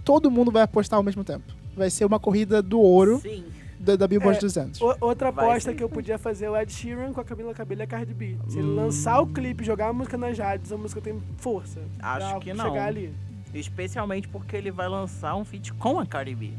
todo 0.04 0.30
mundo 0.30 0.50
vai 0.50 0.62
apostar 0.62 0.96
ao 0.96 1.02
mesmo 1.02 1.22
tempo. 1.24 1.44
Vai 1.76 1.88
ser 1.88 2.04
uma 2.04 2.18
corrida 2.18 2.60
do 2.60 2.80
ouro 2.80 3.20
Sim. 3.20 3.44
da, 3.78 3.94
da 3.96 4.06
Billboard 4.08 4.38
É, 4.38 4.40
200. 4.40 4.80
O- 4.80 4.96
outra 5.00 5.28
aposta 5.30 5.72
que 5.72 5.82
eu 5.82 5.88
podia 5.88 6.18
fazer 6.18 6.46
é 6.46 6.50
o 6.50 6.56
Ed 6.56 6.72
Sheeran 6.72 7.12
com 7.12 7.20
a 7.20 7.24
Camila 7.24 7.54
Cabello 7.54 7.80
e 7.82 7.84
a 7.84 7.86
Cardi 7.86 8.12
B. 8.12 8.36
Se 8.48 8.58
ele 8.58 8.68
Hum. 8.68 8.74
lançar 8.74 9.20
o 9.20 9.26
clipe, 9.28 9.64
jogar 9.64 9.88
a 9.88 9.92
música 9.92 10.16
nas 10.18 10.36
rádios, 10.38 10.72
a 10.72 10.76
música 10.76 11.00
tem 11.00 11.20
força. 11.38 11.80
Acho 12.00 12.40
que 12.40 12.52
não. 12.52 12.64
chegar 12.66 12.86
ali. 12.88 13.12
Especialmente 13.54 14.28
porque 14.28 14.56
ele 14.56 14.70
vai 14.70 14.88
lançar 14.88 15.34
um 15.36 15.44
feat 15.44 15.72
com 15.74 15.98
a 16.00 16.06
Cardi 16.06 16.34
B. 16.34 16.52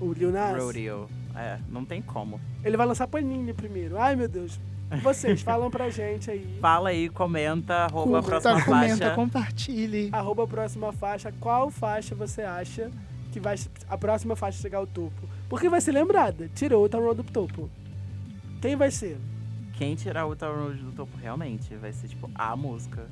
O 0.00 0.12
Lil 0.12 0.30
Nas. 0.30 0.62
Rodeo. 0.62 1.08
É, 1.34 1.58
não 1.68 1.84
tem 1.84 2.02
como. 2.02 2.40
Ele 2.64 2.76
vai 2.76 2.86
lançar 2.86 3.06
Panini 3.08 3.52
primeiro. 3.52 3.98
Ai, 3.98 4.14
meu 4.14 4.28
Deus. 4.28 4.60
Vocês 5.02 5.40
falam 5.42 5.70
pra 5.70 5.88
gente 5.88 6.30
aí. 6.30 6.58
Fala 6.60 6.90
aí, 6.90 7.08
comenta, 7.08 7.74
arroba 7.74 8.18
a 8.18 8.22
Comenta, 8.22 8.26
próxima 8.40 8.64
comenta, 8.64 8.96
faixa. 8.98 9.14
compartilhe. 9.14 10.08
Arroba 10.12 10.46
próxima 10.46 10.92
faixa. 10.92 11.32
Qual 11.40 11.70
faixa 11.70 12.14
você 12.14 12.42
acha 12.42 12.90
que 13.32 13.40
vai 13.40 13.56
a 13.88 13.96
próxima 13.96 14.36
faixa 14.36 14.60
chegar 14.60 14.78
ao 14.78 14.86
topo? 14.86 15.28
Porque 15.48 15.68
vai 15.68 15.80
ser 15.80 15.92
lembrada. 15.92 16.50
Tirou 16.54 16.84
o 16.84 16.88
Road 16.88 17.22
do 17.22 17.24
topo. 17.30 17.70
Quem 18.60 18.76
vai 18.76 18.90
ser? 18.90 19.18
Quem 19.72 19.94
tirar 19.94 20.26
o 20.26 20.34
Road 20.34 20.78
do 20.82 20.92
topo 20.92 21.16
realmente 21.16 21.74
vai 21.76 21.92
ser, 21.92 22.08
tipo, 22.08 22.30
a 22.34 22.54
música. 22.54 23.06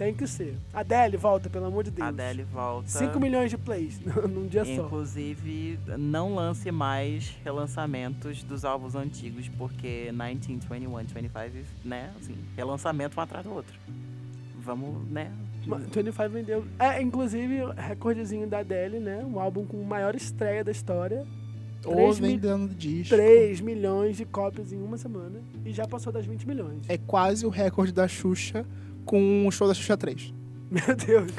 Tem 0.00 0.14
que 0.14 0.26
ser. 0.26 0.56
Adele, 0.72 1.18
volta, 1.18 1.50
pelo 1.50 1.66
amor 1.66 1.84
de 1.84 1.90
Deus. 1.90 2.06
A 2.06 2.08
Adele 2.08 2.42
volta. 2.44 2.88
5 2.88 3.20
milhões 3.20 3.50
de 3.50 3.58
plays 3.58 4.00
num 4.30 4.46
dia 4.46 4.64
só. 4.64 4.86
Inclusive, 4.86 5.78
não 5.98 6.34
lance 6.34 6.70
mais 6.72 7.36
relançamentos 7.44 8.42
dos 8.42 8.64
álbuns 8.64 8.94
antigos, 8.94 9.46
porque 9.58 10.06
1921, 10.10 10.96
25, 10.96 11.66
né? 11.84 12.10
Assim, 12.18 12.34
relançamento 12.56 13.20
um 13.20 13.22
atrás 13.22 13.44
do 13.44 13.52
outro. 13.52 13.74
Vamos, 14.62 15.06
né? 15.10 15.30
Ma- 15.66 15.76
25 15.76 16.28
vendeu. 16.30 16.64
É, 16.78 17.02
inclusive, 17.02 17.58
recordezinho 17.76 18.46
da 18.48 18.60
Adele, 18.60 19.00
né? 19.00 19.22
Um 19.22 19.38
álbum 19.38 19.66
com 19.66 19.82
maior 19.84 20.14
estreia 20.14 20.64
da 20.64 20.70
história. 20.72 21.26
Ou 21.84 22.10
vendendo 22.14 22.74
disco. 22.74 23.14
3 23.14 23.60
milhões 23.60 24.16
de 24.16 24.24
cópias 24.24 24.72
em 24.72 24.80
uma 24.80 24.96
semana. 24.96 25.40
E 25.62 25.72
já 25.72 25.86
passou 25.86 26.10
das 26.10 26.24
20 26.24 26.48
milhões. 26.48 26.88
É 26.88 26.96
quase 26.96 27.44
o 27.44 27.50
recorde 27.50 27.92
da 27.92 28.08
Xuxa 28.08 28.64
com 29.10 29.44
o 29.44 29.50
show 29.50 29.66
da 29.66 29.74
Xuxa 29.74 29.96
3. 29.96 30.32
Meu 30.70 30.94
Deus. 30.94 31.32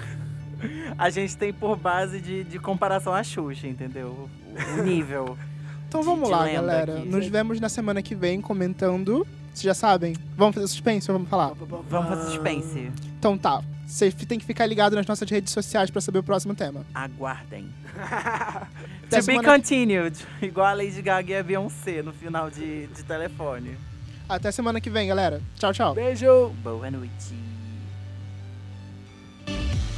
A 0.97 1.09
gente 1.09 1.37
tem 1.37 1.53
por 1.53 1.77
base 1.77 2.19
de, 2.19 2.43
de 2.43 2.59
comparação 2.59 3.13
a 3.13 3.23
Xuxa, 3.23 3.65
entendeu? 3.65 4.29
O- 4.77 4.83
nível. 4.83 5.37
Então 5.87 6.03
vamos 6.03 6.29
de 6.29 6.31
lá, 6.33 6.47
galera. 6.47 6.99
aqui. 6.99 7.09
Nos 7.09 7.27
vemos 7.27 7.59
na 7.59 7.67
semana 7.67 8.01
que 8.01 8.15
vem 8.15 8.39
comentando. 8.39 9.27
Vocês 9.53 9.63
já 9.63 9.73
sabem? 9.73 10.15
Vamos 10.37 10.55
fazer 10.55 10.65
suspense 10.69 11.11
ou 11.11 11.17
vamos 11.17 11.29
falar? 11.29 11.51
Vamos 11.89 12.07
fazer 12.07 12.31
suspense. 12.31 12.89
Então 13.19 13.37
tá. 13.37 13.61
Você 13.85 14.09
tem 14.09 14.39
que 14.39 14.45
ficar 14.45 14.65
ligado 14.65 14.95
nas 14.95 15.05
nossas 15.05 15.29
redes 15.29 15.51
sociais 15.51 15.89
pra 15.89 15.99
saber 15.99 16.19
o 16.19 16.23
próximo 16.23 16.55
tema. 16.55 16.85
Aguardem. 16.93 17.67
To 19.11 19.25
be 19.25 19.43
continued. 19.43 20.15
Igual 20.41 20.67
a 20.67 20.73
Lady 20.73 21.01
Gaga 21.01 21.33
e 21.33 21.35
a 21.35 21.43
Beyoncé 21.43 22.01
no 22.01 22.13
final 22.13 22.49
de, 22.49 22.87
de 22.87 23.03
telefone. 23.03 23.75
Até 24.29 24.49
semana 24.49 24.79
que 24.79 24.89
vem, 24.89 25.09
galera. 25.09 25.41
Tchau, 25.55 25.73
tchau. 25.73 25.93
Beijo. 25.93 26.53
Boa 26.63 26.89
noite. 26.89 27.35
Bye. 29.51 29.90